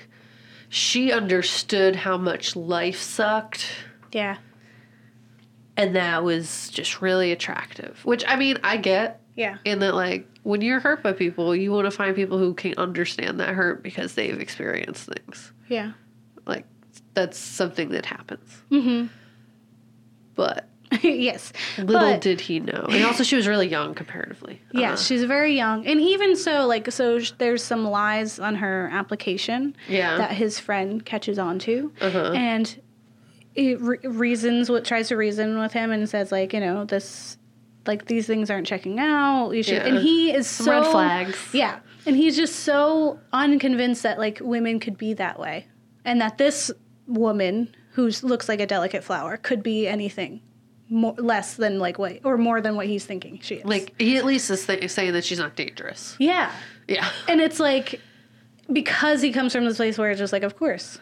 she 0.70 1.12
understood 1.12 1.96
how 1.96 2.18
much 2.18 2.56
life 2.56 3.00
sucked, 3.00 3.68
Yeah. 4.12 4.38
and 5.78 5.96
that 5.96 6.24
was 6.24 6.70
just 6.70 7.02
really 7.02 7.32
attractive. 7.32 8.00
Which 8.04 8.24
I 8.28 8.36
mean, 8.38 8.58
I 8.64 8.78
get 8.78 9.22
Yeah. 9.36 9.58
in 9.66 9.80
that 9.80 9.94
like 9.94 10.28
when 10.44 10.62
you're 10.62 10.80
hurt 10.80 11.04
by 11.04 11.14
people, 11.14 11.56
you 11.56 11.72
want 11.72 11.86
to 11.86 11.92
find 11.92 12.16
people 12.16 12.38
who 12.38 12.54
can 12.54 12.74
understand 12.78 13.40
that 13.40 13.50
hurt 13.50 13.84
because 13.84 14.14
they've 14.16 14.40
experienced 14.40 15.08
things. 15.08 15.52
Yeah. 15.70 15.92
Like 16.46 16.66
that's 17.14 17.38
something 17.38 17.90
that 17.90 18.06
happens. 18.08 18.62
Mhm. 18.72 19.10
But 20.36 20.68
yes. 21.02 21.52
little 21.78 21.94
But- 22.12 22.22
did 22.22 22.42
he 22.42 22.60
know, 22.60 22.86
and 22.90 23.04
also 23.06 23.24
she 23.24 23.36
was 23.36 23.48
really 23.48 23.68
young 23.68 23.94
comparatively. 23.96 24.62
Yeah, 24.72 24.94
Uh, 24.94 24.98
she's 24.98 25.24
very 25.24 25.56
young, 25.56 25.86
and 25.88 26.00
even 26.00 26.36
so, 26.36 26.68
like, 26.68 26.92
so 26.92 27.20
sh- 27.20 27.32
there's 27.38 27.64
some 27.64 27.86
lies 27.88 28.40
on 28.40 28.56
her 28.56 28.90
application 28.94 29.76
Yeah. 29.88 30.18
that 30.18 30.32
his 30.32 30.60
friend 30.60 31.04
catches 31.06 31.40
on 31.40 31.60
to, 31.60 31.92
Uh-huh. 32.02 32.32
and 32.34 32.80
it 33.56 33.80
re- 33.82 33.98
reasons 34.04 34.70
what 34.70 34.84
tries 34.86 35.08
to 35.08 35.16
reason 35.18 35.58
with 35.60 35.72
him 35.74 35.92
and 35.92 36.08
says 36.10 36.32
like, 36.32 36.54
you 36.54 36.60
know, 36.60 36.84
this, 36.86 37.38
like 37.88 38.06
these 38.06 38.28
things 38.28 38.50
aren't 38.50 38.68
checking 38.68 39.00
out. 39.00 39.52
You 39.52 39.64
should, 39.64 39.82
and 39.84 39.98
he 40.00 40.32
is 40.34 40.48
so 40.48 40.72
red 40.72 40.86
flags. 40.92 41.38
Yeah, 41.54 41.80
and 42.06 42.16
he's 42.16 42.36
just 42.36 42.58
so 42.62 43.20
unconvinced 43.34 44.04
that 44.04 44.20
like 44.20 44.40
women 44.42 44.80
could 44.80 44.98
be 44.98 45.14
that 45.16 45.40
way, 45.40 45.68
and 46.04 46.20
that 46.22 46.38
this 46.38 46.70
woman 47.08 47.74
who 47.92 48.10
looks 48.24 48.50
like 48.50 48.60
a 48.60 48.66
delicate 48.68 49.04
flower 49.04 49.38
could 49.38 49.64
be 49.64 49.88
anything. 49.88 50.42
More, 50.88 51.16
less 51.18 51.56
than 51.56 51.80
like 51.80 51.98
what 51.98 52.20
or 52.24 52.38
more 52.38 52.62
than 52.62 52.76
what 52.76 52.86
he's 52.86 53.06
thinking 53.06 53.40
she 53.42 53.56
is. 53.56 53.66
like 53.66 53.96
he 54.00 54.18
at 54.18 54.26
least 54.26 54.52
is 54.52 54.68
th- 54.68 54.88
saying 54.92 55.14
that 55.14 55.24
she's 55.26 55.40
not 55.40 55.56
dangerous. 55.56 56.16
Yeah. 56.20 56.52
Yeah. 56.88 57.10
And 57.28 57.42
it's 57.42 57.60
like 57.60 58.00
because 58.72 59.22
he 59.22 59.32
comes 59.32 59.52
from 59.54 59.66
this 59.66 59.78
place 59.78 59.98
where 59.98 60.12
it's 60.12 60.20
just 60.20 60.32
like, 60.34 60.44
of 60.44 60.56
course. 60.58 61.00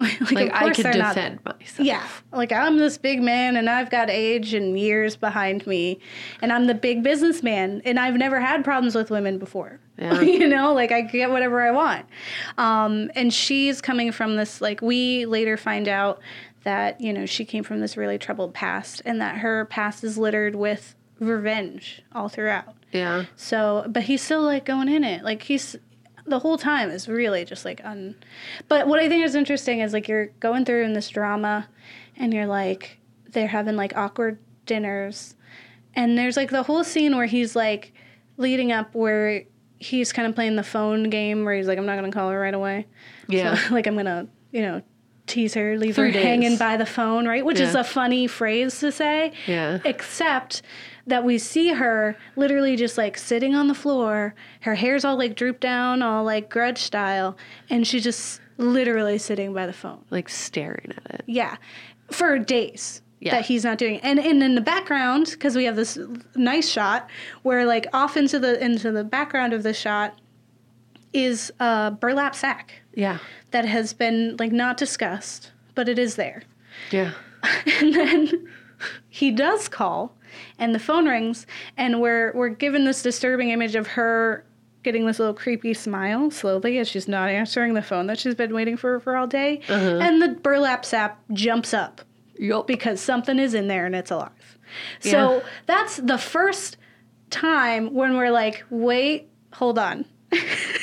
like, 0.00 0.20
Like 0.32 0.48
of 0.48 0.54
I 0.54 0.58
course 0.60 0.76
could 0.76 0.84
they're 0.86 0.94
not- 0.94 1.14
defend 1.14 1.44
myself. 1.44 1.78
Yeah, 1.86 2.06
like 2.32 2.52
I'm 2.52 2.78
this 2.78 2.98
big 2.98 3.22
man 3.22 3.56
and 3.56 3.68
I've 3.70 3.90
got 3.90 4.08
age 4.10 4.54
and 4.54 4.78
years 4.78 5.14
behind 5.16 5.66
me, 5.66 6.00
and 6.42 6.52
I'm 6.52 6.66
the 6.66 6.74
big 6.74 7.02
businessman, 7.02 7.82
and 7.84 8.00
I've 8.00 8.14
never 8.16 8.40
had 8.40 8.64
problems 8.64 8.94
with 8.94 9.10
women 9.10 9.38
before. 9.38 9.78
Yeah. 9.98 10.20
you 10.22 10.48
know, 10.48 10.72
like 10.72 10.90
I 10.90 11.02
get 11.02 11.30
whatever 11.30 11.60
I 11.60 11.70
want. 11.70 12.06
Um, 12.58 13.10
and 13.14 13.32
she's 13.32 13.80
coming 13.82 14.10
from 14.10 14.36
this, 14.36 14.60
like, 14.62 14.80
we 14.80 15.26
later 15.26 15.56
find 15.58 15.86
out 15.86 16.20
that, 16.64 17.00
you 17.00 17.12
know, 17.12 17.26
she 17.26 17.44
came 17.44 17.64
from 17.64 17.80
this 17.80 17.96
really 17.96 18.18
troubled 18.18 18.54
past 18.54 19.02
and 19.04 19.20
that 19.20 19.38
her 19.38 19.64
past 19.64 20.04
is 20.04 20.18
littered 20.18 20.54
with 20.54 20.94
revenge 21.18 22.02
all 22.12 22.28
throughout. 22.28 22.74
Yeah. 22.92 23.24
So, 23.36 23.86
but 23.88 24.04
he's 24.04 24.22
still 24.22 24.42
like 24.42 24.64
going 24.64 24.88
in 24.88 25.04
it. 25.04 25.22
Like 25.22 25.42
he's 25.42 25.76
the 26.26 26.38
whole 26.38 26.58
time 26.58 26.90
is 26.90 27.08
really 27.08 27.44
just 27.44 27.64
like 27.64 27.84
un. 27.84 28.16
But 28.68 28.86
what 28.86 28.98
I 28.98 29.08
think 29.08 29.24
is 29.24 29.34
interesting 29.34 29.80
is 29.80 29.92
like 29.92 30.08
you're 30.08 30.26
going 30.40 30.64
through 30.64 30.84
in 30.84 30.92
this 30.92 31.08
drama, 31.08 31.68
and 32.16 32.32
you're 32.32 32.46
like 32.46 32.98
they're 33.30 33.48
having 33.48 33.76
like 33.76 33.96
awkward 33.96 34.38
dinners, 34.66 35.36
and 35.94 36.16
there's 36.18 36.36
like 36.36 36.50
the 36.50 36.62
whole 36.62 36.84
scene 36.84 37.16
where 37.16 37.26
he's 37.26 37.54
like 37.54 37.92
leading 38.36 38.72
up 38.72 38.94
where 38.94 39.44
he's 39.78 40.12
kind 40.12 40.28
of 40.28 40.34
playing 40.34 40.56
the 40.56 40.62
phone 40.62 41.10
game 41.10 41.44
where 41.44 41.54
he's 41.54 41.66
like 41.66 41.78
I'm 41.78 41.86
not 41.86 41.96
gonna 41.96 42.12
call 42.12 42.30
her 42.30 42.40
right 42.40 42.54
away. 42.54 42.86
Yeah. 43.28 43.56
So, 43.56 43.74
like 43.74 43.86
I'm 43.86 43.96
gonna 43.96 44.28
you 44.52 44.62
know 44.62 44.82
tease 45.30 45.54
her, 45.54 45.78
leave 45.78 45.94
Three 45.94 46.08
her 46.08 46.12
days. 46.12 46.24
hanging 46.24 46.56
by 46.58 46.76
the 46.76 46.84
phone, 46.86 47.26
right? 47.26 47.44
Which 47.44 47.58
is 47.60 47.74
a 47.74 47.82
funny 47.84 48.26
phrase 48.26 48.78
to 48.80 48.92
say 48.92 49.32
Yeah. 49.46 49.78
except 49.84 50.60
that 51.06 51.24
we 51.24 51.38
see 51.38 51.68
her 51.72 52.16
literally 52.36 52.76
just 52.76 52.98
like 52.98 53.16
sitting 53.16 53.54
on 53.54 53.66
the 53.68 53.74
floor 53.74 54.34
her 54.60 54.74
hair's 54.74 55.04
all 55.04 55.16
like 55.16 55.34
drooped 55.34 55.60
down 55.60 56.02
all 56.02 56.22
like 56.22 56.48
grudge 56.50 56.78
style 56.78 57.36
and 57.70 57.86
she's 57.86 58.04
just 58.04 58.40
literally 58.58 59.16
sitting 59.18 59.52
by 59.54 59.66
the 59.66 59.72
phone 59.72 60.04
Like 60.10 60.28
staring 60.28 60.92
at 61.04 61.14
it. 61.14 61.24
yeah 61.26 61.56
for 62.12 62.38
days 62.38 63.00
Yeah. 63.18 63.32
that 63.36 63.46
he's 63.46 63.64
not 63.64 63.78
doing 63.78 63.94
it. 63.96 64.02
and, 64.04 64.20
and 64.20 64.40
in 64.42 64.54
the 64.54 64.60
background 64.60 65.28
because 65.30 65.56
we 65.56 65.64
have 65.64 65.74
this 65.74 65.98
nice 66.36 66.68
shot 66.70 67.08
where 67.42 67.64
like 67.64 67.86
off 67.92 68.16
into 68.16 68.38
the 68.38 68.62
into 68.62 68.92
the 68.92 69.02
background 69.02 69.52
of 69.52 69.62
the 69.64 69.72
shot 69.74 70.20
is 71.12 71.50
a 71.58 71.90
burlap 71.90 72.34
sack 72.36 72.79
Yeah. 72.94 73.18
that 73.52 73.64
has 73.64 73.92
been 73.92 74.36
like 74.38 74.52
not 74.52 74.76
discussed 74.76 75.52
but 75.74 75.88
it 75.88 75.98
is 75.98 76.16
there 76.16 76.42
Yeah. 76.90 77.12
and 77.80 77.94
then 77.94 78.48
he 79.08 79.30
does 79.30 79.68
call 79.68 80.16
and 80.58 80.74
the 80.74 80.78
phone 80.78 81.08
rings 81.08 81.46
and 81.76 82.00
we're 82.00 82.32
we're 82.34 82.48
given 82.50 82.84
this 82.84 83.02
disturbing 83.02 83.50
image 83.50 83.74
of 83.74 83.86
her 83.88 84.44
getting 84.82 85.04
this 85.06 85.18
little 85.18 85.34
creepy 85.34 85.74
smile 85.74 86.30
slowly 86.30 86.78
as 86.78 86.88
she's 86.88 87.06
not 87.08 87.28
answering 87.28 87.74
the 87.74 87.82
phone 87.82 88.06
that 88.06 88.18
she's 88.18 88.34
been 88.34 88.54
waiting 88.54 88.76
for 88.76 88.98
for 89.00 89.16
all 89.16 89.26
day 89.26 89.60
uh-huh. 89.68 89.98
and 90.00 90.22
the 90.22 90.28
burlap 90.28 90.84
sap 90.84 91.20
jumps 91.32 91.74
up 91.74 92.00
Yup. 92.38 92.66
because 92.66 93.00
something 93.00 93.38
is 93.38 93.52
in 93.54 93.68
there 93.68 93.84
and 93.86 93.94
it's 93.94 94.10
alive 94.10 94.58
Yeah. 95.02 95.10
so 95.10 95.42
that's 95.66 95.96
the 95.96 96.16
first 96.18 96.76
time 97.30 97.92
when 97.94 98.16
we're 98.16 98.30
like 98.30 98.64
wait 98.70 99.28
hold 99.52 99.78
on 99.78 100.04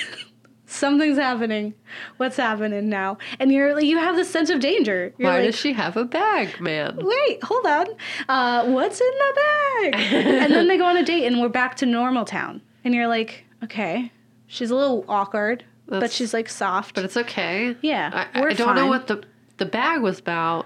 something's 0.77 1.17
happening 1.17 1.73
what's 2.17 2.37
happening 2.37 2.89
now 2.89 3.17
and 3.39 3.51
you're 3.51 3.73
like, 3.75 3.83
you 3.83 3.97
have 3.97 4.15
this 4.15 4.29
sense 4.29 4.49
of 4.49 4.59
danger 4.59 5.13
you're 5.17 5.29
Why 5.29 5.37
like, 5.37 5.45
does 5.47 5.55
she 5.59 5.73
have 5.73 5.97
a 5.97 6.05
bag, 6.05 6.59
man? 6.61 6.99
wait, 7.01 7.43
hold 7.43 7.65
on. 7.65 7.87
Uh, 8.27 8.65
what's 8.65 8.99
in 9.01 9.07
the 9.07 9.33
bag? 9.35 9.95
and 9.95 10.53
then 10.53 10.67
they 10.67 10.77
go 10.77 10.85
on 10.85 10.97
a 10.97 11.03
date, 11.03 11.25
and 11.25 11.39
we're 11.39 11.49
back 11.49 11.75
to 11.77 11.85
normal 11.85 12.25
town. 12.25 12.61
And 12.83 12.93
you're 12.93 13.07
like, 13.07 13.45
okay, 13.63 14.11
she's 14.47 14.71
a 14.71 14.75
little 14.75 15.05
awkward, 15.07 15.63
but 15.87 16.11
she's 16.11 16.33
like 16.33 16.49
soft. 16.49 16.95
But 16.95 17.05
it's 17.05 17.17
okay. 17.17 17.75
Yeah, 17.81 18.27
I, 18.33 18.41
I 18.41 18.53
don't 18.53 18.75
know 18.75 18.87
what 18.87 19.07
the 19.07 19.23
the 19.57 19.65
bag 19.65 20.01
was 20.01 20.19
about, 20.19 20.65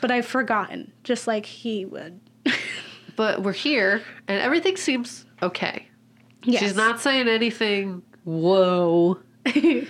but 0.00 0.10
I've 0.10 0.26
forgotten, 0.26 0.92
just 1.04 1.26
like 1.26 1.46
he 1.46 1.84
would. 1.84 2.20
but 3.16 3.42
we're 3.42 3.52
here 3.52 4.02
and 4.28 4.40
everything 4.40 4.76
seems 4.76 5.24
okay. 5.42 5.88
yes. 6.42 6.62
She's 6.62 6.76
not 6.76 7.00
saying 7.00 7.28
anything. 7.28 8.02
Whoa. 8.24 9.18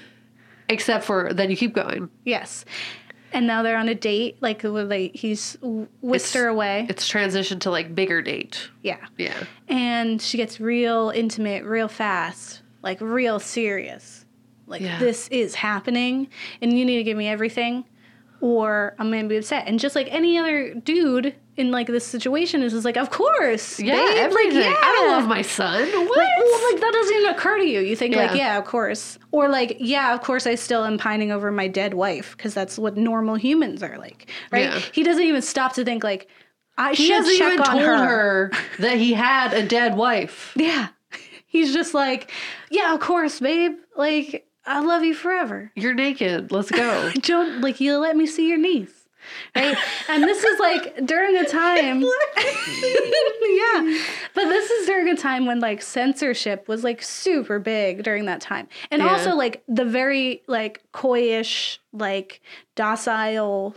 Except 0.68 1.04
for 1.04 1.32
then 1.32 1.50
you 1.50 1.56
keep 1.56 1.74
going. 1.74 2.08
yes. 2.24 2.64
And 3.32 3.48
now 3.48 3.64
they're 3.64 3.76
on 3.78 3.88
a 3.88 3.96
date, 3.96 4.36
like 4.40 4.62
they, 4.62 5.08
he's 5.12 5.56
whisked 5.60 5.90
It's- 6.02 6.32
her 6.34 6.46
away. 6.46 6.86
It's 6.88 7.10
transitioned 7.10 7.60
to 7.62 7.70
like 7.70 7.92
bigger 7.92 8.22
date. 8.22 8.70
Yeah. 8.82 9.04
Yeah. 9.18 9.34
and 9.68 10.22
she 10.22 10.36
gets 10.36 10.60
real 10.60 11.10
intimate 11.10 11.64
real 11.64 11.88
fast 11.88 12.62
like 12.82 13.00
real 13.00 13.40
serious 13.40 14.24
like 14.66 14.82
Yeah. 14.82 14.98
this 14.98 15.26
is 15.28 15.54
happening 15.56 16.28
and 16.60 16.78
you 16.78 16.84
need 16.84 16.96
to 16.98 17.02
give 17.02 17.16
me 17.16 17.26
everything 17.28 17.84
or 18.42 18.94
i'm 18.98 19.10
gonna 19.10 19.26
be 19.26 19.36
upset 19.38 19.64
and 19.66 19.80
just 19.80 19.96
like 19.96 20.06
any 20.12 20.36
other 20.38 20.74
dude 20.74 21.34
in 21.56 21.70
like 21.70 21.86
this 21.86 22.04
situation 22.06 22.62
is 22.62 22.72
just 22.72 22.84
like 22.84 22.96
of 22.96 23.10
course 23.10 23.78
Yeah, 23.78 23.94
babe, 23.94 24.06
like, 24.08 24.16
everything. 24.16 24.72
I 24.76 24.92
don't 24.96 25.08
love 25.08 25.28
my 25.28 25.42
son. 25.42 25.82
What? 25.86 26.16
like, 26.18 26.28
well, 26.38 26.72
like 26.72 26.80
that 26.80 26.90
doesn't 26.92 27.16
even 27.16 27.30
occur 27.34 27.58
to 27.58 27.64
you. 27.64 27.80
You 27.80 27.94
think 27.96 28.16
like, 28.16 28.30
Yeah. 28.30 28.36
yeah, 28.36 28.58
of 28.58 28.64
course, 28.64 29.18
or 29.30 29.48
like, 29.48 29.76
yeah, 29.78 30.14
of 30.14 30.20
course, 30.22 30.46
I 30.46 30.54
still 30.56 30.84
am 30.84 30.98
pining 30.98 31.30
over 31.32 31.50
my 31.52 31.68
dead 31.68 31.94
wife 31.94 32.36
because 32.36 32.54
that's 32.54 32.78
what 32.78 32.96
normal 32.96 33.36
humans 33.36 33.82
are 33.82 33.98
like, 33.98 34.30
right? 34.50 34.64
Yeah. 34.64 34.78
He 34.92 35.02
doesn't 35.02 35.22
even 35.22 35.42
stop 35.42 35.74
to 35.74 35.84
think 35.84 36.02
like, 36.04 36.28
I 36.76 36.90
he 36.94 37.06
should 37.06 37.14
hasn't 37.16 37.38
check 37.38 37.52
even 37.52 37.60
on 37.66 37.66
told 37.76 37.82
her. 37.82 37.96
her 38.06 38.52
that 38.80 38.96
he 38.98 39.12
had 39.12 39.52
a 39.52 39.64
dead 39.66 39.96
wife. 39.96 40.52
Yeah. 40.56 40.88
He's 41.46 41.72
just 41.72 41.94
like, 41.94 42.32
yeah, 42.70 42.94
of 42.94 42.98
course, 43.00 43.38
babe. 43.38 43.76
Like, 43.96 44.48
I 44.66 44.80
love 44.80 45.04
you 45.04 45.14
forever. 45.14 45.70
You're 45.76 45.94
naked. 45.94 46.50
Let's 46.50 46.70
go. 46.72 47.12
Don't 47.20 47.60
like 47.60 47.80
you 47.80 47.98
let 47.98 48.16
me 48.16 48.26
see 48.26 48.48
your 48.48 48.58
knees. 48.58 48.90
Right? 49.56 49.76
and 50.08 50.22
this 50.24 50.42
is 50.44 50.58
like 50.60 51.04
during 51.06 51.36
a 51.36 51.44
time 51.46 52.02
Yeah. 53.44 53.98
But 54.34 54.46
this 54.48 54.70
is 54.70 54.86
during 54.86 55.08
a 55.08 55.16
time 55.16 55.46
when 55.46 55.60
like 55.60 55.82
censorship 55.82 56.66
was 56.68 56.82
like 56.84 57.02
super 57.02 57.58
big 57.58 58.02
during 58.02 58.26
that 58.26 58.40
time. 58.40 58.68
And 58.90 59.02
Yeah. 59.02 59.10
also 59.10 59.34
like 59.34 59.62
the 59.68 59.84
very 59.84 60.42
like 60.46 60.82
coyish, 60.92 61.78
like 61.92 62.40
docile 62.74 63.76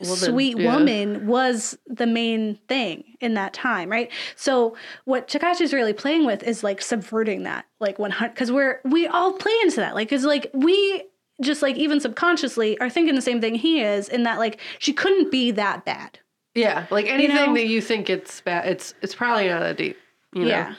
Woman, 0.00 0.16
sweet 0.16 0.58
yeah. 0.58 0.74
woman 0.74 1.26
was 1.28 1.78
the 1.86 2.06
main 2.06 2.58
thing 2.68 3.04
in 3.20 3.34
that 3.34 3.54
time, 3.54 3.88
right? 3.88 4.10
So 4.34 4.76
what 5.04 5.28
Takashi's 5.28 5.72
really 5.72 5.92
playing 5.92 6.26
with 6.26 6.42
is 6.42 6.64
like 6.64 6.82
subverting 6.82 7.44
that, 7.44 7.66
like 7.78 7.98
one 8.00 8.10
hundred, 8.10 8.34
because 8.34 8.50
we're 8.50 8.80
we 8.84 9.06
all 9.06 9.34
play 9.34 9.56
into 9.62 9.76
that, 9.76 9.94
like 9.94 10.08
because 10.08 10.24
like 10.24 10.50
we 10.52 11.04
just 11.40 11.62
like 11.62 11.76
even 11.76 12.00
subconsciously 12.00 12.78
are 12.80 12.90
thinking 12.90 13.14
the 13.14 13.22
same 13.22 13.40
thing 13.40 13.54
he 13.54 13.80
is, 13.82 14.08
in 14.08 14.22
that 14.24 14.38
like 14.38 14.60
she 14.78 14.92
couldn't 14.92 15.30
be 15.30 15.50
that 15.52 15.84
bad. 15.84 16.18
Yeah, 16.54 16.86
like 16.90 17.06
anything 17.06 17.34
know? 17.36 17.54
that 17.54 17.66
you 17.66 17.80
think 17.80 18.08
it's 18.08 18.40
bad, 18.40 18.68
it's 18.68 18.94
it's 19.02 19.14
probably 19.14 19.48
not 19.48 19.60
that 19.60 19.76
deep. 19.76 19.96
You 20.32 20.42
know? 20.42 20.48
Yeah, 20.48 20.74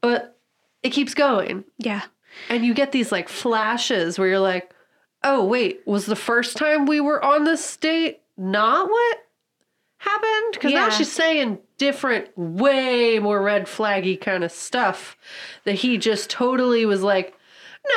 But 0.00 0.38
it 0.82 0.90
keeps 0.90 1.14
going. 1.14 1.64
yeah, 1.78 2.02
And 2.48 2.64
you 2.64 2.72
get 2.74 2.92
these 2.92 3.12
like 3.12 3.28
flashes 3.28 4.18
where 4.18 4.28
you're 4.28 4.38
like, 4.38 4.72
oh, 5.22 5.44
wait, 5.44 5.80
was 5.86 6.06
the 6.06 6.16
first 6.16 6.56
time 6.56 6.86
we 6.86 7.00
were 7.00 7.22
on 7.22 7.44
this 7.44 7.76
date 7.76 8.20
not 8.36 8.88
what 8.88 9.18
happened? 9.98 10.52
Because 10.52 10.72
now 10.72 10.90
she's 10.90 11.10
saying 11.12 11.58
different, 11.78 12.28
way 12.36 13.18
more 13.18 13.42
red 13.42 13.66
flaggy 13.66 14.18
kind 14.20 14.44
of 14.44 14.52
stuff 14.52 15.16
that 15.64 15.74
he 15.74 15.98
just 15.98 16.30
totally 16.30 16.86
was 16.86 17.02
like, 17.02 17.34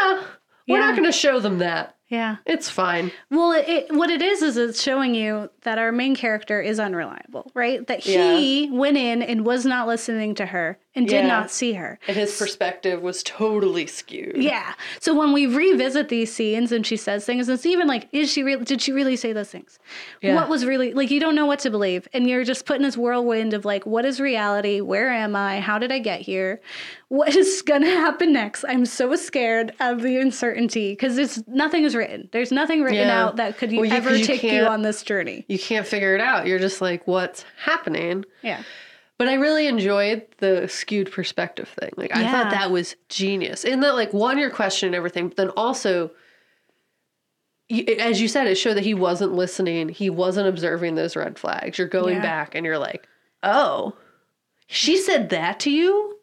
no, 0.02 0.24
we're 0.70 0.80
Yeah. 0.80 0.86
not 0.86 0.96
going 0.96 1.06
to 1.12 1.12
show 1.12 1.40
them 1.40 1.58
that. 1.60 1.96
yeah. 2.08 2.38
It's 2.46 2.70
fine. 2.70 3.12
Well, 3.30 3.52
it, 3.52 3.68
it, 3.70 3.92
what 3.94 4.10
it 4.10 4.22
is 4.22 4.42
is 4.42 4.58
it's 4.58 4.82
showing 4.82 5.14
you 5.16 5.50
that 5.64 5.78
our 5.78 5.92
main 5.92 6.16
character 6.16 6.62
is 6.62 6.80
unreliable, 6.80 7.52
right? 7.54 7.86
That 7.88 8.00
he 8.00 8.70
went 8.72 8.98
in 8.98 9.22
and 9.22 9.46
was 9.46 9.66
not 9.66 9.88
listening 9.88 10.34
to 10.36 10.46
her 10.48 10.80
and 10.96 11.08
did 11.08 11.22
Yeah. 11.22 11.28
not 11.28 11.52
see 11.52 11.74
her. 11.74 12.00
And 12.08 12.18
his 12.18 12.36
perspective 12.38 13.02
was 13.02 13.22
totally 13.24 13.86
skewed. 13.86 14.38
Yeah. 14.38 14.74
So 15.00 15.14
when 15.14 15.32
we 15.34 15.46
revisit 15.46 16.10
these 16.10 16.34
scenes 16.34 16.72
and 16.72 16.86
she 16.86 16.98
says 16.98 17.26
things, 17.26 17.48
it's 17.48 17.66
even 17.66 17.88
like, 17.88 18.08
is 18.12 18.32
she 18.32 18.42
real? 18.44 18.60
Did 18.62 18.82
she 18.82 18.92
really 18.92 19.16
say 19.16 19.32
those 19.32 19.50
things? 19.50 19.78
Yeah. 20.22 20.34
What 20.36 20.50
was 20.50 20.66
really 20.66 20.94
like? 20.94 21.12
You 21.12 21.20
don't 21.20 21.36
know 21.36 21.46
what 21.46 21.60
to 21.60 21.70
believe, 21.70 22.08
and 22.14 22.28
you're 22.28 22.44
just 22.44 22.66
put 22.66 22.78
in 22.78 22.84
this 22.84 22.98
whirlwind 22.98 23.54
of 23.54 23.66
like, 23.66 23.86
what 23.86 24.04
is 24.04 24.20
reality? 24.20 24.82
Where 24.82 25.10
am 25.12 25.36
I? 25.36 25.60
How 25.60 25.78
did 25.78 25.92
I 25.92 26.00
get 26.00 26.22
here? 26.22 26.60
What 27.10 27.36
is 27.36 27.62
gonna 27.62 27.90
happen 27.90 28.34
next? 28.34 28.66
I'm 28.68 28.86
so 28.86 29.16
scared 29.16 29.74
of 29.80 30.02
the 30.02 30.18
uncertainty 30.18 30.92
because 30.94 31.18
it's 31.18 31.42
nothing 31.48 31.84
is 31.84 31.96
written. 31.96 32.30
There's 32.32 32.52
nothing 32.52 32.82
written 32.82 33.08
Yeah. 33.08 33.24
out 33.26 33.36
that 33.38 33.58
could 33.58 33.72
you 33.72 33.80
Well, 33.82 33.90
you- 33.90 33.96
ever 33.96 34.16
you 34.16 34.26
take 34.26 34.44
you 34.44 34.64
on 34.64 34.82
this 34.82 35.04
journey. 35.04 35.46
You 35.48 35.60
can't 35.60 35.86
figure 35.88 36.16
it 36.16 36.22
out. 36.22 36.48
You're 36.48 36.60
just 36.60 36.82
like, 36.82 37.08
what's 37.08 37.46
happening? 37.64 38.26
Yeah. 38.42 38.62
But 39.20 39.28
I 39.28 39.34
really 39.36 39.68
enjoyed 39.68 40.26
the 40.38 40.68
skewed 40.70 41.12
perspective 41.12 41.68
thing. 41.80 41.92
Like 41.98 42.16
I 42.16 42.22
Yeah. 42.22 42.32
thought 42.32 42.52
that 42.52 42.72
was 42.72 42.96
genius. 43.10 43.66
In 43.66 43.82
that, 43.82 43.94
like, 43.94 44.14
one, 44.14 44.40
you're 44.40 44.50
questioning 44.50 44.96
everything, 44.96 45.28
but 45.28 45.36
then 45.38 45.50
also, 45.50 46.12
as 48.00 48.22
you 48.22 48.28
said, 48.30 48.48
it 48.48 48.56
showed 48.56 48.76
that 48.76 48.86
he 48.86 48.94
wasn't 48.94 49.34
listening. 49.34 49.90
He 49.90 50.10
wasn't 50.10 50.48
observing 50.48 50.96
those 50.96 51.18
red 51.18 51.38
flags. 51.38 51.78
You're 51.78 51.88
going 51.90 52.16
Yeah. 52.16 52.22
back, 52.22 52.56
and 52.56 52.66
you're 52.66 52.80
like, 52.80 53.08
oh, 53.44 53.94
she 54.68 54.98
said 54.98 55.30
that 55.30 55.60
to 55.62 55.70
you. 55.70 56.19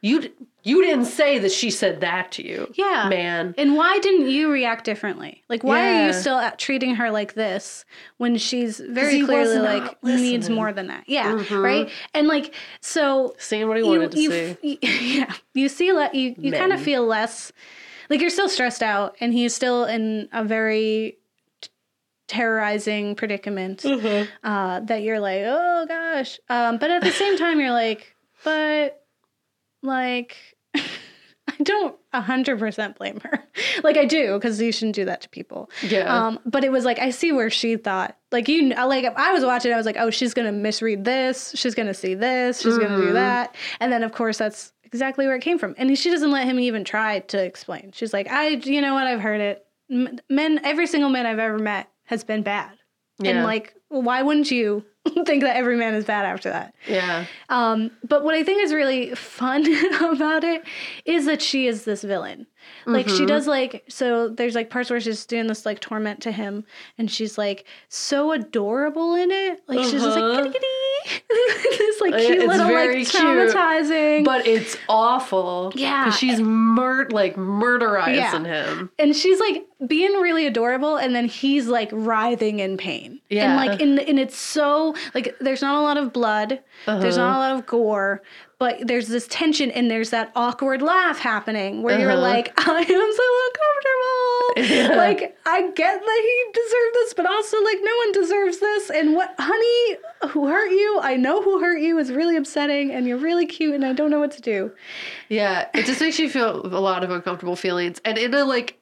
You 0.00 0.30
you 0.62 0.82
didn't 0.84 1.06
say 1.06 1.38
that 1.40 1.50
she 1.50 1.70
said 1.70 2.00
that 2.02 2.30
to 2.32 2.46
you. 2.46 2.70
Yeah. 2.76 3.08
man. 3.08 3.54
And 3.58 3.74
why 3.74 3.98
didn't 3.98 4.28
you 4.28 4.50
react 4.50 4.84
differently? 4.84 5.42
Like, 5.48 5.64
why 5.64 5.80
are 6.02 6.06
you 6.06 6.12
still 6.12 6.36
at 6.38 6.58
treating 6.58 6.94
her 6.96 7.10
like 7.10 7.34
this 7.34 7.84
when 8.18 8.36
she's 8.36 8.78
very 8.78 9.24
clearly 9.24 9.58
like 9.58 9.82
not 10.04 10.20
needs 10.20 10.48
more 10.50 10.72
than 10.72 10.86
that? 10.88 11.04
Yeah, 11.08 11.32
Mhm. 11.32 11.62
right. 11.64 11.90
And 12.14 12.28
like, 12.28 12.54
so 12.80 13.34
Seeing 13.38 13.66
what 13.66 13.76
he 13.78 13.82
you, 13.82 13.88
wanted 13.90 14.12
to 14.12 14.20
you, 14.20 14.30
see. 14.62 14.78
yeah, 15.18 15.32
you 15.54 15.68
see, 15.68 15.92
le- 15.92 16.10
you 16.12 16.34
you 16.38 16.52
kind 16.52 16.72
of 16.72 16.80
feel 16.80 17.04
less 17.04 17.50
like 18.10 18.20
you're 18.20 18.30
still 18.30 18.48
stressed 18.48 18.82
out, 18.82 19.16
and 19.20 19.32
he's 19.32 19.54
still 19.54 19.84
in 19.84 20.28
a 20.32 20.44
very 20.44 21.18
t- 21.60 21.70
terrorizing 22.28 23.14
predicament 23.16 23.80
Mm-hmm. 23.82 24.46
uh, 24.46 24.80
that 24.80 25.02
you're 25.02 25.20
like, 25.20 25.42
oh 25.44 25.86
gosh. 25.88 26.38
Um, 26.48 26.78
but 26.78 26.90
at 26.90 27.02
the 27.02 27.10
same 27.10 27.36
time, 27.36 27.58
you're 27.58 27.72
like, 27.72 28.14
but 28.44 28.97
like, 29.82 30.36
I 30.74 31.54
don't 31.62 31.96
a 32.12 32.20
hundred 32.20 32.58
percent 32.58 32.96
blame 32.98 33.20
her. 33.20 33.42
like 33.82 33.96
I 33.96 34.04
do 34.04 34.34
because 34.34 34.60
you 34.60 34.70
shouldn't 34.72 34.94
do 34.94 35.04
that 35.06 35.22
to 35.22 35.28
people. 35.30 35.70
Yeah. 35.82 36.02
Um, 36.26 36.38
but 36.44 36.62
it 36.64 36.70
was 36.70 36.84
like 36.84 36.98
I 36.98 37.10
see 37.10 37.32
where 37.32 37.50
she 37.50 37.76
thought, 37.76 38.16
like 38.32 38.48
you, 38.48 38.68
like 38.74 39.04
I 39.16 39.32
was 39.32 39.44
watching, 39.44 39.72
I 39.72 39.76
was 39.76 39.86
like, 39.86 39.96
oh, 39.98 40.10
she's 40.10 40.34
gonna 40.34 40.52
misread 40.52 41.04
this, 41.04 41.52
she's 41.56 41.74
gonna 41.74 41.94
see 41.94 42.14
this, 42.14 42.60
she's 42.60 42.76
gonna 42.78 42.96
do 42.98 43.08
Mhm. 43.10 43.12
that, 43.14 43.54
and 43.80 43.90
then 43.92 44.02
of 44.02 44.12
course 44.12 44.36
that's 44.38 44.72
exactly 44.84 45.26
where 45.26 45.36
it 45.36 45.42
came 45.42 45.58
from. 45.58 45.74
And 45.78 45.96
she 45.98 46.10
doesn't 46.10 46.30
let 46.30 46.46
him 46.46 46.58
even 46.60 46.84
try 46.84 47.20
to 47.20 47.42
explain. 47.42 47.92
She's 47.92 48.12
like, 48.12 48.30
I, 48.30 48.48
you 48.48 48.80
know 48.80 48.94
what, 48.94 49.06
I've 49.06 49.20
heard 49.20 49.40
it. 49.40 49.66
Men, 50.30 50.60
every 50.64 50.86
single 50.86 51.10
man 51.10 51.26
I've 51.26 51.38
ever 51.38 51.58
met 51.58 51.88
has 52.04 52.24
been 52.24 52.42
bad, 52.42 52.72
Yeah. 53.18 53.32
and 53.32 53.44
like, 53.44 53.74
why 53.88 54.22
wouldn't 54.22 54.50
you 54.50 54.84
think 55.26 55.42
that 55.42 55.56
every 55.56 55.76
man 55.76 55.94
is 55.94 56.04
bad 56.04 56.24
after 56.24 56.50
that? 56.50 56.74
yeah. 56.88 57.24
Um, 57.48 57.90
but 58.06 58.24
what 58.24 58.34
I 58.34 58.42
think 58.44 58.62
is 58.62 58.72
really 58.72 59.14
fun 59.14 59.64
about 60.02 60.44
it 60.44 60.62
is 61.04 61.26
that 61.26 61.40
she 61.42 61.66
is 61.66 61.84
this 61.84 62.02
villain. 62.02 62.46
Like 62.84 63.08
she 63.08 63.22
Mhm. 63.22 63.28
does 63.28 63.46
like 63.46 63.84
so 63.88 64.28
there's 64.28 64.54
like 64.54 64.68
parts 64.68 64.90
where 64.90 65.00
she's 65.00 65.24
doing 65.24 65.46
this 65.46 65.64
like 65.64 65.80
torment 65.80 66.20
to 66.22 66.32
him 66.32 66.64
and 66.98 67.10
she's 67.10 67.38
like 67.38 67.64
so 67.88 68.32
adorable 68.32 69.14
in 69.14 69.30
it. 69.30 69.60
Like 69.68 69.78
she's 69.84 69.92
just 70.02 70.04
like 70.16 70.18
Uh-huh. 70.18 70.42
kitty 70.44 70.58
kitty. 71.04 71.22
this 71.78 72.00
like 72.00 72.14
Uh, 72.14 72.18
cute 72.18 72.38
it's 72.38 72.46
little 72.46 72.72
like 72.74 72.90
cute. 72.90 73.08
traumatizing. 73.08 74.24
But 74.24 74.46
it's 74.46 74.76
awful. 74.88 75.72
Yeah. 75.76 76.04
Because 76.04 76.18
she's 76.18 76.40
mur- 76.40 77.08
like 77.10 77.36
murderizing 77.36 78.16
Yeah. 78.16 78.66
him. 78.66 78.90
and 78.98 79.14
she's 79.16 79.40
like 79.40 79.64
being 79.86 80.12
really 80.14 80.46
adorable 80.46 80.96
and 80.96 81.14
then 81.14 81.26
he's 81.26 81.68
like 81.68 81.88
writhing 81.92 82.58
in 82.58 82.76
pain. 82.76 83.20
Yeah. 83.30 83.44
And 83.60 83.70
like 83.70 83.80
in 83.80 83.98
and 84.00 84.18
it's 84.18 84.36
so 84.36 84.94
like 85.14 85.36
there's 85.40 85.62
not 85.62 85.78
a 85.78 85.82
lot 85.82 85.96
of 85.96 86.12
blood. 86.12 86.60
There's 86.86 87.16
Uh-huh. 87.16 87.26
not 87.28 87.36
a 87.36 87.38
lot 87.38 87.52
of 87.58 87.66
gore, 87.66 88.22
but 88.58 88.78
there's 88.88 89.06
this 89.06 89.28
tension 89.28 89.70
and 89.70 89.88
there's 89.88 90.10
that 90.10 90.32
awkward 90.34 90.82
laugh 90.82 91.18
happening 91.20 91.82
where 91.84 91.96
you're 92.00 92.10
Uh-huh. 92.10 92.20
like, 92.20 92.52
I 92.68 92.80
am 92.80 92.86
so 92.86 92.94
uncomfortable. 93.46 94.14
Yeah. 94.58 94.96
Like, 94.96 95.38
I 95.46 95.70
get 95.70 96.00
that 96.00 96.20
he 96.22 96.52
deserved 96.52 96.94
this, 96.94 97.14
but 97.14 97.26
also 97.26 97.62
like 97.62 97.78
no 97.80 97.96
one 97.98 98.12
deserves 98.12 98.58
this. 98.58 98.90
And 98.90 99.14
what 99.14 99.32
honey, 99.38 99.96
who 100.32 100.48
hurt 100.48 100.70
you? 100.72 100.98
I 101.02 101.14
know 101.16 101.40
who 101.42 101.60
hurt 101.60 101.78
you 101.80 101.98
is 101.98 102.10
really 102.10 102.36
upsetting 102.36 102.90
and 102.90 103.06
you're 103.06 103.18
really 103.18 103.46
cute 103.46 103.74
and 103.76 103.84
I 103.84 103.92
don't 103.92 104.10
know 104.10 104.18
what 104.18 104.32
to 104.32 104.42
do. 104.42 104.72
Yeah. 105.28 105.68
It 105.74 105.86
just 105.86 106.00
makes 106.00 106.18
you 106.18 106.28
feel 106.28 106.66
a 106.66 106.80
lot 106.80 107.04
of 107.04 107.10
uncomfortable 107.10 107.54
feelings. 107.54 108.00
And 108.04 108.18
in 108.18 108.34
a 108.34 108.44
like 108.44 108.77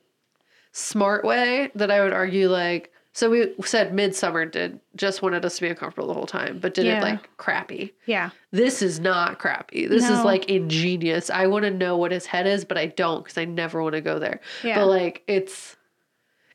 smart 0.77 1.25
way 1.25 1.71
that 1.75 1.91
I 1.91 2.01
would 2.03 2.13
argue 2.13 2.49
like 2.51 2.93
so 3.13 3.31
we 3.31 3.55
said 3.65 3.93
Midsommar 3.95 4.51
did 4.53 4.79
just 4.95 5.23
wanted 5.23 5.43
us 5.47 5.57
to 5.57 5.63
be 5.63 5.69
uncomfortable 5.69 6.07
the 6.09 6.13
whole 6.13 6.27
time, 6.27 6.59
but 6.59 6.75
did 6.75 6.85
Yeah. 6.85 6.99
it 6.99 7.03
like 7.03 7.35
crappy. 7.39 7.95
Yeah. 8.05 8.29
This 8.51 8.83
is 8.83 9.01
not 9.01 9.39
crappy. 9.39 9.87
This 9.87 10.03
No. 10.11 10.19
is 10.19 10.23
like 10.23 10.51
ingenious. 10.51 11.31
I 11.31 11.47
want 11.47 11.65
to 11.65 11.71
know 11.71 11.97
what 11.97 12.13
his 12.13 12.27
head 12.27 12.47
is, 12.47 12.67
but 12.67 12.77
I 12.77 12.87
don't 12.87 13.25
because 13.25 13.39
I 13.39 13.47
never 13.47 13.83
want 13.83 13.95
to 13.95 14.03
go 14.03 14.19
there. 14.19 14.41
Yeah. 14.63 14.75
But 14.81 14.89
like 14.89 15.23
it's 15.27 15.77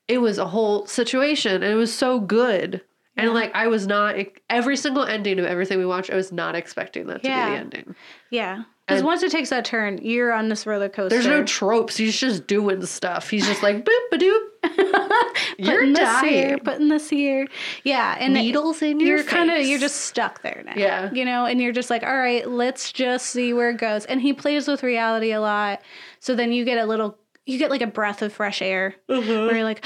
it 0.07 0.19
was 0.19 0.37
a 0.37 0.45
whole 0.45 0.85
situation 0.85 1.63
and 1.63 1.71
it 1.71 1.75
was 1.75 1.91
so 1.91 2.19
good. 2.19 2.81
And 3.17 3.27
Yeah. 3.27 3.33
like 3.33 3.51
I 3.53 3.67
was 3.67 3.87
not 3.87 4.15
every 4.49 4.77
single 4.77 5.03
ending 5.03 5.37
of 5.39 5.45
everything 5.45 5.77
we 5.77 5.85
watched, 5.85 6.09
I 6.09 6.15
was 6.15 6.31
not 6.31 6.55
expecting 6.55 7.07
that 7.07 7.23
to 7.23 7.29
Yeah. 7.29 7.45
be 7.45 7.51
the 7.51 7.57
ending. 7.57 7.95
Yeah. 8.29 8.63
Because 8.87 9.03
once 9.03 9.23
it 9.23 9.31
takes 9.31 9.49
that 9.49 9.63
turn, 9.63 9.99
you're 10.01 10.33
on 10.33 10.49
this 10.49 10.65
roller 10.65 10.89
coaster. 10.89 11.15
There's 11.15 11.27
no 11.27 11.45
tropes. 11.45 11.95
He's 11.95 12.19
just 12.19 12.45
doing 12.45 12.85
stuff. 12.85 13.29
He's 13.29 13.47
just 13.47 13.63
like 13.63 13.85
boop 13.85 14.09
ba 14.11 14.17
doop. 14.17 14.39
You're 15.57 15.75
putting 15.77 15.93
this 15.93 16.21
here, 16.21 16.47
dying. 16.49 16.59
putting 16.59 16.87
this 16.89 17.09
here. 17.09 17.47
Yeah, 17.83 18.15
and 18.19 18.33
Needles 18.33 18.81
in 18.81 18.99
your 18.99 19.17
you're 19.17 19.23
kind 19.25 19.49
of 19.49 19.65
you're 19.65 19.79
just 19.79 20.01
stuck 20.01 20.41
there 20.41 20.63
now. 20.65 20.73
Yeah. 20.75 21.11
you 21.13 21.23
know, 21.23 21.45
and 21.45 21.61
you're 21.61 21.71
just 21.71 21.89
like, 21.89 22.03
all 22.03 22.17
right, 22.17 22.47
let's 22.47 22.91
just 22.91 23.27
see 23.27 23.53
where 23.53 23.69
it 23.69 23.77
goes. 23.77 24.05
And 24.05 24.19
he 24.21 24.33
plays 24.33 24.67
with 24.67 24.83
reality 24.83 25.31
a 25.31 25.39
lot, 25.39 25.81
so 26.19 26.35
then 26.35 26.51
you 26.51 26.65
get 26.65 26.77
a 26.77 26.85
little, 26.85 27.17
you 27.45 27.57
get 27.57 27.69
like 27.69 27.81
a 27.81 27.87
breath 27.87 28.21
of 28.21 28.33
fresh 28.33 28.61
air 28.61 28.95
mm-hmm. 29.09 29.29
where 29.29 29.55
you're 29.55 29.63
like. 29.63 29.85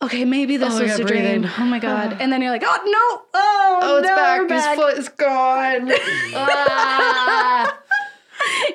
Okay, 0.00 0.24
maybe 0.24 0.56
this 0.56 0.74
Oh, 0.74 0.82
was 0.82 0.98
yeah, 0.98 1.04
a 1.04 1.08
dream. 1.08 1.48
Oh 1.58 1.64
my 1.64 1.78
god! 1.80 2.16
And 2.20 2.32
then 2.32 2.40
you're 2.40 2.52
like, 2.52 2.62
oh 2.64 2.76
no! 2.84 3.22
Oh, 3.34 3.78
Oh, 3.82 3.98
it's 3.98 4.06
no, 4.08 4.14
back. 4.16 4.40
we're 4.48 4.54
His 4.54 4.66
foot 4.66 4.98
is 4.98 5.08
gone. 5.08 5.90
ah. 6.34 7.78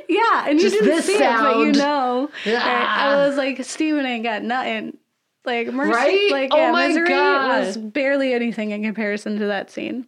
Yeah, 0.09 0.45
and 0.49 0.59
Just 0.59 0.75
you 0.75 0.81
didn't 0.81 0.95
this 0.97 1.05
see 1.05 1.13
it, 1.15 1.19
but 1.19 1.57
you 1.59 1.73
sound. 1.73 1.77
know. 1.77 2.29
Ah. 2.47 3.09
I 3.13 3.25
was 3.27 3.37
like, 3.37 3.63
Steven 3.63 4.05
ain't 4.05 4.23
got 4.23 4.43
nothing. 4.43 4.97
Like 5.45 5.67
mercy, 5.73 5.91
Right? 5.91 6.31
like 6.31 6.49
Oh 6.53 6.57
yeah, 6.57 6.71
my 6.71 6.87
misery 6.87 7.07
God. 7.09 7.65
was 7.65 7.77
barely 7.77 8.33
anything 8.33 8.71
in 8.71 8.83
comparison 8.83 9.39
to 9.39 9.45
that 9.47 9.71
scene. 9.71 10.07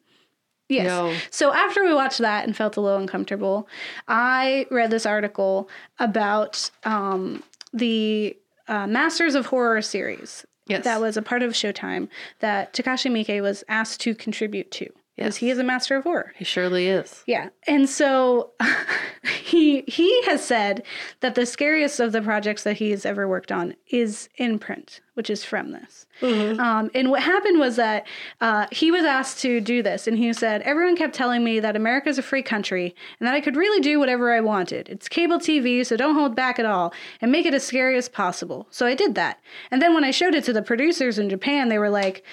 Yes. 0.69 0.85
No. 0.87 1.13
So 1.29 1.53
after 1.53 1.83
we 1.83 1.93
watched 1.93 2.19
that 2.19 2.45
and 2.45 2.55
felt 2.55 2.75
a 2.77 2.81
little 2.81 2.97
uncomfortable, 2.99 3.67
I 4.07 4.65
read 4.71 4.91
this 4.91 5.05
article 5.05 5.69
about 5.99 6.69
um, 6.85 7.43
the 7.73 8.35
uh, 8.67 8.87
Masters 8.87 9.35
of 9.35 9.45
Horror 9.47 9.81
series 9.81 10.45
Yes. 10.67 10.83
that 10.83 10.99
was 10.99 11.15
a 11.15 11.21
part 11.21 11.43
of 11.43 11.51
Showtime 11.53 12.07
that 12.39 12.73
Takashi 12.73 13.11
Miike 13.11 13.41
was 13.41 13.63
asked 13.67 14.01
to 14.01 14.15
contribute 14.15 14.71
to. 14.71 14.89
Because 15.15 15.35
Yes. 15.35 15.37
he 15.37 15.49
is 15.49 15.59
a 15.59 15.63
master 15.63 15.95
of 15.95 16.03
horror. 16.03 16.33
He 16.35 16.43
surely 16.43 16.87
is. 16.87 17.23
Yeah. 17.25 17.49
And 17.67 17.87
so 17.87 18.51
he 19.41 19.83
he 19.87 20.23
has 20.25 20.45
said 20.45 20.83
that 21.21 21.35
the 21.35 21.45
scariest 21.45 21.99
of 21.99 22.11
the 22.11 22.21
projects 22.21 22.63
that 22.63 22.77
he 22.77 22.91
has 22.91 23.05
ever 23.05 23.27
worked 23.27 23.51
on 23.51 23.75
is 23.87 24.27
Imprint, 24.37 24.99
which 25.13 25.29
is 25.29 25.45
from 25.45 25.71
this. 25.71 26.05
Um, 26.21 26.89
and 26.93 27.09
what 27.11 27.21
happened 27.21 27.59
was 27.59 27.75
that 27.77 28.05
uh, 28.41 28.67
he 28.71 28.91
was 28.91 29.03
asked 29.05 29.39
to 29.41 29.59
do 29.61 29.81
this, 29.83 30.07
and 30.07 30.17
he 30.17 30.31
said, 30.33 30.61
Everyone 30.63 30.95
kept 30.95 31.13
telling 31.15 31.43
me 31.43 31.59
that 31.61 31.75
America 31.75 32.09
is 32.09 32.17
a 32.17 32.21
free 32.23 32.43
country 32.43 32.93
and 33.19 33.27
that 33.27 33.33
I 33.35 33.41
could 33.41 33.55
really 33.55 33.81
do 33.81 33.99
whatever 33.99 34.33
I 34.33 34.39
wanted. 34.41 34.89
It's 34.89 35.07
cable 35.07 35.39
TV, 35.39 35.85
so 35.85 35.95
don't 35.97 36.15
hold 36.15 36.35
back 36.35 36.59
at 36.59 36.65
all 36.65 36.93
and 37.21 37.31
make 37.31 37.45
it 37.45 37.53
as 37.53 37.63
scary 37.65 37.97
as 37.97 38.09
possible. 38.09 38.67
So 38.69 38.85
I 38.85 38.95
did 38.95 39.15
that. 39.15 39.39
And 39.71 39.81
then 39.81 39.93
when 39.93 40.03
I 40.03 40.11
showed 40.11 40.35
it 40.35 40.43
to 40.45 40.53
the 40.53 40.61
producers 40.61 41.19
in 41.19 41.29
Japan, 41.29 41.69
they 41.69 41.79
were 41.79 41.89
like, 41.89 42.23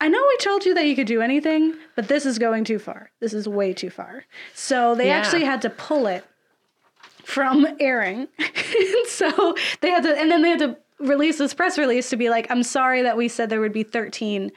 I 0.00 0.08
know 0.08 0.22
we 0.26 0.36
told 0.38 0.64
you 0.64 0.74
that 0.74 0.86
you 0.86 0.96
could 0.96 1.06
do 1.06 1.20
anything, 1.20 1.74
but 1.94 2.08
this 2.08 2.24
is 2.24 2.38
going 2.38 2.64
too 2.64 2.78
far. 2.78 3.10
This 3.20 3.34
is 3.34 3.46
way 3.46 3.72
too 3.74 3.90
far. 3.90 4.24
So 4.54 4.94
they 4.94 5.08
Yeah. 5.08 5.18
actually 5.18 5.44
had 5.44 5.60
to 5.62 5.70
pull 5.70 6.06
it 6.06 6.24
from 7.22 7.66
airing. 7.78 8.28
And 8.38 9.06
so 9.06 9.54
they 9.80 9.90
had 9.90 10.02
to, 10.04 10.18
and 10.18 10.30
then 10.30 10.42
they 10.42 10.50
had 10.50 10.58
to 10.60 10.76
release 10.98 11.38
this 11.38 11.52
press 11.54 11.78
release 11.78 12.08
to 12.10 12.16
be 12.16 12.30
like, 12.30 12.50
I'm 12.50 12.62
sorry 12.62 13.02
that 13.02 13.16
we 13.16 13.28
said 13.28 13.50
there 13.50 13.60
would 13.60 13.72
be 13.72 13.82
13 13.82 14.50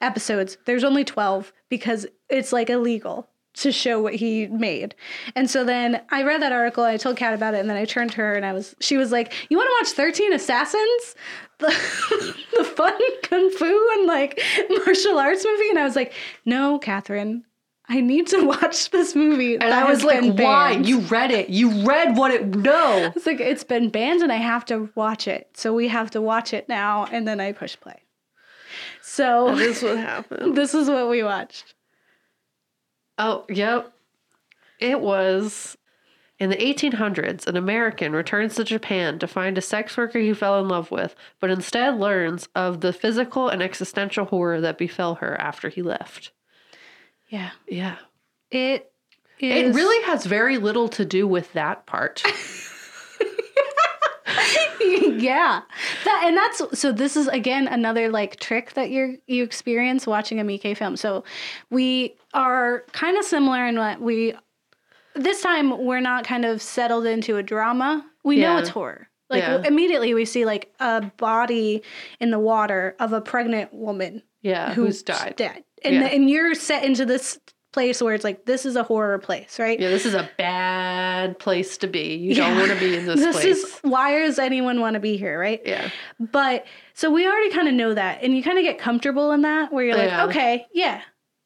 episodes. 0.00 0.58
There's 0.64 0.84
only 0.84 1.04
12 1.04 1.52
because 1.68 2.06
it's 2.28 2.52
like 2.52 2.70
illegal 2.70 3.28
to 3.54 3.70
show 3.72 4.00
what 4.00 4.14
he 4.14 4.46
made. 4.48 4.94
And 5.36 5.48
so 5.48 5.64
then 5.64 6.00
I 6.10 6.22
read 6.24 6.42
that 6.42 6.52
article, 6.52 6.84
I 6.84 6.96
told 6.96 7.16
Kat 7.16 7.34
about 7.34 7.54
it, 7.54 7.58
and 7.60 7.70
then 7.70 7.76
I 7.76 7.84
turned 7.84 8.10
to 8.12 8.16
her 8.18 8.34
and 8.34 8.44
I 8.44 8.52
was, 8.52 8.74
she 8.80 8.96
was 8.96 9.12
like, 9.12 9.32
You 9.48 9.56
want 9.56 9.68
to 9.68 9.76
watch 9.80 9.92
13 9.96 10.32
Assassins? 10.32 11.14
The, 11.60 12.34
the 12.58 12.64
fun 12.64 12.98
kung 13.22 13.48
fu 13.50 13.90
and 13.92 14.06
like 14.08 14.42
martial 14.84 15.18
arts 15.20 15.44
movie? 15.44 15.68
And 15.70 15.78
I 15.78 15.84
was 15.84 15.94
like, 15.94 16.12
No, 16.44 16.78
Catherine. 16.80 17.44
I 17.88 18.00
need 18.00 18.26
to 18.28 18.44
watch 18.46 18.90
this 18.90 19.14
movie. 19.14 19.54
And 19.54 19.72
I 19.72 19.84
was 19.88 20.02
like, 20.02 20.34
why? 20.38 20.72
You 20.72 21.00
read 21.00 21.30
it. 21.30 21.50
You 21.50 21.86
read 21.86 22.16
what 22.16 22.32
it 22.32 22.46
no. 22.56 23.12
It's 23.16 23.26
like 23.26 23.38
it's 23.40 23.62
been 23.62 23.88
banned 23.90 24.22
and 24.22 24.32
I 24.32 24.36
have 24.38 24.64
to 24.66 24.90
watch 24.96 25.28
it. 25.28 25.48
So 25.54 25.72
we 25.74 25.86
have 25.88 26.10
to 26.12 26.20
watch 26.20 26.52
it 26.52 26.68
now 26.68 27.04
and 27.12 27.28
then 27.28 27.38
I 27.40 27.52
push 27.52 27.76
play. 27.78 28.02
So 29.02 29.54
This 29.54 29.78
is 29.78 29.82
what 29.84 29.98
happened. 29.98 30.56
this 30.56 30.74
is 30.74 30.88
what 30.88 31.08
we 31.08 31.22
watched. 31.22 31.73
Oh, 33.18 33.44
yep. 33.48 33.92
It 34.80 35.00
was 35.00 35.76
in 36.38 36.50
the 36.50 36.56
1800s, 36.56 37.46
an 37.46 37.56
American 37.56 38.12
returns 38.12 38.56
to 38.56 38.64
Japan 38.64 39.18
to 39.20 39.26
find 39.26 39.56
a 39.56 39.60
sex 39.60 39.96
worker 39.96 40.18
he 40.18 40.34
fell 40.34 40.60
in 40.60 40.68
love 40.68 40.90
with, 40.90 41.14
but 41.40 41.50
instead 41.50 41.96
learns 41.98 42.48
of 42.54 42.80
the 42.80 42.92
physical 42.92 43.48
and 43.48 43.62
existential 43.62 44.24
horror 44.24 44.60
that 44.60 44.76
befell 44.78 45.16
her 45.16 45.40
after 45.40 45.68
he 45.68 45.80
left. 45.80 46.32
Yeah. 47.28 47.50
Yeah. 47.68 47.96
It 48.50 48.92
is 49.38 49.74
It 49.74 49.74
really 49.74 50.04
has 50.04 50.26
very 50.26 50.58
little 50.58 50.88
to 50.90 51.04
do 51.04 51.26
with 51.26 51.52
that 51.52 51.86
part. 51.86 52.22
yeah. 54.80 55.60
That 56.04 56.22
and 56.24 56.36
that's 56.36 56.80
so 56.80 56.92
this 56.92 57.16
is 57.16 57.28
again 57.28 57.68
another 57.68 58.10
like 58.10 58.40
trick 58.40 58.72
that 58.74 58.90
you 58.90 59.18
you 59.26 59.42
experience 59.42 60.06
watching 60.06 60.40
a 60.40 60.44
Miike 60.44 60.76
film. 60.76 60.96
So 60.96 61.24
we 61.70 62.16
are 62.32 62.84
kind 62.92 63.16
of 63.18 63.24
similar 63.24 63.66
in 63.66 63.76
what 63.78 64.00
we 64.00 64.34
this 65.14 65.42
time 65.42 65.84
we're 65.84 66.00
not 66.00 66.24
kind 66.24 66.44
of 66.44 66.60
settled 66.62 67.06
into 67.06 67.36
a 67.36 67.42
drama. 67.42 68.04
We 68.24 68.36
know 68.38 68.56
it's 68.58 68.68
horror. 68.70 69.08
Like 69.30 69.42
Yeah. 69.42 69.62
immediately 69.66 70.14
we 70.14 70.24
see 70.24 70.44
like 70.44 70.72
a 70.80 71.02
body 71.18 71.82
in 72.20 72.30
the 72.30 72.38
water 72.38 72.96
of 72.98 73.12
a 73.12 73.20
pregnant 73.20 73.72
woman 73.72 74.22
Yeah, 74.42 74.72
who's 74.74 75.02
died. 75.02 75.34
dead. 75.36 75.64
And 75.84 75.94
Yeah. 75.96 76.06
and 76.06 76.30
you're 76.30 76.54
set 76.54 76.82
into 76.84 77.04
this 77.04 77.38
place 77.74 78.00
where 78.00 78.14
it's 78.14 78.24
like 78.24 78.46
this 78.46 78.64
is 78.64 78.76
a 78.76 78.82
horror 78.84 79.18
place, 79.18 79.58
right? 79.58 79.78
Yeah, 79.78 79.90
this 79.90 80.06
is 80.06 80.14
a 80.14 80.30
bad 80.38 81.38
place 81.38 81.76
to 81.78 81.86
be. 81.88 82.14
You 82.14 82.34
don't 82.34 82.56
want 82.56 82.70
to 82.70 82.78
be 82.78 82.96
in 82.96 83.04
this, 83.04 83.20
This 83.20 83.36
place. 83.36 83.56
is 83.58 83.78
why 83.82 84.16
does 84.18 84.38
anyone 84.38 84.80
want 84.80 84.94
to 84.94 85.00
be 85.00 85.16
here, 85.16 85.38
right? 85.38 85.60
yeah. 85.66 85.90
But 86.18 86.64
so 86.94 87.10
we 87.10 87.26
already 87.26 87.50
kind 87.50 87.68
of 87.68 87.74
know 87.74 87.92
that, 87.92 88.22
and 88.22 88.34
you 88.36 88.42
kind 88.42 88.56
of 88.58 88.64
get 88.64 88.78
comfortable 88.78 89.32
in 89.32 89.42
that 89.42 89.72
where 89.72 89.84
you're 89.84 89.96
like, 89.96 90.08
Yeah. 90.08 90.24
okay, 90.26 90.66
yeah, 90.72 91.02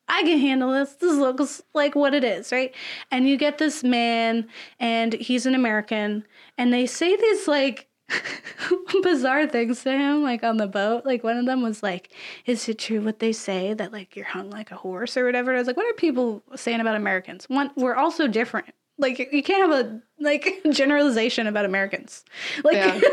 I 0.06 0.22
can 0.22 0.38
handle 0.38 0.70
this. 0.72 0.92
This 0.94 1.16
looks 1.16 1.62
like 1.74 1.94
what 1.94 2.14
it 2.14 2.22
is, 2.24 2.52
right? 2.52 2.74
And 3.10 3.28
you 3.28 3.36
get 3.36 3.58
this 3.58 3.82
man, 3.82 4.48
and 4.78 5.14
he's 5.14 5.46
an 5.46 5.54
American, 5.54 6.24
and 6.58 6.72
they 6.72 6.86
say 6.86 7.16
these 7.16 7.48
like 7.48 7.87
bizarre 9.02 9.46
things 9.46 9.82
to 9.84 9.92
him, 9.92 10.22
like 10.22 10.42
on 10.42 10.56
the 10.56 10.66
boat. 10.66 11.04
Like 11.04 11.22
one 11.24 11.36
of 11.36 11.46
them 11.46 11.62
was 11.62 11.82
like, 11.82 12.10
"Is 12.46 12.68
it 12.68 12.78
true 12.78 13.00
what 13.00 13.18
they 13.18 13.32
say 13.32 13.74
that 13.74 13.92
like 13.92 14.16
you're 14.16 14.24
hung 14.26 14.50
like 14.50 14.70
a 14.70 14.76
horse 14.76 15.16
or 15.16 15.24
whatever?" 15.24 15.54
I 15.54 15.58
was 15.58 15.66
like, 15.66 15.76
"What 15.76 15.86
are 15.86 15.94
people 15.94 16.42
saying 16.56 16.80
about 16.80 16.94
Americans? 16.96 17.48
One, 17.48 17.70
we're 17.76 17.94
all 17.94 18.10
so 18.10 18.26
different." 18.26 18.66
Like 19.00 19.18
you 19.32 19.42
can't 19.44 19.70
have 19.70 19.86
a 19.86 20.00
like 20.18 20.60
generalization 20.70 21.46
about 21.46 21.64
Americans. 21.64 22.24
Like 22.64 22.76
Yeah. 22.76 23.00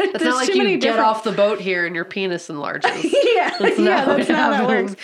It's 0.00 0.24
not 0.24 0.36
like 0.36 0.54
you 0.54 0.62
get 0.64 0.80
different- 0.80 1.06
off 1.06 1.24
the 1.24 1.32
boat 1.32 1.60
here 1.60 1.84
and 1.84 1.94
your 1.94 2.04
penis 2.04 2.48
enlarges. 2.48 2.90
yeah, 3.04 3.50
That's 3.58 3.78
yeah, 3.78 4.04
that's 4.04 4.28
not 4.28 4.38
how 4.38 4.50
that 4.50 4.66
works. 4.68 4.94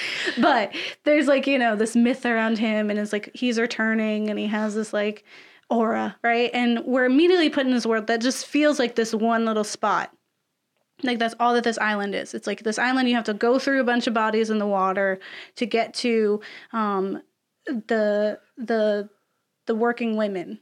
But 0.40 0.72
there's 1.02 1.26
like 1.26 1.46
you 1.48 1.58
know 1.58 1.74
this 1.76 1.94
myth 1.96 2.24
around 2.24 2.58
him, 2.58 2.90
and 2.90 2.98
it's 2.98 3.12
like 3.12 3.30
he's 3.34 3.58
returning, 3.60 4.30
and 4.30 4.38
he 4.38 4.46
has 4.46 4.74
this 4.76 4.92
like 4.92 5.24
aura, 5.70 6.16
right? 6.22 6.50
And 6.52 6.84
we're 6.84 7.04
immediately 7.04 7.50
put 7.50 7.66
in 7.66 7.72
this 7.72 7.86
world 7.86 8.06
that 8.08 8.20
just 8.20 8.46
feels 8.46 8.78
like 8.78 8.94
this 8.94 9.14
one 9.14 9.44
little 9.44 9.64
spot. 9.64 10.12
Like 11.02 11.18
that's 11.18 11.34
all 11.40 11.54
that 11.54 11.64
this 11.64 11.78
island 11.78 12.14
is. 12.14 12.34
It's 12.34 12.46
like 12.46 12.62
this 12.62 12.78
island 12.78 13.08
you 13.08 13.14
have 13.16 13.24
to 13.24 13.34
go 13.34 13.58
through 13.58 13.80
a 13.80 13.84
bunch 13.84 14.06
of 14.06 14.14
bodies 14.14 14.48
in 14.50 14.58
the 14.58 14.66
water 14.66 15.18
to 15.56 15.66
get 15.66 15.92
to 15.94 16.40
um, 16.72 17.22
the 17.66 18.38
the 18.56 19.08
the 19.66 19.74
working 19.74 20.16
women 20.16 20.60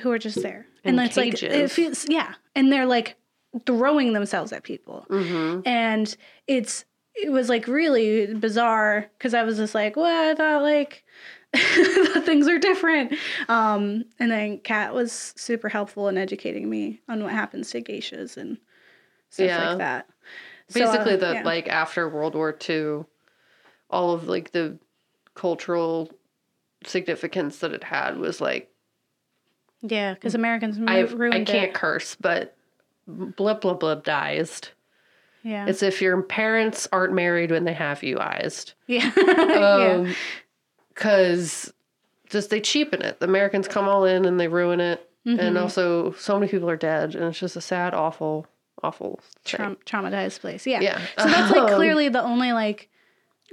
who 0.00 0.10
are 0.10 0.18
just 0.18 0.42
there, 0.42 0.66
In 0.84 0.98
and 0.98 1.06
it's 1.06 1.16
like 1.16 1.42
it 1.42 1.70
feels 1.70 2.06
yeah, 2.08 2.34
and 2.54 2.72
they're 2.72 2.86
like 2.86 3.16
throwing 3.66 4.12
themselves 4.12 4.52
at 4.52 4.62
people 4.62 5.06
hmm 5.08 5.60
and 5.64 6.16
it's 6.46 6.84
it 7.14 7.30
was 7.30 7.48
like 7.48 7.66
really 7.66 8.32
bizarre 8.34 9.06
because 9.16 9.34
I 9.34 9.42
was 9.42 9.56
just 9.56 9.74
like, 9.74 9.96
well, 9.96 10.30
I 10.30 10.34
thought 10.34 10.62
like 10.62 11.04
things 12.24 12.46
are 12.48 12.58
different. 12.58 13.14
Um, 13.48 14.04
and 14.18 14.30
then 14.30 14.58
Kat 14.58 14.92
was 14.94 15.32
super 15.36 15.68
helpful 15.68 16.08
in 16.08 16.18
educating 16.18 16.68
me 16.68 17.00
on 17.08 17.22
what 17.22 17.32
happens 17.32 17.70
to 17.70 17.80
geishas 17.82 18.36
and 18.36 18.58
stuff 19.30 19.46
Yeah. 19.46 19.68
like 19.70 19.78
that. 19.78 20.06
So, 20.68 20.84
uh, 20.84 20.92
Basically, 20.92 21.16
the 21.16 21.32
yeah. 21.34 21.42
like 21.44 21.68
after 21.68 22.08
World 22.08 22.34
War 22.34 22.56
II, 22.68 23.04
all 23.90 24.12
of 24.12 24.28
like 24.28 24.52
the 24.52 24.78
cultural 25.34 26.10
significance 26.84 27.58
that 27.58 27.72
it 27.72 27.82
had 27.84 28.18
was 28.18 28.40
like 28.40 28.70
yeah, 29.80 30.14
because 30.14 30.34
Americans 30.34 30.76
I 30.86 31.00
ru- 31.00 31.16
ruined 31.16 31.34
I 31.48 31.52
can't 31.52 31.68
it. 31.70 31.74
curse, 31.74 32.16
but 32.20 32.56
blip 33.06 33.60
blip 33.62 33.80
blip 33.80 34.04
dies. 34.04 34.60
Yeah, 35.44 35.66
It's 35.66 35.82
if 35.84 36.02
your 36.02 36.20
parents 36.22 36.88
aren't 36.92 37.14
married 37.14 37.52
when 37.52 37.64
they 37.64 37.72
have 37.72 38.02
you 38.02 38.18
eyes. 38.18 38.74
yeah, 38.88 39.10
yeah. 39.16 40.12
Um, 40.98 41.10
cause 41.10 41.72
just 42.28 42.50
they 42.50 42.60
cheapen 42.60 43.02
it. 43.02 43.20
The 43.20 43.26
Americans 43.26 43.68
come 43.68 43.88
all 43.88 44.04
in 44.04 44.24
and 44.24 44.38
they 44.38 44.48
ruin 44.48 44.80
it. 44.80 45.08
Mm-hmm. 45.26 45.40
And 45.40 45.58
also 45.58 46.12
so 46.12 46.38
many 46.38 46.50
people 46.50 46.68
are 46.70 46.76
dead 46.76 47.14
and 47.14 47.24
it's 47.24 47.38
just 47.38 47.56
a 47.56 47.60
sad, 47.60 47.94
awful, 47.94 48.46
awful 48.82 49.20
traumatized 49.44 50.40
place. 50.40 50.66
Yeah. 50.66 50.80
Yeah. 50.80 51.00
So 51.18 51.24
that's 51.28 51.50
like 51.50 51.70
Um, 51.70 51.76
clearly 51.76 52.08
the 52.08 52.22
only 52.22 52.52
like 52.52 52.88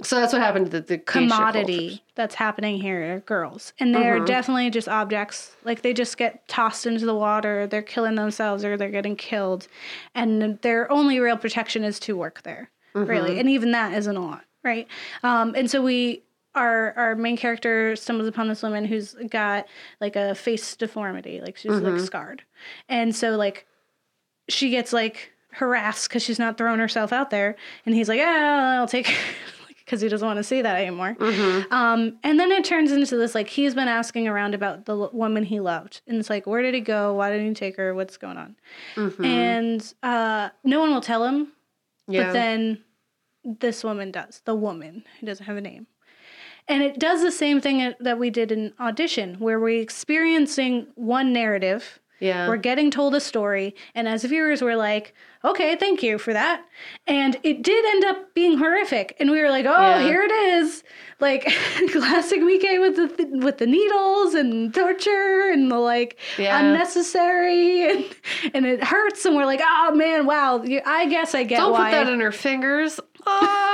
So 0.02 0.16
that's 0.20 0.32
what 0.34 0.42
happened 0.42 0.66
to 0.66 0.72
the, 0.72 0.80
the 0.82 0.98
commodity 0.98 2.02
that's 2.16 2.34
happening 2.34 2.78
here 2.80 3.22
girls 3.26 3.72
and 3.80 3.94
they're 3.94 4.20
Mhm. 4.20 4.26
definitely 4.26 4.68
just 4.70 4.88
objects 4.88 5.56
like 5.64 5.80
they 5.82 5.94
just 5.94 6.18
get 6.18 6.46
tossed 6.48 6.84
into 6.86 7.06
the 7.06 7.14
water 7.14 7.66
they're 7.66 7.80
killing 7.82 8.14
themselves 8.14 8.62
or 8.64 8.76
they're 8.76 8.90
getting 8.90 9.16
killed 9.16 9.68
and 10.14 10.58
their 10.60 10.90
only 10.92 11.18
real 11.18 11.36
protection 11.38 11.82
is 11.82 11.98
to 12.00 12.16
work 12.16 12.42
there 12.42 12.70
Mm-hmm. 12.94 13.10
really 13.10 13.38
and 13.38 13.48
even 13.48 13.72
that 13.72 13.92
isn't 13.94 14.16
a 14.16 14.20
lot 14.20 14.44
right 14.62 14.86
um, 15.22 15.54
and 15.56 15.70
so 15.70 15.80
we 15.82 16.22
our 16.56 16.92
our 16.96 17.14
main 17.14 17.36
character 17.36 17.94
stumbles 17.96 18.26
upon 18.28 18.48
this 18.48 18.62
woman 18.62 18.84
who's 18.84 19.14
got 19.28 19.66
like 20.00 20.16
a 20.16 20.34
face 20.34 20.74
deformity 20.76 21.40
like 21.40 21.56
she's 21.56 21.70
Mm-hmm. 21.72 21.96
like 21.96 22.00
scarred 22.00 22.42
and 22.88 23.14
so 23.14 23.36
like 23.36 23.66
she 24.48 24.70
gets 24.70 24.92
like 24.92 25.32
harassed 25.52 26.08
because 26.08 26.22
she's 26.22 26.38
not 26.38 26.58
throwing 26.58 26.80
herself 26.80 27.12
out 27.12 27.30
there 27.30 27.56
and 27.84 27.94
he's 27.94 28.08
like 28.08 28.20
ah 28.22 28.76
i'll 28.78 28.88
take 28.88 29.14
because 29.78 30.00
he 30.00 30.08
doesn't 30.08 30.26
want 30.26 30.38
to 30.38 30.42
see 30.44 30.62
that 30.62 30.76
anymore 30.80 31.14
Mm-hmm. 31.18 31.72
um, 31.72 32.18
and 32.24 32.40
then 32.40 32.50
it 32.50 32.64
turns 32.64 32.90
into 32.90 33.16
this 33.16 33.34
like 33.34 33.48
he's 33.48 33.74
been 33.74 33.88
asking 33.88 34.26
around 34.26 34.54
about 34.54 34.84
the 34.86 34.96
l- 34.96 35.10
woman 35.12 35.44
he 35.44 35.60
loved 35.60 36.00
and 36.06 36.18
it's 36.18 36.28
like 36.30 36.46
where 36.46 36.62
did 36.62 36.74
he 36.74 36.80
go 36.80 37.14
why 37.14 37.30
didn't 37.30 37.46
he 37.48 37.54
take 37.54 37.76
her 37.76 37.94
what's 37.94 38.16
going 38.16 38.36
on 38.36 38.56
Mhm. 38.96 39.24
and 39.24 39.94
uh, 40.02 40.48
no 40.64 40.80
one 40.80 40.90
will 40.92 41.00
tell 41.00 41.24
him 41.24 41.52
yeah. 42.08 42.24
but 42.24 42.32
then 42.32 42.82
this 43.44 43.84
woman 43.84 44.10
does 44.10 44.42
the 44.44 44.54
woman 44.54 45.04
who 45.20 45.26
doesn't 45.26 45.46
have 45.46 45.56
a 45.56 45.60
name 45.60 45.86
and 46.68 46.82
it 46.82 46.98
does 46.98 47.22
the 47.22 47.32
same 47.32 47.60
thing 47.60 47.94
that 48.00 48.18
we 48.18 48.30
did 48.30 48.50
in 48.52 48.72
audition 48.80 49.34
where 49.38 49.60
we're 49.60 49.80
experiencing 49.80 50.86
one 50.94 51.32
narrative 51.32 52.00
yeah. 52.20 52.48
we're 52.48 52.56
getting 52.56 52.90
told 52.90 53.14
a 53.14 53.20
story, 53.20 53.74
and 53.94 54.08
as 54.08 54.24
viewers, 54.24 54.62
we're 54.62 54.76
like, 54.76 55.12
okay, 55.44 55.76
thank 55.76 56.02
you 56.02 56.18
for 56.18 56.32
that. 56.32 56.64
And 57.06 57.36
it 57.42 57.62
did 57.62 57.84
end 57.84 58.04
up 58.04 58.34
being 58.34 58.56
horrific, 58.58 59.14
and 59.20 59.30
we 59.30 59.40
were 59.42 59.50
like, 59.50 59.66
oh, 59.66 59.70
Yeah. 59.70 60.02
here 60.02 60.22
it 60.22 60.32
is, 60.32 60.82
like 61.20 61.44
classic 61.92 62.40
Miike 62.40 62.80
with 62.80 62.96
the 62.96 63.08
th- 63.08 63.28
with 63.44 63.58
the 63.58 63.66
needles 63.66 64.34
and 64.34 64.72
torture 64.72 65.50
and 65.52 65.70
the 65.70 65.78
like 65.78 66.18
Yeah. 66.38 66.58
unnecessary, 66.58 67.90
and 67.90 68.04
and 68.54 68.66
it 68.66 68.82
hurts, 68.82 69.24
and 69.26 69.36
we're 69.36 69.44
like, 69.46 69.60
oh 69.62 69.94
man, 69.94 70.24
wow, 70.26 70.64
I 70.86 71.06
guess 71.08 71.34
I 71.34 71.44
get 71.44 71.58
Don't 71.58 71.72
why. 71.72 71.90
put 71.90 72.04
that 72.04 72.12
in 72.12 72.20
her 72.20 72.32
fingers. 72.32 72.98
Ah. 73.26 73.62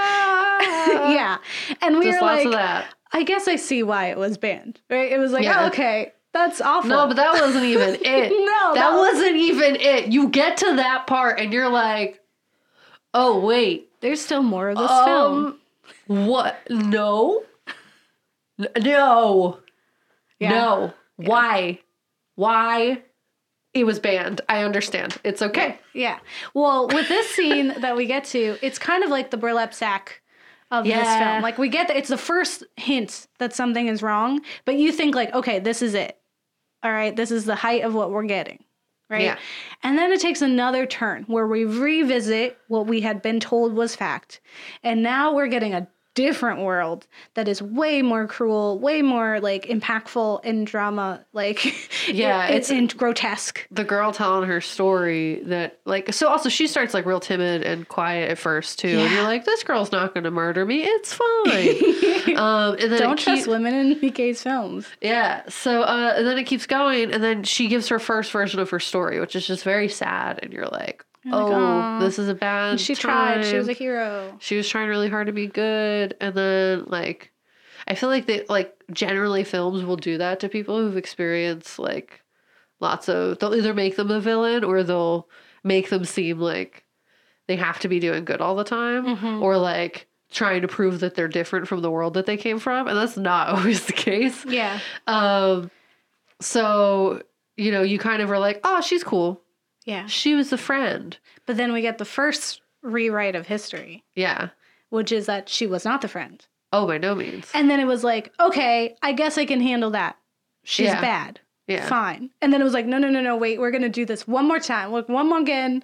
yeah, 1.13 1.39
and 1.81 1.99
we 1.99 2.07
Just 2.07 2.21
were 2.21 2.27
lots 2.27 2.39
like, 2.39 2.47
of 2.47 2.53
that. 2.53 2.95
I 3.13 3.23
guess 3.25 3.47
I 3.49 3.57
see 3.57 3.83
why 3.83 4.07
it 4.07 4.17
was 4.19 4.39
banned, 4.39 4.81
right? 4.89 5.11
It 5.13 5.19
was 5.19 5.33
like, 5.33 5.45
Yeah. 5.45 5.65
oh, 5.65 5.67
okay, 5.69 6.13
that's 6.33 6.61
awful. 6.61 6.89
No, 6.91 7.07
but 7.07 7.17
that 7.17 7.33
wasn't 7.35 7.65
even 7.65 7.95
it. 8.01 8.31
No, 8.31 8.47
that, 8.47 8.75
that 8.75 8.93
was- 8.93 9.15
wasn't 9.15 9.37
even 9.37 9.77
it. 9.77 10.07
You 10.09 10.29
get 10.29 10.57
to 10.59 10.77
that 10.77 11.07
part 11.07 11.39
and 11.41 11.53
you're 11.53 11.69
like, 11.69 12.21
oh 13.15 13.39
wait, 13.41 13.91
there's 14.01 14.21
still 14.21 14.43
more 14.43 14.71
of 14.71 14.79
this 14.79 14.91
film. 15.05 15.47
um, 15.47 15.61
what? 16.07 16.57
No, 16.71 17.43
no, 18.59 19.59
Yeah. 20.39 20.51
no. 20.51 20.95
Why? 21.17 21.79
Why? 22.35 23.03
It 23.75 23.85
was 23.85 23.99
banned. 23.99 24.41
I 24.49 24.63
understand. 24.65 25.17
It's 25.25 25.41
okay. 25.43 25.79
Yeah. 25.95 26.19
Well, 26.55 26.89
with 26.89 27.09
this 27.09 27.29
scene 27.35 27.75
that 27.81 27.97
we 27.97 28.07
get 28.07 28.25
to, 28.27 28.57
it's 28.63 28.79
kind 28.79 29.03
of 29.05 29.11
like 29.11 29.31
the 29.31 29.37
burlap 29.37 29.73
sack 29.73 30.21
of 30.73 30.85
this 30.85 31.17
film. 31.19 31.43
Like 31.43 31.59
we 31.59 31.69
get 31.69 31.87
the, 31.87 31.97
it's 31.97 32.09
the 32.09 32.17
first 32.17 32.65
hint 32.77 33.29
that 33.39 33.55
something 33.55 33.87
is 33.87 34.03
wrong, 34.03 34.41
but 34.65 34.77
you 34.77 34.91
think 34.91 35.15
like, 35.15 35.33
okay, 35.35 35.61
this 35.61 35.83
is 35.83 35.95
it. 35.95 36.19
All 36.83 36.91
right, 36.91 37.15
this 37.15 37.31
is 37.31 37.45
the 37.45 37.55
height 37.55 37.85
of 37.85 37.95
what 37.95 38.11
we're 38.11 38.25
getting. 38.25 38.65
Right? 39.09 39.23
Yeah. 39.23 39.39
And 39.83 39.99
then 39.99 40.11
it 40.11 40.21
takes 40.21 40.41
another 40.41 40.87
turn 40.87 41.25
where 41.25 41.47
we 41.47 41.67
revisit 41.67 42.57
what 42.69 42.87
we 42.87 43.03
had 43.03 43.21
been 43.21 43.39
told 43.39 43.75
was 43.75 43.95
fact. 43.95 44.41
And 44.83 45.03
now 45.03 45.35
we're 45.35 45.49
getting 45.49 45.75
a 45.75 45.87
different 46.15 46.61
world 46.61 47.07
that 47.35 47.49
is 47.49 47.63
way 47.63 48.03
more 48.03 48.27
cruel, 48.27 48.79
way 48.79 49.01
more 49.03 49.41
like 49.41 49.67
impactful 49.67 50.41
and 50.45 50.67
drama 50.67 51.25
like 51.33 51.65
Yeah, 52.09 52.47
it's 52.49 52.71
it's- 52.71 52.79
and 52.79 52.97
grotesque. 52.97 53.67
the 53.71 53.85
girl 53.85 54.13
telling 54.13 54.49
her 54.49 54.61
story 54.61 55.43
that 55.45 55.79
like 55.85 56.13
so 56.13 56.29
also 56.29 56.49
she 56.49 56.67
starts 56.67 56.93
like 56.95 57.07
real 57.07 57.21
timid 57.21 57.63
and 57.63 57.89
quiet 57.89 58.31
at 58.31 58.39
first 58.39 58.79
too 58.79 58.89
and 58.89 59.13
you're 59.13 59.23
like 59.23 59.45
this 59.45 59.63
girl's 59.63 59.91
not 59.93 60.15
gonna 60.15 60.31
murder 60.31 60.65
me 60.67 60.83
it's 60.85 61.13
fine 61.13 62.37
um 62.37 62.75
and 62.79 62.93
then 62.93 63.01
Don't 63.01 63.19
it 63.19 63.23
trust 63.23 63.43
keep- 63.45 63.47
women 63.51 63.75
in 63.75 64.01
Miike's 64.01 64.43
films. 64.43 64.87
yeah 65.01 65.43
so 65.49 65.83
uh 65.83 66.15
and 66.17 66.27
then 66.27 66.37
it 66.39 66.45
keeps 66.45 66.67
going 66.67 67.13
and 67.13 67.23
then 67.23 67.43
she 67.45 67.69
gives 67.69 67.89
her 67.89 67.99
first 67.99 68.33
version 68.33 68.61
of 68.61 68.69
her 68.71 68.81
story 68.81 69.21
which 69.21 69.35
is 69.37 69.47
just 69.47 69.65
very 69.65 69.89
sad 69.89 70.41
and 70.43 70.53
you're 70.53 70.67
like 70.67 71.05
like, 71.25 71.35
oh 71.35 71.53
"Aw." 71.55 72.01
this 72.01 72.19
is 72.19 72.29
a 72.29 72.35
bad 72.35 72.81
She 72.81 72.95
tried. 72.95 73.45
She 73.45 73.57
was 73.57 73.69
a 73.69 73.73
hero. 73.73 74.35
she 74.41 74.57
was 74.57 74.69
trying 74.69 74.89
really 74.89 75.09
hard 75.09 75.27
to 75.29 75.33
be 75.33 75.47
good 75.47 76.17
and 76.21 76.35
then 76.35 76.85
like 76.87 77.31
i 77.87 77.95
feel 77.95 78.09
like 78.09 78.27
they 78.27 78.45
like 78.49 78.75
generally 78.93 79.45
films 79.45 79.85
will 79.85 79.97
do 79.97 80.19
that 80.19 80.41
to 80.41 80.49
people 80.49 80.79
who've 80.79 80.97
experienced 80.97 81.79
like 81.79 82.21
lots 82.81 83.09
of 83.09 83.39
they'll 83.39 83.55
either 83.55 83.75
make 83.75 83.97
them 83.97 84.11
a 84.11 84.21
villain 84.21 84.65
or 84.65 84.83
they'll 84.83 85.29
make 85.65 85.91
them 85.91 86.05
seem 86.05 86.39
like 86.39 86.85
they 87.49 87.57
have 87.57 87.79
to 87.81 87.89
be 87.89 87.99
doing 88.01 88.25
good 88.25 88.41
all 88.41 88.55
the 88.57 88.65
time 88.65 89.05
Mm-hmm. 89.07 89.43
or 89.43 89.57
like 89.59 90.07
trying 90.31 90.63
to 90.63 90.69
prove 90.69 91.01
that 91.01 91.15
they're 91.15 91.29
different 91.29 91.69
from 91.69 91.83
the 91.83 91.91
world 91.91 92.15
that 92.15 92.25
they 92.27 92.37
came 92.37 92.59
from 92.59 92.89
and 92.89 92.97
that's 92.97 93.17
not 93.17 93.49
always 93.57 93.85
the 93.87 93.93
case 93.93 94.45
Yeah. 94.47 94.79
um 95.07 95.71
So, 96.41 97.23
you 97.57 97.71
know, 97.71 97.83
you 97.83 97.99
kind 97.99 98.23
of 98.23 98.31
are 98.31 98.39
like, 98.39 98.61
oh, 98.65 98.81
she's 98.81 99.05
cool. 99.05 99.42
Yeah. 99.85 100.07
She 100.07 100.35
was 100.35 100.51
the 100.51 100.59
friend. 100.59 101.17
But 101.47 101.57
then 101.57 101.73
we 101.73 101.81
get 101.83 101.99
the 101.99 102.05
first 102.05 102.61
rewrite 102.83 103.35
of 103.35 103.47
history, 103.47 104.05
Yeah. 104.15 104.49
which 104.91 105.13
is 105.13 105.27
that 105.27 105.49
she 105.49 105.67
was 105.67 105.85
not 105.85 106.03
the 106.03 106.09
friend. 106.09 106.45
Oh, 106.73 106.87
by 106.87 106.99
no 106.99 107.15
means. 107.15 107.51
And 107.55 107.69
then 107.71 107.81
it 107.81 107.85
was 107.87 108.03
like, 108.05 108.33
okay, 108.41 108.97
I 109.03 109.13
guess 109.13 109.37
I 109.39 109.45
can 109.45 109.61
handle 109.61 109.91
that. 109.91 110.17
She's 110.65 110.87
Yeah. 110.87 111.01
bad. 111.01 111.41
Yeah. 111.69 111.87
Fine. 111.87 112.31
And 112.41 112.53
then 112.53 112.61
it 112.61 112.65
was 112.65 112.73
like, 112.75 112.87
no, 112.87 112.99
no, 112.99 113.09
no, 113.09 113.21
no, 113.21 113.37
wait, 113.37 113.61
we're 113.61 113.71
gonna 113.71 113.89
do 113.89 114.05
this 114.05 114.27
one 114.27 114.47
more 114.49 114.59
time. 114.59 114.91
Look, 114.93 115.09
one 115.09 115.29
more 115.29 115.39
again. 115.39 115.83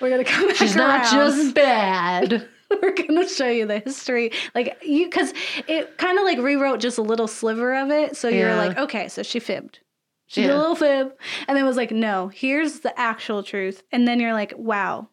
We're 0.00 0.10
gonna 0.10 0.24
come 0.24 0.48
back 0.48 0.56
She's 0.56 0.76
not 0.76 1.10
just 1.10 1.54
bad. 1.54 2.46
we're 2.82 2.92
gonna 2.92 3.28
show 3.28 3.48
you 3.48 3.66
the 3.66 3.78
history 3.78 4.32
like 4.54 4.76
you 4.82 5.04
because 5.04 5.32
it 5.68 5.96
kind 5.98 6.18
of 6.18 6.24
like 6.24 6.38
rewrote 6.38 6.80
just 6.80 6.98
a 6.98 7.02
little 7.02 7.28
sliver 7.28 7.74
of 7.74 7.90
it 7.90 8.16
so 8.16 8.26
you're 8.28 8.56
like 8.56 8.76
okay 8.76 9.06
so 9.06 9.22
she 9.22 9.38
fibbed 9.38 9.78
she 10.26 10.42
did 10.42 10.50
a 10.50 10.56
little 10.56 10.76
fib 10.76 11.12
and 11.46 11.56
then 11.56 11.64
was 11.64 11.76
like 11.76 11.90
no 11.90 12.28
here's 12.28 12.80
the 12.80 12.98
actual 12.98 13.42
truth 13.42 13.82
and 13.92 14.06
then 14.08 14.20
you're 14.20 14.32
like 14.32 14.54
wow 14.56 15.08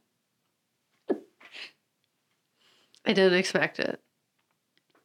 I 3.06 3.14
didn't 3.14 3.38
expect 3.38 3.80
it. 3.80 4.00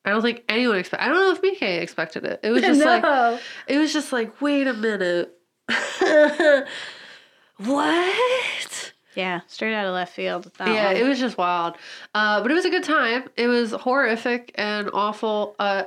I 0.05 0.11
don't 0.11 0.23
think 0.23 0.45
anyone 0.49 0.79
expect. 0.79 1.03
I 1.03 1.09
don't 1.09 1.17
know 1.17 1.33
if 1.33 1.43
Miike 1.43 1.81
expected 1.81 2.25
it. 2.25 2.41
It 2.43 2.51
was 2.51 2.63
just 2.63 2.85
like 2.85 3.41
it 3.67 3.79
was 3.79 3.93
just 3.93 4.13
like 4.13 4.41
wait 4.41 4.67
a 4.67 4.75
minute. 4.75 5.33
what? 7.59 8.93
yeah 9.17 9.41
straight 9.49 9.75
out 9.75 9.87
of 9.87 9.95
left 9.95 10.15
field 10.15 10.53
yeah, 10.61 10.89
one. 10.89 10.97
it 10.97 11.03
was 11.05 11.19
just 11.19 11.39
wild. 11.39 11.77
Uh, 12.15 12.41
but 12.43 12.51
it 12.51 12.55
was 12.55 12.65
a 12.67 12.71
good 12.71 12.85
time. 12.85 13.25
It 13.37 13.49
was 13.49 13.73
horrific 13.73 14.53
and 14.55 14.91
awful. 14.93 15.57
Uh, 15.59 15.85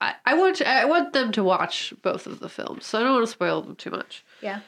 I, 0.00 0.14
I 0.26 0.34
want 0.34 0.60
I 0.62 0.84
want 0.84 1.12
them 1.12 1.32
to 1.32 1.44
watch 1.44 1.94
both 2.02 2.26
of 2.26 2.40
the 2.40 2.48
films, 2.48 2.84
so 2.86 2.98
I 2.98 3.02
don't 3.02 3.14
want 3.14 3.26
to 3.26 3.32
spoil 3.32 3.62
them 3.62 3.76
too 3.76 3.90
much. 3.90 4.24
yeah 4.42 4.60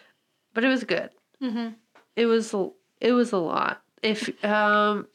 But 0.55 0.64
it 0.64 0.68
was 0.68 0.85
good. 0.85 1.11
mm-hmm. 1.43 1.68
It 2.14 2.27
was 2.27 2.55
it 3.01 3.12
was 3.12 3.33
a 3.33 3.39
lot. 3.39 3.83
If 4.03 4.29
um, 4.45 5.07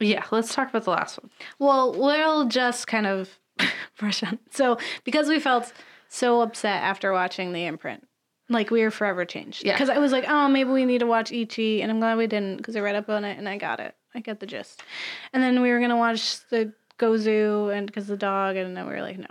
yeah, 0.00 0.24
let's 0.30 0.54
talk 0.54 0.68
about 0.70 0.84
the 0.84 0.90
last 0.90 1.18
one. 1.22 1.30
well 1.58 1.92
we'll 1.92 2.46
just 2.46 2.86
kind 2.86 3.06
of 3.06 3.38
brush 3.98 4.22
on 4.22 4.38
so 4.50 4.78
because 5.04 5.28
we 5.28 5.40
felt 5.40 5.72
so 6.08 6.40
upset 6.40 6.82
after 6.82 7.12
watching 7.12 7.52
the 7.52 7.66
imprint 7.66 8.06
like 8.48 8.70
we 8.70 8.82
were 8.82 8.90
forever 8.92 9.24
changed 9.24 9.64
Yeah. 9.66 9.72
because 9.74 9.90
i 9.90 9.98
was 9.98 10.12
like 10.12 10.24
oh 10.28 10.46
maybe 10.48 10.70
we 10.70 10.84
need 10.84 11.00
to 11.00 11.06
watch 11.06 11.32
ichi 11.32 11.82
and 11.82 11.90
i'm 11.90 11.98
glad 11.98 12.16
we 12.16 12.28
didn't 12.28 12.58
because 12.58 12.76
i 12.76 12.80
read 12.80 12.94
up 12.94 13.08
on 13.08 13.24
it 13.24 13.36
and 13.36 13.48
i 13.48 13.58
got 13.58 13.80
it 13.80 13.94
i 14.14 14.20
get 14.20 14.38
the 14.38 14.46
gist 14.46 14.82
and 15.32 15.42
then 15.42 15.60
we 15.60 15.70
were 15.72 15.80
gonna 15.80 15.96
watch 15.96 16.38
the 16.50 16.72
gozu 16.98 17.74
and 17.76 17.86
because 17.86 18.06
the 18.06 18.16
dog 18.16 18.56
and 18.56 18.76
then 18.76 18.86
we 18.86 18.92
were 18.94 19.02
like 19.02 19.18
no 19.18 19.26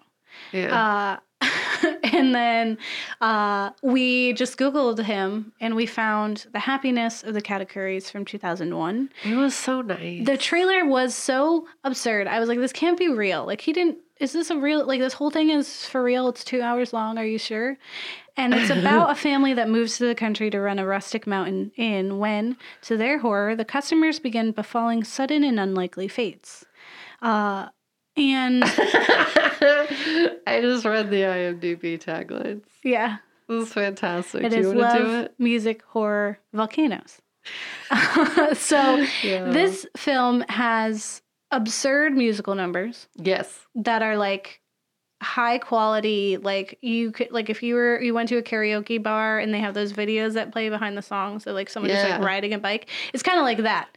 Yeah. 0.51 1.19
uh, 1.19 1.19
and 2.03 2.33
then 2.33 2.77
uh, 3.21 3.69
we 3.83 4.33
just 4.33 4.57
googled 4.57 5.03
him 5.03 5.53
and 5.61 5.75
we 5.75 5.85
found 5.85 6.47
the 6.51 6.59
happiness 6.59 7.23
of 7.23 7.33
the 7.35 7.41
katakuris 7.41 8.09
from 8.11 8.25
2001 8.25 9.09
it 9.23 9.35
was 9.35 9.53
so 9.53 9.81
nice. 9.81 10.25
the 10.25 10.37
trailer 10.37 10.85
was 10.85 11.13
so 11.13 11.67
absurd. 11.83 12.25
I 12.27 12.39
was 12.39 12.49
like, 12.49 12.57
this 12.59 12.73
can't 12.73 12.97
be 12.97 13.09
real. 13.09 13.45
Like, 13.45 13.61
he 13.61 13.71
didn't. 13.73 13.97
Is 14.19 14.33
this 14.33 14.49
a 14.49 14.57
real? 14.57 14.83
Like, 14.87 14.99
this 14.99 15.13
whole 15.13 15.29
thing 15.29 15.51
is 15.51 15.85
for 15.85 16.01
real. 16.03 16.27
It's 16.29 16.43
two 16.43 16.61
hours 16.63 16.91
long. 16.91 17.19
Are 17.19 17.25
you 17.25 17.37
sure? 17.37 17.77
And 18.35 18.53
it's 18.55 18.71
about 18.71 19.11
a 19.15 19.15
family 19.15 19.53
that 19.53 19.69
moves 19.69 19.97
to 19.97 20.07
the 20.07 20.15
country 20.15 20.49
to 20.49 20.59
run 20.59 20.79
a 20.79 20.85
rustic 20.87 21.27
mountain 21.27 21.71
inn 21.75 22.17
when, 22.17 22.57
to 22.83 22.97
their 22.97 23.19
horror, 23.19 23.55
the 23.55 23.65
customers 23.65 24.19
begin 24.19 24.51
befalling 24.53 25.03
sudden 25.03 25.43
and 25.43 25.59
unlikely 25.59 26.07
fates. 26.07 26.65
Uh, 27.21 27.67
and 28.15 28.63
I 28.65 30.59
just 30.61 30.85
read 30.85 31.09
the 31.09 31.21
IMDb 31.21 31.99
taglines. 32.01 32.63
yeah, 32.83 33.17
This 33.47 33.67
is 33.67 33.73
fantastic. 33.73 34.43
it 34.43 34.49
do 34.49 34.57
is 34.57 34.67
you 34.67 34.73
want 34.77 34.97
to 34.97 35.03
do 35.03 35.13
it? 35.21 35.33
music, 35.39 35.83
horror, 35.83 36.39
volcanoes. 36.53 37.19
so 38.53 39.05
Yeah. 39.23 39.49
this 39.51 39.85
film 39.95 40.41
has 40.49 41.21
absurd 41.51 42.13
musical 42.13 42.55
numbers. 42.55 43.07
Yes. 43.15 43.65
that 43.75 44.01
are 44.01 44.17
like 44.17 44.61
high 45.23 45.57
quality 45.57 46.37
like 46.37 46.77
you 46.83 47.11
could 47.11 47.31
like 47.31 47.49
if 47.49 47.63
you 47.63 47.73
were 47.73 47.99
you 47.99 48.13
went 48.13 48.29
to 48.29 48.37
a 48.37 48.41
karaoke 48.43 49.01
bar 49.01 49.39
and 49.39 49.51
they 49.51 49.57
have 49.59 49.73
those 49.73 49.91
videos 49.91 50.33
that 50.33 50.51
play 50.51 50.69
behind 50.69 50.95
the 50.95 51.01
songs 51.01 51.43
so 51.43 51.53
like 51.53 51.71
someone 51.71 51.89
just 51.89 52.07
like 52.07 52.21
riding 52.21 52.53
a 52.53 52.59
bike 52.59 52.87
it's 53.15 53.23
kind 53.23 53.39
of 53.39 53.43
like 53.43 53.57
that 53.57 53.87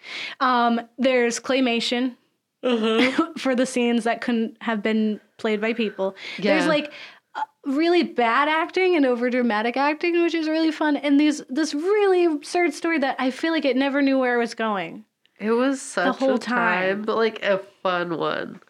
um 0.40 0.80
there's 0.96 1.38
claymation 1.38 2.16
for 3.38 3.54
the 3.54 3.66
scenes 3.66 4.04
that 4.04 4.20
couldn't 4.20 4.56
have 4.60 4.82
been 4.82 5.20
played 5.38 5.60
by 5.60 5.72
people 5.72 6.14
there's 6.40 6.66
like 6.66 6.92
uh, 7.34 7.40
really 7.64 8.02
bad 8.02 8.48
acting 8.48 8.96
and 8.96 9.06
over 9.06 9.30
dramatic 9.30 9.76
acting 9.76 10.20
which 10.22 10.34
is 10.34 10.48
really 10.48 10.70
fun 10.70 10.96
and 10.96 11.18
these 11.18 11.42
this 11.48 11.72
really 11.74 12.26
absurd 12.26 12.74
story 12.74 12.98
that 12.98 13.16
i 13.18 13.30
feel 13.30 13.52
like 13.52 13.64
it 13.64 13.76
never 13.76 14.02
knew 14.02 14.18
where 14.18 14.34
it 14.34 14.38
was 14.38 14.54
going 14.54 15.04
It 15.38 15.52
was 15.52 15.80
such 15.80 16.16
whole 16.18 16.34
a 16.34 16.38
time, 16.38 16.96
time. 16.98 17.02
but 17.02 17.16
like 17.16 17.42
a 17.42 17.58
fun 17.82 18.18
one. 18.18 18.60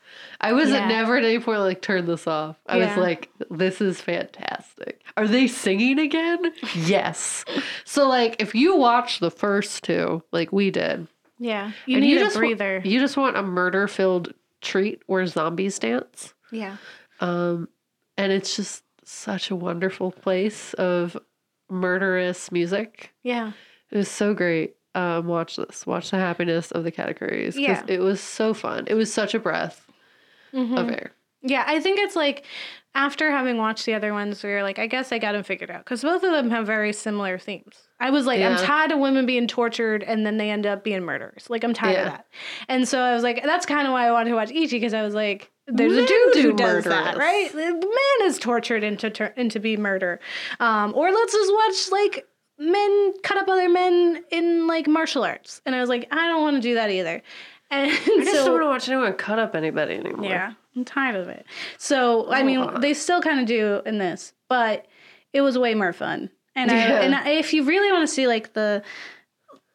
I 0.41 0.53
was 0.53 0.71
Yeah. 0.71 0.87
never 0.87 1.17
at 1.17 1.25
any 1.25 1.41
point 1.41 1.59
like 1.61 1.83
turn 1.83 2.07
this 2.07 2.29
off. 2.29 2.57
I 2.69 2.79
Yeah. 2.79 2.87
was 2.95 2.97
like, 2.97 3.29
this 3.51 3.81
is 3.81 4.01
fantastic. 4.01 5.03
Are 5.17 5.27
they 5.27 5.49
singing 5.49 5.99
again? 5.99 6.53
yes. 6.77 7.45
So 7.85 8.09
like 8.09 8.37
if 8.39 8.55
you 8.55 8.77
watch 8.77 9.19
the 9.19 9.33
first 9.33 9.83
two, 9.83 10.23
like 10.33 10.53
we 10.53 10.71
did, 10.71 11.09
yeah 11.41 11.73
you 11.87 11.97
and 11.97 12.05
need 12.05 12.19
a 12.19 12.21
just 12.21 12.37
breather 12.37 12.81
you 12.85 13.01
just 13.01 13.17
want 13.17 13.37
a 13.37 13.43
murder 13.43 13.89
filled 13.89 14.33
treat 14.61 15.03
where 15.07 15.27
zombies 15.27 15.79
dance. 15.79 16.35
yeah 16.53 16.77
Um, 17.21 17.69
and 18.19 18.31
it's 18.31 18.55
just 18.55 18.85
such 19.05 19.51
a 19.51 19.57
wonderful 19.57 20.13
place 20.13 20.75
of 20.75 21.17
murderous 21.71 22.53
music. 22.53 23.13
yeah 23.23 23.53
It 23.91 23.97
was 23.97 24.09
so 24.09 24.35
great. 24.35 24.77
Um, 24.95 25.27
watch 25.27 25.57
this. 25.57 25.87
Watch 25.87 26.11
the 26.11 26.17
happiness 26.19 26.71
of 26.73 26.83
the 26.85 26.91
Katakuris. 26.93 27.55
Yeah. 27.57 27.85
It 27.89 28.01
was 28.01 28.21
so 28.21 28.53
fun. 28.55 28.85
It 28.89 28.95
was 28.95 29.13
such 29.13 29.35
a 29.35 29.39
breath 29.39 29.87
Mhm. 30.53 30.79
of 30.79 30.91
air. 30.91 31.13
Yeah, 31.43 31.65
I 31.67 31.81
think 31.81 31.99
it's 32.01 32.17
like 32.17 32.45
after 32.95 33.31
having 33.31 33.57
watched 33.57 33.87
the 33.87 33.95
other 33.95 34.13
ones, 34.13 34.43
we 34.43 34.51
were 34.51 34.63
like, 34.63 34.79
I 34.79 34.87
guess 34.87 35.13
I 35.13 35.19
got 35.19 35.33
them 35.33 35.45
figured 35.45 35.71
out 35.71 35.85
because 35.85 36.03
both 36.03 36.23
of 36.25 36.33
them 36.33 36.51
have 36.51 36.67
very 36.67 36.93
similar 36.93 37.39
themes. 37.39 37.77
I 38.01 38.11
was 38.11 38.27
like, 38.27 38.41
I'm 38.41 38.57
tired 38.57 38.91
of 38.91 38.99
women 38.99 39.27
being 39.27 39.47
tortured 39.47 40.03
and 40.03 40.27
then 40.27 40.39
they 40.39 40.51
end 40.51 40.67
up 40.67 40.83
being 40.83 41.03
murderers. 41.05 41.47
Like, 41.49 41.63
I'm 41.63 41.75
tired 41.75 41.99
of 41.99 42.05
that. 42.07 42.27
And 42.69 42.89
so 42.89 42.99
I 43.01 43.15
was 43.15 43.23
like, 43.23 43.43
that's 43.45 43.65
kind 43.67 43.87
of 43.87 43.93
why 43.93 44.07
I 44.07 44.11
wanted 44.13 44.31
to 44.31 44.37
watch 44.37 44.51
Ichi 44.51 44.77
because 44.77 44.95
I 44.95 45.03
was 45.03 45.15
like, 45.15 45.51
there's 45.67 45.93
a 45.93 46.05
dude 46.07 46.35
who 46.37 46.53
does 46.55 46.85
that, 46.85 47.17
right? 47.17 47.53
The 47.53 47.73
man 47.73 48.29
is 48.29 48.39
tortured 48.39 48.83
into 48.83 49.09
tur- 49.11 49.35
into 49.37 49.61
be 49.61 49.77
murder. 49.77 50.19
Um, 50.59 50.93
or 50.97 51.13
let's 51.13 51.33
just 51.33 51.53
watch 51.53 51.93
like 51.93 52.27
men 52.59 53.13
cut 53.23 53.39
up 53.39 53.49
other 53.49 53.69
men 53.69 54.25
in 54.33 54.67
like 54.67 54.89
martial 54.89 55.23
arts. 55.23 55.63
And 55.65 55.75
I 55.77 55.81
was 55.81 55.89
like, 55.89 56.09
I 56.11 56.27
don't 56.27 56.43
want 56.43 56.57
to 56.57 56.61
do 56.63 56.75
that 56.75 56.91
either. 56.91 57.23
And 57.71 57.93
I 57.93 57.95
just 57.95 58.33
so 58.33 58.45
don't 58.47 58.53
want 58.55 58.63
to 58.63 58.67
watch 58.67 58.89
anyone 58.89 59.13
cut 59.13 59.39
up 59.39 59.55
anybody 59.55 59.95
anymore. 59.95 60.25
yeah, 60.29 60.55
I'm 60.77 60.85
tired 60.85 61.17
of 61.17 61.29
it. 61.29 61.45
So 61.79 62.31
I 62.31 62.43
mean, 62.43 62.59
Ugh. 62.61 62.81
they 62.81 62.95
still 62.95 63.21
kind 63.21 63.41
of 63.41 63.47
do 63.47 63.83
in 63.87 63.99
this, 63.99 64.33
but 64.49 64.87
it 65.33 65.41
was 65.41 65.59
way 65.59 65.75
more 65.75 65.93
fun. 65.93 66.31
And 66.57 66.71
I, 66.71 66.75
and 66.77 67.15
I, 67.15 67.31
if 67.31 67.53
you 67.55 67.65
really 67.65 67.91
want 67.93 68.07
to 68.09 68.13
see 68.13 68.27
like 68.27 68.53
the 68.53 68.83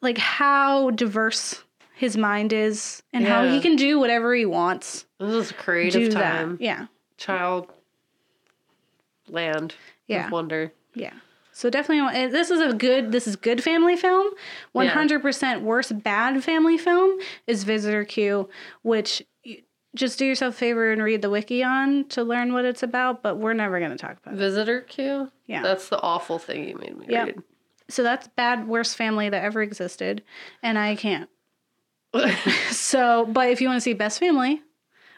like 0.02 0.18
how 0.18 0.90
diverse 0.90 1.62
his 1.94 2.16
mind 2.16 2.52
is 2.52 3.02
and 3.12 3.24
how 3.26 3.46
he 3.48 3.60
can 3.60 3.76
do 3.76 3.98
whatever 3.98 4.34
he 4.34 4.44
wants, 4.46 5.06
This 5.18 5.32
is 5.32 5.52
creative 5.52 6.10
do 6.10 6.12
time. 6.12 6.56
that. 6.56 6.62
Yeah, 6.62 6.86
Child 7.16 7.70
land. 9.28 9.74
Yeah. 10.06 10.26
Of 10.26 10.32
wonder. 10.32 10.72
yeah. 10.94 11.12
So 11.52 11.70
definitely, 11.70 12.14
eh, 12.20 12.28
this 12.28 12.50
is 12.50 12.60
a 12.60 12.74
good. 12.74 13.12
This 13.12 13.26
is 13.26 13.34
good 13.34 13.62
family 13.64 13.96
film. 13.96 14.30
One 14.72 14.88
hundred 14.88 15.22
percent 15.22 15.62
worst 15.62 16.02
bad 16.02 16.44
family 16.44 16.76
film 16.76 17.18
is 17.46 17.64
Visitor 17.64 18.04
Q, 18.04 18.48
which. 18.82 19.22
Just 19.96 20.18
do 20.18 20.26
yourself 20.26 20.54
a 20.54 20.56
favor 20.58 20.92
and 20.92 21.02
read 21.02 21.22
the 21.22 21.30
wiki 21.30 21.62
on 21.64 22.04
to 22.10 22.22
learn 22.22 22.52
what 22.52 22.64
it's 22.64 22.82
about, 22.82 23.22
but 23.22 23.38
we're 23.38 23.54
never 23.54 23.78
going 23.78 23.90
to 23.90 23.96
talk 23.96 24.18
about 24.22 24.34
it. 24.34 24.36
Visitor 24.36 24.82
Q? 24.82 25.30
Yeah. 25.46 25.62
That's 25.62 25.88
the 25.88 26.00
awful 26.00 26.38
thing 26.38 26.68
you 26.68 26.76
made 26.76 26.96
me 26.96 27.06
Yep. 27.08 27.26
read. 27.26 27.42
So 27.88 28.02
that's 28.02 28.28
bad, 28.28 28.68
worst 28.68 28.96
family 28.96 29.28
that 29.30 29.42
ever 29.42 29.62
existed, 29.62 30.22
and 30.62 30.78
I 30.78 30.94
can't. 30.96 31.28
So, 32.70 33.26
but 33.26 33.48
if 33.50 33.60
you 33.60 33.68
want 33.68 33.78
to 33.78 33.80
see 33.80 33.92
best 33.94 34.18
family, 34.20 34.62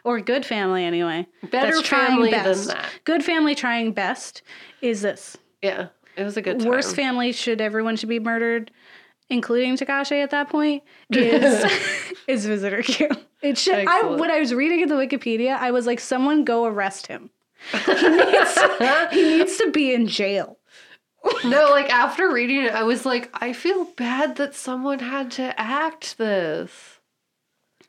or 0.03 0.19
good 0.21 0.45
family 0.45 0.85
anyway, 0.85 1.27
Better 1.51 1.81
family 1.81 2.31
than 2.31 2.43
best. 2.43 2.67
that. 2.67 2.85
Good 3.03 3.23
family 3.23 3.53
trying 3.55 3.91
best 3.91 4.41
is 4.81 5.01
this. 5.01 5.37
yeah. 5.61 5.87
It 6.15 6.23
was 6.23 6.35
a 6.35 6.41
good 6.41 6.59
time. 6.59 6.67
Worst 6.67 6.95
family 6.97 7.31
should 7.31 7.61
everyone 7.61 7.95
should 7.95 8.09
be 8.09 8.19
murdered, 8.19 8.71
including 9.29 9.75
Takashi 9.77 10.21
at 10.23 10.31
that 10.31 10.49
point. 10.49 10.83
Is 11.11 11.63
is 12.27 12.45
Visitor 12.45 12.81
Q. 12.81 13.09
It 13.41 13.57
should. 13.57 13.85
I 13.87 14.03
when 14.03 14.31
I 14.31 14.39
was 14.39 14.53
reading 14.53 14.81
in 14.81 14.89
the 14.89 14.95
Wikipedia, 14.95 15.55
I 15.57 15.71
was 15.71 15.85
like, 15.85 15.99
someone 15.99 16.43
go 16.43 16.65
arrest 16.65 17.07
him. 17.07 17.29
He 17.71 17.93
needs, 18.09 18.59
he 19.11 19.37
needs 19.37 19.57
to 19.57 19.71
be 19.71 19.93
in 19.93 20.07
jail. 20.07 20.57
No, 21.43 21.69
like 21.71 21.89
after 21.89 22.31
reading 22.31 22.63
it, 22.63 22.71
I 22.73 22.83
was 22.83 23.05
like, 23.05 23.29
I 23.33 23.51
feel 23.51 23.83
bad 23.83 24.37
that 24.37 24.55
someone 24.55 24.99
had 24.99 25.31
to 25.31 25.59
act 25.59 26.17
this. 26.17 26.99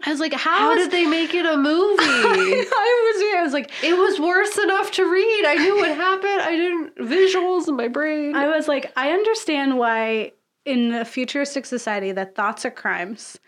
I 0.05 0.11
was 0.11 0.19
like, 0.19 0.33
how, 0.33 0.59
How 0.59 0.73
is- 0.73 0.85
did 0.85 0.91
they 0.93 1.07
make 1.07 1.35
it 1.35 1.47
a 1.47 1.57
movie? 1.57 2.03
I 2.03 3.13
was 3.13 3.37
I 3.39 3.43
was 3.43 3.53
like 3.53 3.71
it 3.85 3.97
was 3.97 4.19
worse 4.19 4.57
enough 4.59 4.91
to 4.93 5.05
read. 5.05 5.45
I 5.47 5.55
knew 5.57 5.77
what 5.77 5.89
happened. 5.91 6.41
I 6.41 6.57
didn't 6.57 6.97
visuals 6.97 7.69
in 7.69 7.77
my 7.77 7.87
brain. 7.89 8.35
I 8.35 8.49
was 8.49 8.67
like, 8.67 8.93
I 8.97 9.11
understand 9.13 9.79
why 9.79 10.33
in 10.67 10.93
a 10.93 11.05
futuristic 11.05 11.65
society 11.65 12.13
that 12.13 12.35
thoughts 12.35 12.65
are 12.65 12.71
crimes 12.71 13.39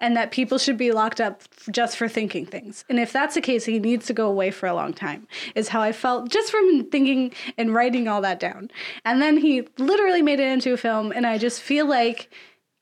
and 0.00 0.16
that 0.16 0.30
people 0.30 0.58
should 0.58 0.78
be 0.78 0.90
locked 0.90 1.20
up 1.20 1.42
just 1.70 1.96
for 1.96 2.08
thinking 2.08 2.46
things. 2.46 2.84
And 2.88 2.98
if 2.98 3.12
that's 3.12 3.34
the 3.34 3.40
case, 3.40 3.64
he 3.64 3.78
needs 3.78 4.06
to 4.06 4.14
go 4.14 4.28
away 4.28 4.50
for 4.50 4.66
a 4.66 4.74
long 4.74 4.94
time, 4.94 5.28
is 5.54 5.68
how 5.68 5.82
I 5.82 5.92
felt 5.92 6.30
just 6.30 6.50
from 6.50 6.88
thinking 6.90 7.32
and 7.58 7.74
writing 7.74 8.08
all 8.08 8.22
that 8.22 8.40
down. 8.40 8.70
And 9.04 9.20
then 9.20 9.36
he 9.36 9.68
literally 9.78 10.22
made 10.22 10.40
it 10.40 10.48
into 10.48 10.72
a 10.72 10.76
film, 10.76 11.12
and 11.12 11.26
I 11.26 11.38
just 11.38 11.60
feel 11.60 11.86
like 11.86 12.32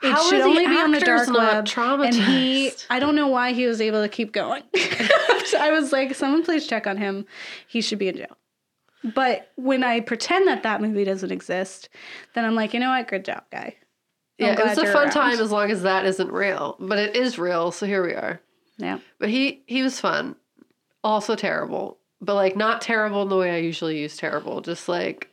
it 0.02 0.12
How 0.12 0.30
should 0.30 0.40
only 0.40 0.66
be 0.66 0.76
on 0.76 0.92
the 0.92 1.00
dark 1.00 1.28
web. 1.28 1.68
And 2.00 2.14
he? 2.14 2.72
I 2.88 2.98
don't 2.98 3.14
know 3.14 3.28
why 3.28 3.52
he 3.52 3.66
was 3.66 3.80
able 3.80 4.02
to 4.02 4.08
keep 4.08 4.32
going. 4.32 4.62
So 5.46 5.58
I 5.58 5.72
was 5.72 5.90
like, 5.90 6.14
someone 6.14 6.44
please 6.44 6.64
check 6.64 6.86
on 6.86 6.96
him. 6.96 7.26
He 7.66 7.80
should 7.80 7.98
be 7.98 8.06
in 8.06 8.16
jail. 8.18 8.36
But 9.14 9.50
when 9.56 9.82
I 9.82 9.98
pretend 9.98 10.46
that 10.46 10.62
that 10.62 10.80
movie 10.80 11.02
doesn't 11.04 11.32
exist, 11.32 11.88
then 12.34 12.44
I'm 12.44 12.54
like, 12.54 12.72
you 12.72 12.78
know 12.78 12.90
what? 12.90 13.08
Good 13.08 13.24
job, 13.24 13.42
guy. 13.50 13.74
I'm 14.40 14.46
yeah, 14.46 14.52
it 14.52 14.58
was 14.68 14.78
a 14.78 14.86
fun 14.86 15.04
around. 15.04 15.10
time 15.10 15.38
as 15.40 15.50
long 15.50 15.70
as 15.70 15.82
that 15.82 16.06
isn't 16.06 16.32
real. 16.32 16.76
But 16.80 16.98
it 16.98 17.16
is 17.16 17.38
real, 17.38 17.70
so 17.72 17.86
here 17.86 18.02
we 18.04 18.12
are. 18.14 18.40
Yeah. 18.78 18.98
But 19.18 19.28
he 19.28 19.62
he 19.66 19.82
was 19.82 20.00
fun. 20.00 20.36
Also 21.04 21.34
terrible. 21.36 21.98
But 22.20 22.34
like 22.34 22.56
not 22.56 22.80
terrible 22.80 23.22
in 23.22 23.28
the 23.28 23.36
way 23.36 23.50
I 23.52 23.58
usually 23.58 23.98
use 23.98 24.16
terrible. 24.16 24.60
Just 24.60 24.88
like 24.88 25.28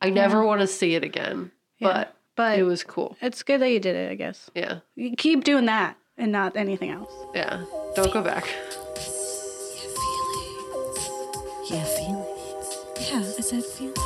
I 0.00 0.10
never 0.10 0.44
want 0.44 0.60
to 0.60 0.66
see 0.66 0.94
it 0.94 1.04
again. 1.04 1.50
Yeah. 1.78 1.88
But 1.88 2.16
But 2.36 2.58
it 2.58 2.62
was 2.64 2.82
cool. 2.82 3.16
it's 3.20 3.42
good 3.42 3.60
that 3.60 3.70
you 3.70 3.80
did 3.80 3.94
it, 3.96 4.10
I 4.10 4.14
guess. 4.16 4.50
Yeah. 4.54 4.80
You 4.96 5.14
keep 5.16 5.44
doing 5.44 5.66
that 5.66 5.96
and 6.18 6.32
not 6.32 6.56
anything 6.56 6.90
else. 6.90 7.12
Yeah. 7.34 7.64
Don't 7.94 8.12
go 8.12 8.22
back. 8.22 8.46
Yeah, 11.70 11.84
feelings. 11.84 13.10
Yeah, 13.10 13.18
I 13.20 13.40
said 13.40 13.64
feelings. 13.64 13.98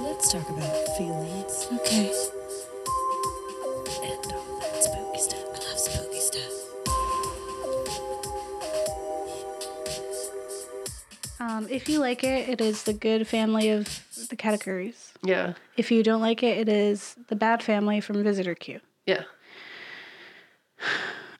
Let's 0.00 0.32
talk 0.32 0.48
about 0.48 0.96
feelings. 0.96 1.68
Okay. 1.72 2.12
Um, 11.52 11.66
if 11.68 11.88
you 11.88 11.98
like 11.98 12.24
it, 12.24 12.48
it 12.48 12.60
is 12.62 12.84
the 12.84 12.94
good 12.94 13.28
family 13.28 13.68
of 13.68 13.84
the 14.30 14.36
Katakuris. 14.36 15.12
Yeah. 15.22 15.52
If 15.76 15.90
you 15.90 16.02
don't 16.02 16.22
like 16.22 16.42
it, 16.42 16.56
it 16.56 16.68
is 16.68 17.14
the 17.28 17.36
bad 17.36 17.62
family 17.62 18.00
from 18.00 18.22
Visitor 18.22 18.54
Q. 18.54 18.80
Yeah. 19.06 19.24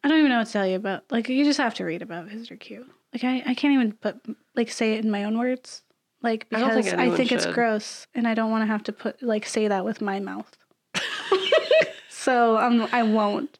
I 0.04 0.08
don't 0.08 0.18
even 0.18 0.30
know 0.30 0.38
what 0.38 0.48
to 0.48 0.52
tell 0.52 0.66
you 0.66 0.76
about. 0.76 1.04
Like, 1.10 1.30
you 1.30 1.44
just 1.44 1.58
have 1.58 1.74
to 1.74 1.84
read 1.84 2.02
about 2.02 2.26
Visitor 2.26 2.56
Q. 2.56 2.84
Like, 3.14 3.24
I, 3.24 3.42
I 3.46 3.54
can't 3.54 3.72
even 3.72 3.92
put, 3.92 4.20
like, 4.54 4.70
say 4.70 4.94
it 4.94 5.04
in 5.04 5.10
my 5.10 5.24
own 5.24 5.38
words. 5.38 5.82
Like, 6.20 6.46
I 6.52 6.60
because 6.60 6.84
think 6.84 6.98
I 6.98 7.16
think 7.16 7.32
it's 7.32 7.46
gross 7.46 8.06
and 8.14 8.28
I 8.28 8.34
don't 8.34 8.50
want 8.50 8.62
to 8.62 8.66
have 8.66 8.82
to 8.84 8.92
put, 8.92 9.22
like, 9.22 9.46
say 9.46 9.68
that 9.68 9.84
with 9.84 10.02
my 10.02 10.20
mouth. 10.20 10.58
so 12.10 12.58
um, 12.58 12.86
I 12.92 13.02
won't. 13.02 13.58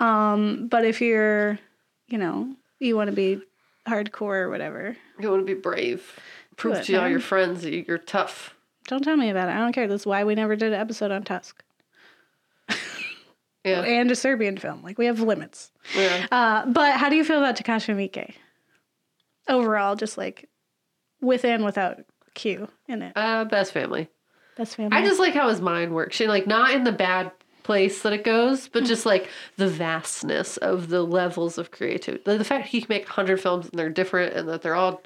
Um, 0.00 0.68
but 0.68 0.84
if 0.84 1.00
you're, 1.00 1.58
you 2.08 2.18
know, 2.18 2.54
you 2.78 2.94
want 2.94 3.08
to 3.08 3.16
be 3.16 3.40
hardcore 3.88 4.42
or 4.42 4.50
whatever, 4.50 4.96
You 5.18 5.30
want 5.30 5.46
to 5.46 5.54
be 5.54 5.58
brave. 5.60 6.18
Prove 6.56 6.76
it, 6.76 6.84
to 6.84 6.94
all 6.96 7.08
your 7.08 7.20
friends 7.20 7.62
that 7.62 7.86
you're 7.86 7.98
tough. 7.98 8.54
don't 8.88 9.02
tell 9.02 9.16
me 9.16 9.30
about 9.30 9.48
it. 9.48 9.52
I 9.52 9.58
don't 9.58 9.72
care. 9.72 9.86
That's 9.88 10.04
why 10.06 10.24
we 10.24 10.34
never 10.34 10.56
did 10.56 10.72
an 10.72 10.78
episode 10.80 11.10
on 11.10 11.22
Tusk 11.22 11.62
Yeah. 13.64 13.82
and 13.82 14.10
a 14.10 14.16
Serbian 14.16 14.56
film. 14.56 14.82
Like, 14.82 14.98
we 14.98 15.06
have 15.06 15.20
limits. 15.20 15.72
Yeah. 15.96 16.26
Uh, 16.30 16.66
but 16.66 16.96
how 16.96 17.08
do 17.08 17.16
you 17.16 17.24
feel 17.24 17.38
about 17.38 17.56
Takashi 17.56 17.94
Miike? 17.94 18.34
Overall, 19.48 19.96
just 19.96 20.16
like 20.18 20.48
with 21.20 21.44
and 21.44 21.64
without 21.64 21.98
Q 22.34 22.68
in 22.86 23.02
it. 23.02 23.12
Uh, 23.16 23.44
best 23.44 23.72
family. 23.72 24.08
That's 24.56 24.74
family. 24.74 24.96
I 24.96 25.02
just 25.04 25.18
like 25.20 25.34
how 25.34 25.48
his 25.48 25.60
mind 25.60 25.94
works. 25.94 26.16
She 26.16 26.26
like 26.26 26.46
not 26.46 26.72
in 26.72 26.84
the 26.84 26.92
bad 26.92 27.30
place 27.68 28.00
that 28.00 28.14
it 28.14 28.24
goes, 28.24 28.66
but 28.66 28.84
hmm. 28.84 28.88
just 28.88 29.04
like 29.04 29.28
the 29.58 29.68
vastness 29.68 30.56
of 30.56 30.88
the 30.88 31.02
levels 31.02 31.58
of 31.58 31.70
creativity. 31.70 32.22
The, 32.24 32.38
the 32.38 32.44
fact 32.44 32.68
he 32.68 32.80
can 32.80 32.88
make 32.88 33.06
hundred 33.06 33.42
films 33.42 33.68
and 33.68 33.78
they're 33.78 33.90
different 33.90 34.32
and 34.34 34.48
that 34.48 34.62
they're 34.62 34.74
all 34.74 35.02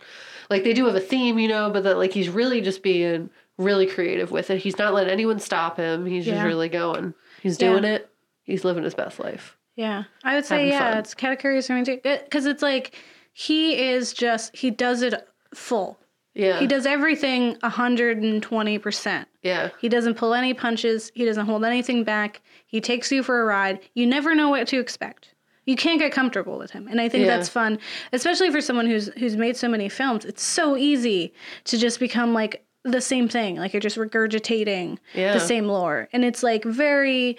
like 0.48 0.62
they 0.62 0.72
do 0.72 0.86
have 0.86 0.94
a 0.94 1.00
theme, 1.00 1.40
you 1.40 1.48
know, 1.48 1.70
but 1.70 1.82
that 1.82 1.98
like 1.98 2.12
he's 2.12 2.28
really 2.28 2.60
just 2.60 2.84
being 2.84 3.30
really 3.58 3.84
creative 3.84 4.30
with 4.30 4.48
it. 4.48 4.58
He's 4.58 4.78
not 4.78 4.94
letting 4.94 5.12
anyone 5.12 5.40
stop 5.40 5.76
him. 5.76 6.06
He's 6.06 6.24
just 6.24 6.44
really 6.44 6.68
going. 6.68 7.14
He's 7.42 7.60
Yeah. 7.60 7.70
doing 7.70 7.84
it. 7.84 8.08
He's 8.44 8.64
living 8.64 8.84
his 8.84 8.94
best 8.94 9.18
life. 9.18 9.56
yeah, 9.74 10.04
I 10.22 10.36
would 10.36 10.44
say 10.44 10.68
yeah. 10.68 10.90
fun. 10.90 10.98
It's 10.98 11.16
Katakuris 11.16 11.66
for 11.66 11.72
me 11.72 11.84
too, 11.84 11.98
because 12.04 12.46
it's 12.46 12.62
like 12.62 12.94
he 13.32 13.90
is 13.90 14.12
just 14.12 14.54
he 14.54 14.70
does 14.70 15.02
it 15.02 15.14
full. 15.52 15.98
Yeah. 16.34 16.58
He 16.60 16.66
does 16.66 16.86
everything 16.86 17.58
hundred 17.62 18.18
and 18.18 18.42
twenty 18.42 18.78
percent. 18.78 19.28
Yeah. 19.42 19.70
He 19.80 19.88
doesn't 19.88 20.14
pull 20.14 20.32
any 20.34 20.54
punches. 20.54 21.10
He 21.14 21.24
doesn't 21.24 21.46
hold 21.46 21.64
anything 21.64 22.04
back. 22.04 22.40
He 22.66 22.80
takes 22.80 23.12
you 23.12 23.22
for 23.22 23.42
a 23.42 23.44
ride. 23.44 23.80
You 23.94 24.06
never 24.06 24.34
know 24.34 24.48
what 24.48 24.66
to 24.68 24.78
expect. 24.78 25.34
You 25.66 25.76
can't 25.76 26.00
get 26.00 26.10
comfortable 26.10 26.58
with 26.58 26.70
him, 26.72 26.88
and 26.88 27.00
I 27.00 27.08
think 27.08 27.24
Yeah. 27.26 27.36
that's 27.36 27.48
fun, 27.48 27.78
especially 28.12 28.50
for 28.50 28.60
someone 28.60 28.86
who's 28.86 29.08
who's 29.18 29.36
made 29.36 29.56
so 29.56 29.68
many 29.68 29.88
films. 29.88 30.24
It's 30.24 30.42
so 30.42 30.76
easy 30.76 31.32
to 31.64 31.78
just 31.78 32.00
become 32.00 32.32
like 32.34 32.64
the 32.84 33.00
same 33.00 33.28
thing, 33.28 33.56
like 33.56 33.72
you're 33.72 33.80
just 33.80 33.96
regurgitating 33.96 34.98
Yeah. 35.14 35.34
the 35.34 35.38
same 35.40 35.66
lore, 35.68 36.08
and 36.12 36.24
it's 36.24 36.42
like 36.42 36.64
very, 36.64 37.36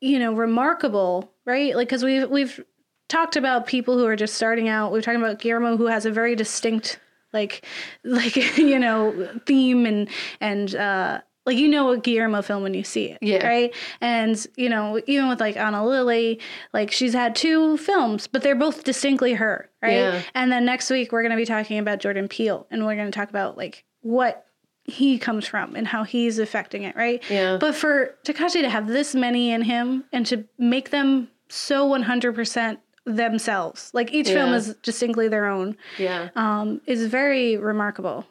you 0.00 0.18
know, 0.18 0.32
remarkable, 0.32 1.30
right? 1.44 1.76
Like 1.76 1.88
because 1.88 2.02
we've 2.02 2.28
we've 2.28 2.64
talked 3.08 3.36
about 3.36 3.66
people 3.66 3.98
who 3.98 4.06
are 4.06 4.16
just 4.16 4.34
starting 4.34 4.68
out. 4.68 4.90
We've 4.90 5.02
talked 5.04 5.18
about 5.18 5.38
Guillermo, 5.38 5.76
who 5.76 5.86
has 5.86 6.06
a 6.06 6.10
very 6.10 6.34
distinct 6.34 6.98
like 7.34 7.66
like 8.04 8.36
you 8.56 8.78
know 8.78 9.28
theme 9.44 9.84
and 9.84 10.08
and 10.40 10.74
uh 10.74 11.20
like 11.46 11.58
you 11.58 11.68
know 11.68 11.90
a 11.90 11.98
Guillermo 11.98 12.40
film 12.40 12.62
when 12.62 12.72
you 12.72 12.82
see 12.84 13.10
it, 13.10 13.18
Yeah. 13.20 13.46
right? 13.46 13.74
And 14.00 14.34
you 14.56 14.70
know 14.70 14.98
even 15.06 15.28
with 15.28 15.40
like 15.40 15.58
Ana 15.58 15.86
Lily, 15.86 16.40
like 16.72 16.90
she's 16.90 17.12
had 17.12 17.34
two 17.36 17.76
films, 17.76 18.26
but 18.26 18.40
they're 18.42 18.54
both 18.54 18.84
distinctly 18.84 19.34
her, 19.34 19.68
right? 19.82 19.92
Yeah. 19.96 20.22
And 20.34 20.50
then 20.50 20.64
next 20.64 20.88
week 20.88 21.12
we're 21.12 21.22
gonna 21.22 21.36
be 21.36 21.44
talking 21.44 21.78
about 21.78 21.98
Jordan 21.98 22.28
Peele, 22.28 22.66
and 22.70 22.86
we're 22.86 22.96
gonna 22.96 23.10
talk 23.10 23.28
about 23.28 23.58
like 23.58 23.84
what 24.00 24.46
he 24.86 25.18
comes 25.18 25.46
from 25.46 25.74
and 25.76 25.86
how 25.86 26.04
he's 26.04 26.38
affecting 26.38 26.82
it, 26.82 26.94
right? 26.96 27.22
Yeah. 27.30 27.58
But 27.60 27.74
for 27.74 28.14
Takashi 28.24 28.60
to 28.62 28.70
have 28.70 28.86
this 28.86 29.14
many 29.14 29.50
in 29.50 29.60
him 29.62 30.04
and 30.12 30.24
to 30.26 30.44
make 30.58 30.90
them 30.90 31.28
so 31.50 31.88
100% 31.88 32.78
themselves, 33.04 33.90
like 33.92 34.12
each 34.12 34.28
film 34.28 34.52
is 34.54 34.74
distinctly 34.76 35.28
their 35.28 35.46
own, 35.46 35.76
Yeah. 35.98 36.30
um, 36.36 36.80
is 36.86 37.06
very 37.06 37.56
remarkable. 37.56 38.26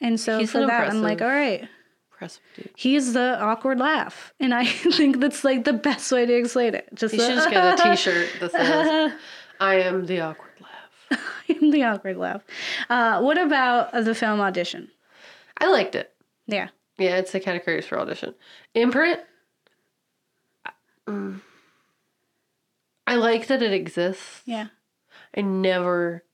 And 0.00 0.18
so 0.18 0.38
He's 0.38 0.50
for 0.50 0.66
that, 0.66 0.90
I'm 0.90 1.00
like, 1.02 1.22
all 1.22 1.28
right, 1.28 1.68
Impressive 2.12 2.42
dude. 2.56 2.70
he's 2.76 3.12
the 3.12 3.38
awkward 3.40 3.78
laugh. 3.78 4.34
And 4.40 4.52
I 4.54 4.64
think 4.96 5.20
that's 5.20 5.44
like 5.44 5.64
the 5.64 5.72
best 5.72 6.10
way 6.12 6.26
to 6.26 6.32
explain 6.34 6.74
it. 6.74 6.88
Just 6.94 7.14
You 7.14 7.20
should 7.20 7.34
just 7.36 7.50
get 7.50 7.78
a 7.80 7.82
t-shirt 7.90 8.28
that 8.40 8.50
says 8.52 9.12
I 9.60 9.74
am 9.76 10.06
the 10.06 10.20
awkward 10.20 10.50
laugh. 10.60 11.20
I'm 11.48 11.70
the 11.70 11.84
awkward 11.84 12.16
laugh. 12.16 12.42
Uh, 12.90 13.20
what 13.20 13.38
about 13.38 13.92
the 13.92 14.14
film 14.14 14.40
audition? 14.40 14.90
I 15.58 15.70
liked 15.70 15.94
it. 15.94 16.12
Yeah. 16.46 16.68
Yeah, 16.98 17.16
it's 17.16 17.30
the 17.32 17.40
Katakuris 17.40 17.84
for 17.84 17.98
audition. 17.98 18.34
Imprint. 18.74 19.20
mm, 21.08 21.40
I 23.14 23.16
like 23.18 23.46
that 23.48 23.62
it 23.62 23.72
exists. 23.72 24.42
Yeah. 24.44 24.66
I 25.36 25.40
never 25.40 26.24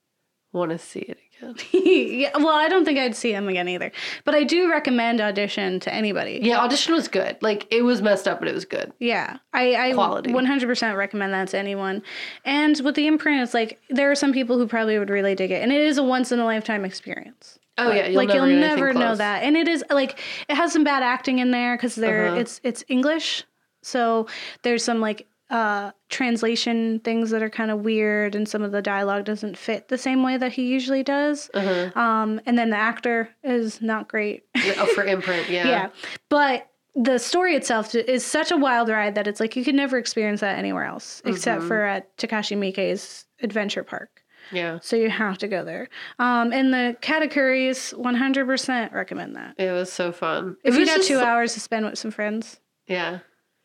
want 0.52 0.70
to 0.72 0.78
see 0.78 1.00
it 1.00 1.18
again. 1.40 1.54
yeah. 1.72 2.30
Well, 2.36 2.48
I 2.54 2.68
don't 2.68 2.84
think 2.84 2.98
I'd 2.98 3.14
see 3.16 3.32
him 3.32 3.48
again 3.48 3.68
either. 3.68 3.92
But 4.24 4.34
I 4.34 4.44
do 4.44 4.70
recommend 4.70 5.20
audition 5.20 5.80
to 5.80 5.94
anybody. 5.94 6.40
Yeah, 6.42 6.58
audition 6.60 6.92
was 6.92 7.08
good. 7.08 7.36
Like 7.40 7.66
it 7.70 7.82
was 7.82 8.02
messed 8.02 8.26
up, 8.28 8.40
but 8.40 8.48
it 8.48 8.54
was 8.54 8.64
good. 8.66 8.92
Yeah, 8.98 9.38
I, 9.52 9.90
I 9.90 9.92
Quality. 9.94 10.30
100% 10.32 10.96
recommend 10.96 11.32
that 11.32 11.48
to 11.48 11.58
anyone. 11.58 12.02
And 12.44 12.78
with 12.84 12.94
the 12.94 13.06
imprint, 13.06 13.42
it's 13.42 13.54
like 13.54 13.80
there 13.88 14.10
are 14.10 14.14
some 14.16 14.32
people 14.32 14.58
who 14.58 14.66
probably 14.66 14.98
would 14.98 15.08
really 15.10 15.34
dig 15.34 15.50
it, 15.50 15.62
and 15.62 15.72
it 15.72 15.80
is 15.80 15.96
a 15.98 16.02
once 16.02 16.30
in 16.32 16.40
a 16.40 16.44
lifetime 16.44 16.84
experience. 16.84 17.58
Oh 17.78 17.90
yeah, 17.92 18.08
you'll 18.08 18.16
like 18.16 18.28
never 18.28 18.46
you'll 18.50 18.60
never 18.60 18.92
know 18.92 19.00
close. 19.06 19.18
that, 19.18 19.42
and 19.42 19.56
it 19.56 19.66
is 19.66 19.82
like 19.88 20.18
it 20.48 20.54
has 20.56 20.72
some 20.72 20.84
bad 20.84 21.02
acting 21.02 21.38
in 21.38 21.50
there 21.52 21.76
because 21.76 21.94
there 21.94 22.26
Uh-huh. 22.26 22.36
it's 22.36 22.60
it's 22.62 22.84
English, 22.88 23.44
so 23.82 24.26
there's 24.62 24.84
some 24.84 25.00
like 25.00 25.26
uh 25.50 25.90
translation 26.08 27.00
things 27.00 27.30
that 27.30 27.42
are 27.42 27.50
kind 27.50 27.70
of 27.70 27.80
weird, 27.80 28.34
and 28.34 28.48
some 28.48 28.62
of 28.62 28.72
the 28.72 28.82
dialogue 28.82 29.24
doesn't 29.24 29.56
fit 29.58 29.88
the 29.88 29.98
same 29.98 30.22
way 30.22 30.36
that 30.36 30.52
he 30.52 30.66
usually 30.66 31.02
does. 31.02 31.50
Uh-huh. 31.54 31.98
Um, 32.00 32.40
and 32.46 32.56
then 32.58 32.70
the 32.70 32.76
actor 32.76 33.28
is 33.42 33.80
not 33.82 34.08
great. 34.08 34.44
Oh, 34.56 34.86
for 34.94 35.04
imprint, 35.04 35.48
yeah. 35.50 35.66
Yeah. 35.68 35.88
But 36.28 36.66
the 36.94 37.18
story 37.18 37.54
itself 37.54 37.94
is 37.94 38.24
such 38.26 38.50
a 38.50 38.56
wild 38.56 38.88
ride 38.88 39.14
that 39.14 39.26
it's 39.28 39.38
like 39.40 39.54
you 39.56 39.64
could 39.64 39.76
never 39.76 39.96
experience 39.98 40.40
that 40.40 40.58
anywhere 40.58 40.84
else 40.84 41.20
Mm-hmm. 41.24 41.34
except 41.36 41.62
for 41.62 41.82
at 41.84 42.16
Takashi 42.16 42.56
Miike's 42.58 43.26
adventure 43.42 43.84
park. 43.84 44.10
Yeah. 44.52 44.80
So 44.82 44.96
you 44.96 45.08
have 45.10 45.38
to 45.38 45.48
go 45.48 45.64
there. 45.64 45.88
Um, 46.18 46.52
and 46.52 46.74
the 46.74 46.96
Katakuris, 47.00 47.94
100% 47.94 48.92
recommend 48.92 49.36
that. 49.36 49.54
It 49.58 49.70
was 49.70 49.92
so 49.92 50.10
fun. 50.10 50.56
If 50.64 50.76
you 50.76 50.84
got 50.86 51.02
two 51.02 51.20
hours 51.20 51.54
to 51.54 51.60
spend 51.60 51.86
with 51.86 51.98
some 51.98 52.10
friends, 52.10 52.58
Yeah. 52.88 53.20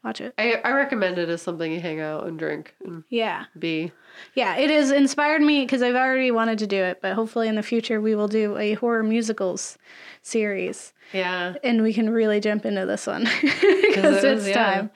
Watch 0.06 0.22
it. 0.22 0.36
I, 0.38 0.62
I 0.64 0.72
recommend 0.72 1.18
it 1.18 1.30
as 1.30 1.42
something 1.42 1.72
you 1.72 1.80
hang 1.82 2.00
out 2.00 2.28
and 2.28 2.38
drink 2.38 2.76
and 2.86 3.04
Yeah. 3.10 3.46
be. 3.58 3.92
Yeah, 4.36 4.56
it 4.56 4.70
has 4.70 4.92
inspired 4.92 5.42
me 5.42 5.66
because 5.66 5.82
I've 5.82 5.96
already 5.96 6.30
wanted 6.30 6.60
to 6.60 6.68
do 6.68 6.78
it, 6.78 7.00
but 7.02 7.14
hopefully 7.14 7.48
in 7.48 7.56
the 7.56 7.64
future 7.64 8.00
we 8.00 8.14
will 8.14 8.28
do 8.28 8.56
a 8.56 8.76
horror 8.76 9.02
musicals 9.02 9.80
series 10.22 10.94
Yeah. 11.12 11.56
and 11.64 11.82
we 11.82 11.92
can 11.92 12.12
really 12.12 12.40
jump 12.40 12.68
into 12.68 12.86
this 12.86 13.08
one 13.08 13.24
because 13.42 14.24
it 14.24 14.38
it's 14.38 14.48
yeah. 14.48 14.54
time. 14.54 14.92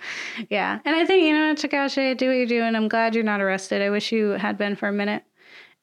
Yeah. 0.52 0.78
And 0.86 0.96
I 0.96 1.06
think, 1.06 1.24
you 1.24 1.34
know, 1.34 1.56
Takashi, 1.56 2.16
do 2.16 2.28
what 2.28 2.38
you 2.38 2.46
do, 2.46 2.62
and 2.62 2.78
I'm 2.78 2.88
glad 2.88 3.16
you're 3.16 3.24
not 3.24 3.42
arrested. 3.42 3.82
I 3.82 3.90
wish 3.90 4.12
you 4.12 4.30
had 4.32 4.60
been 4.60 4.76
for 4.76 4.88
a 4.88 4.94
minute. 4.94 5.24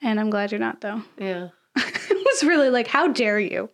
And 0.03 0.21
I'm 0.21 0.31
glad 0.31 0.53
you're 0.53 0.61
not, 0.61 0.83
though. 0.83 1.03
Yeah. 1.19 1.49
it 1.77 2.27
was 2.27 2.45
really 2.45 2.71
like, 2.71 2.87
how 2.87 3.09
dare 3.09 3.41
you? 3.41 3.71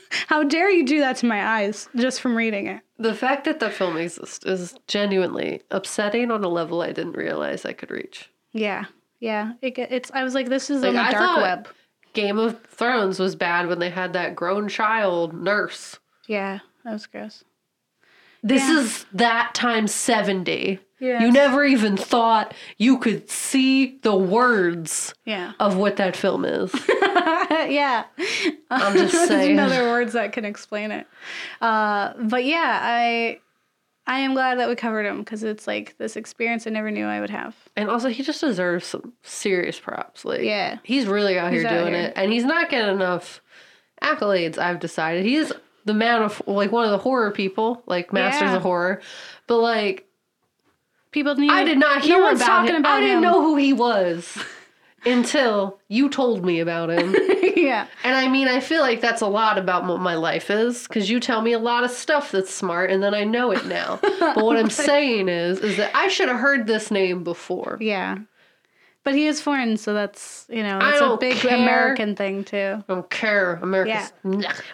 How 0.28 0.42
dare 0.42 0.70
you 0.70 0.84
do 0.84 1.00
that 1.00 1.16
to 1.18 1.26
my 1.26 1.44
eyes 1.60 1.88
just 1.96 2.20
from 2.20 2.36
reading 2.36 2.66
it? 2.66 2.80
The 2.98 3.14
fact 3.14 3.44
that 3.44 3.60
the 3.60 3.70
film 3.70 3.96
exists 3.96 4.44
is 4.46 4.74
genuinely 4.86 5.62
upsetting 5.70 6.30
on 6.30 6.42
a 6.44 6.48
level 6.48 6.82
I 6.82 6.92
didn't 6.92 7.16
realize 7.16 7.64
I 7.64 7.72
could 7.72 7.90
reach. 7.90 8.30
Yeah. 8.52 8.84
Yeah. 9.20 9.52
It, 9.62 9.78
it's, 9.78 10.10
I 10.14 10.24
was 10.24 10.34
like, 10.34 10.48
this 10.48 10.70
is 10.70 10.82
Like, 10.82 10.90
on 10.90 10.94
the 10.94 11.00
I 11.02 11.10
dark 11.12 11.36
web. 11.38 11.68
Game 12.14 12.38
of 12.38 12.62
Thrones 12.66 13.18
was 13.18 13.36
bad 13.36 13.66
when 13.68 13.78
they 13.78 13.90
had 13.90 14.14
that 14.14 14.34
grown 14.34 14.68
child 14.68 15.34
nurse. 15.34 15.98
Yeah. 16.26 16.60
That 16.84 16.92
was 16.92 17.06
gross. 17.06 17.44
This 18.42 18.62
Yeah. 18.62 18.78
is 18.80 19.06
that 19.12 19.54
times 19.54 19.92
70. 19.94 20.78
Yes. 20.98 21.20
You 21.20 21.30
never 21.30 21.62
even 21.64 21.96
thought 21.98 22.54
you 22.78 22.96
could 22.98 23.28
see 23.28 23.98
the 23.98 24.16
words 24.16 25.12
Yeah. 25.26 25.52
of 25.60 25.76
what 25.76 25.96
that 25.96 26.16
film 26.16 26.44
is. 26.46 26.72
yeah. 27.70 28.04
I'm 28.70 28.96
just 28.96 29.12
There's 29.12 29.28
saying. 29.28 29.56
no 29.56 29.64
other 29.66 29.84
words 29.88 30.12
that 30.14 30.32
can 30.32 30.44
explain 30.44 30.90
it. 30.90 31.06
Uh, 31.60 32.12
but 32.20 32.44
yeah, 32.44 32.78
I 32.82 33.40
I 34.06 34.20
am 34.20 34.34
glad 34.34 34.58
that 34.58 34.68
we 34.68 34.76
covered 34.76 35.04
him 35.06 35.18
because 35.18 35.42
it's 35.42 35.66
like 35.66 35.96
this 35.98 36.16
experience 36.16 36.66
I 36.66 36.70
never 36.70 36.90
knew 36.90 37.06
I 37.06 37.20
would 37.20 37.30
have. 37.30 37.56
And 37.74 37.90
also, 37.90 38.08
he 38.08 38.22
just 38.22 38.40
deserves 38.40 38.86
some 38.86 39.12
serious 39.22 39.80
props. 39.80 40.24
Like, 40.24 40.42
Yeah. 40.42 40.78
he's 40.84 41.06
really 41.06 41.38
out 41.38 41.52
He's 41.52 41.62
here 41.62 41.70
out 41.70 41.78
doing 41.80 41.94
here. 41.94 42.02
it, 42.04 42.12
and 42.16 42.32
he's 42.32 42.44
not 42.44 42.68
getting 42.70 42.94
enough 42.94 43.40
accolades. 44.02 44.58
I've 44.58 44.78
decided 44.78 45.24
he's 45.24 45.52
the 45.86 45.94
man 45.94 46.22
of 46.22 46.40
like 46.46 46.70
one 46.72 46.84
of 46.84 46.90
the 46.92 46.98
horror 46.98 47.30
people, 47.32 47.82
like 47.86 48.12
masters 48.12 48.50
Yeah. 48.50 48.56
of 48.56 48.62
horror. 48.62 49.00
But 49.46 49.58
like, 49.58 50.04
People 51.12 51.34
need. 51.36 51.50
I 51.50 51.64
did 51.64 51.78
not 51.78 52.02
hear 52.02 52.20
one's 52.20 52.40
about 52.40 52.46
talking 52.46 52.74
him. 52.74 52.80
about 52.82 52.98
I 52.98 53.00
didn't 53.00 53.22
know 53.22 53.40
who 53.40 53.56
he 53.56 53.72
was 53.72 54.36
until 55.06 55.78
you 55.88 56.08
told 56.08 56.44
me 56.44 56.60
about 56.60 56.90
him. 56.90 57.14
yeah. 57.56 57.86
And 58.04 58.16
I 58.16 58.28
mean, 58.28 58.48
I 58.48 58.60
feel 58.60 58.80
like 58.82 59.00
that's 59.00 59.22
a 59.22 59.26
lot 59.26 59.58
about 59.58 59.86
what 59.86 60.00
my 60.00 60.14
life 60.14 60.50
is 60.50 60.86
because 60.86 61.08
you 61.08 61.20
tell 61.20 61.40
me 61.42 61.52
a 61.52 61.58
lot 61.58 61.84
of 61.84 61.90
stuff 61.90 62.32
that's 62.32 62.52
smart, 62.52 62.90
and 62.90 63.02
then 63.02 63.14
I 63.14 63.24
know 63.24 63.50
it 63.52 63.66
now. 63.66 63.98
but 64.02 64.44
what 64.44 64.56
I'm 64.56 64.70
saying 64.88 65.28
is, 65.28 65.60
is 65.60 65.76
that 65.76 65.90
I 65.94 66.08
should 66.08 66.28
have 66.28 66.40
heard 66.40 66.66
this 66.66 66.90
name 66.90 67.24
before. 67.24 67.78
Yeah. 67.80 68.18
But 69.06 69.14
he 69.14 69.28
is 69.28 69.40
foreign, 69.40 69.76
so 69.76 69.94
that's 69.94 70.46
you 70.48 70.64
know 70.64 70.80
I 70.80 70.90
it's 70.94 71.00
a 71.00 71.16
big 71.16 71.36
care. 71.36 71.54
American 71.54 72.16
thing 72.16 72.42
too. 72.42 72.82
I 72.88 72.92
don't 72.92 73.08
care. 73.08 73.60
America's 73.62 74.10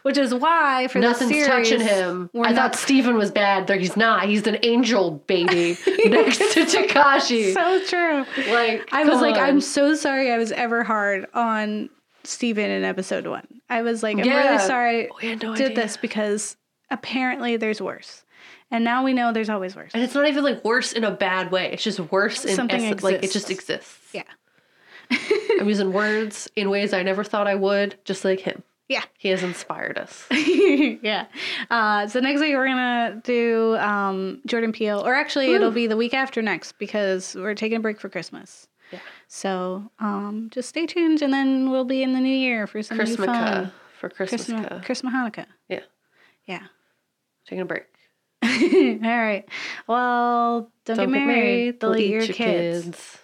Which 0.04 0.16
is 0.16 0.32
why 0.32 0.88
for 0.88 1.00
nothing's 1.00 1.32
the 1.32 1.42
series, 1.42 1.68
touching 1.68 1.86
him. 1.86 2.30
I 2.34 2.38
not 2.38 2.54
thought 2.54 2.76
Stephen 2.76 3.16
was 3.16 3.30
bad. 3.30 3.66
There, 3.66 3.76
he's 3.76 3.94
not. 3.94 4.24
He's 4.24 4.46
an 4.46 4.56
angel 4.62 5.22
baby 5.26 5.76
next 6.06 6.38
to 6.38 6.64
Takashi. 6.64 7.52
so 7.52 7.84
true. 7.84 8.24
like 8.54 8.88
I 8.90 9.04
was 9.04 9.12
come 9.12 9.20
like. 9.20 9.36
I'm 9.36 9.60
so 9.60 9.94
sorry 9.94 10.32
I 10.32 10.38
was 10.38 10.50
ever 10.52 10.82
hard 10.82 11.26
on 11.34 11.90
Stephen 12.24 12.70
in 12.70 12.84
episode 12.84 13.26
one. 13.26 13.46
I 13.68 13.82
was 13.82 14.02
like, 14.02 14.16
I'm 14.16 14.24
Yeah. 14.24 14.48
really 14.48 14.58
sorry 14.66 15.08
oh, 15.10 15.16
We 15.20 15.28
had 15.28 15.42
no 15.42 15.54
did 15.54 15.72
idea. 15.72 15.76
this 15.84 15.98
because 15.98 16.56
apparently 16.90 17.58
there's 17.58 17.82
worse. 17.82 18.24
And 18.70 18.82
now 18.82 19.04
we 19.04 19.12
know 19.12 19.34
there's 19.34 19.50
always 19.50 19.76
worse. 19.76 19.90
And 19.92 20.02
it's 20.02 20.14
not 20.14 20.26
even 20.26 20.42
like 20.42 20.64
worse 20.64 20.94
in 20.94 21.04
a 21.04 21.10
bad 21.10 21.52
way. 21.52 21.70
It's 21.72 21.84
just 21.84 22.00
worse 22.10 22.46
in 22.46 22.56
Something 22.56 22.86
essence. 22.86 23.02
Like 23.02 23.22
it 23.22 23.30
just 23.30 23.50
exists. 23.50 23.98
Yeah. 24.12 24.22
I'm 25.60 25.68
using 25.68 25.92
words 25.92 26.48
in 26.56 26.70
ways 26.70 26.92
I 26.92 27.02
never 27.02 27.24
thought 27.24 27.46
I 27.46 27.54
would, 27.54 27.96
just 28.04 28.24
like 28.24 28.40
him. 28.40 28.62
Yeah. 28.88 29.04
He 29.18 29.28
has 29.28 29.42
inspired 29.42 29.96
us. 29.96 30.26
yeah. 30.30 31.26
Uh, 31.70 32.06
so 32.08 32.20
next 32.20 32.40
week 32.40 32.54
we're 32.54 32.66
gonna 32.66 33.20
do 33.24 33.76
um, 33.76 34.40
Jordan 34.46 34.72
Peele, 34.72 35.00
or 35.00 35.14
actually 35.14 35.54
it'll 35.54 35.70
be 35.70 35.86
the 35.86 35.96
week 35.96 36.14
after 36.14 36.42
next 36.42 36.78
because 36.78 37.34
we're 37.34 37.54
taking 37.54 37.78
a 37.78 37.80
break 37.80 38.00
for 38.00 38.08
Christmas. 38.08 38.68
Yeah. 38.90 38.98
So 39.28 39.90
um, 39.98 40.50
just 40.52 40.68
stay 40.68 40.86
tuned, 40.86 41.22
and 41.22 41.32
then 41.32 41.70
we'll 41.70 41.86
be 41.86 42.02
in 42.02 42.12
the 42.12 42.20
new 42.20 42.36
year 42.36 42.66
for 42.66 42.82
some 42.82 42.98
new 42.98 43.04
Christmaka 43.04 43.24
fun. 43.24 43.72
for 43.98 44.08
Christmas. 44.10 44.44
Christmas, 44.44 44.84
Christmas 44.84 45.14
Hanukkah. 45.14 45.46
Yeah. 45.68 45.80
Yeah. 46.46 46.62
Taking 47.46 47.62
a 47.62 47.64
break. 47.64 47.86
All 48.42 48.50
right. 48.50 49.44
Well, 49.86 50.70
don't, 50.84 50.98
get 50.98 51.08
married. 51.08 51.78
Delete 51.78 52.10
your 52.10 52.26
kids. 52.26 52.84
kids. 52.84 53.18